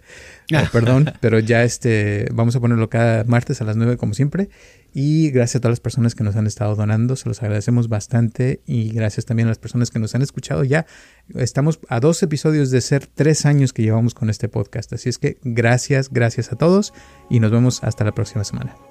Eh, 0.49 0.57
perdón, 0.73 1.13
pero 1.21 1.37
ya 1.37 1.63
este 1.63 2.27
vamos 2.33 2.55
a 2.55 2.59
ponerlo 2.59 2.89
cada 2.89 3.23
martes 3.23 3.61
a 3.61 3.65
las 3.65 3.77
9 3.77 3.97
como 3.97 4.15
siempre. 4.15 4.49
Y 4.93 5.29
gracias 5.29 5.57
a 5.57 5.59
todas 5.61 5.73
las 5.73 5.79
personas 5.79 6.15
que 6.15 6.23
nos 6.23 6.35
han 6.35 6.47
estado 6.47 6.75
donando, 6.75 7.15
se 7.15 7.29
los 7.29 7.41
agradecemos 7.43 7.87
bastante. 7.87 8.61
Y 8.65 8.91
gracias 8.91 9.25
también 9.25 9.47
a 9.47 9.51
las 9.51 9.59
personas 9.59 9.91
que 9.91 9.99
nos 9.99 10.15
han 10.15 10.23
escuchado. 10.23 10.63
Ya 10.63 10.87
estamos 11.35 11.79
a 11.87 11.99
dos 11.99 12.21
episodios 12.23 12.71
de 12.71 12.81
ser 12.81 13.05
tres 13.05 13.45
años 13.45 13.73
que 13.73 13.83
llevamos 13.83 14.15
con 14.15 14.31
este 14.31 14.49
podcast. 14.49 14.91
Así 14.91 15.07
es 15.07 15.19
que 15.19 15.37
gracias, 15.43 16.09
gracias 16.11 16.51
a 16.51 16.57
todos 16.57 16.93
y 17.29 17.39
nos 17.39 17.51
vemos 17.51 17.83
hasta 17.83 18.03
la 18.03 18.11
próxima 18.11 18.43
semana. 18.43 18.90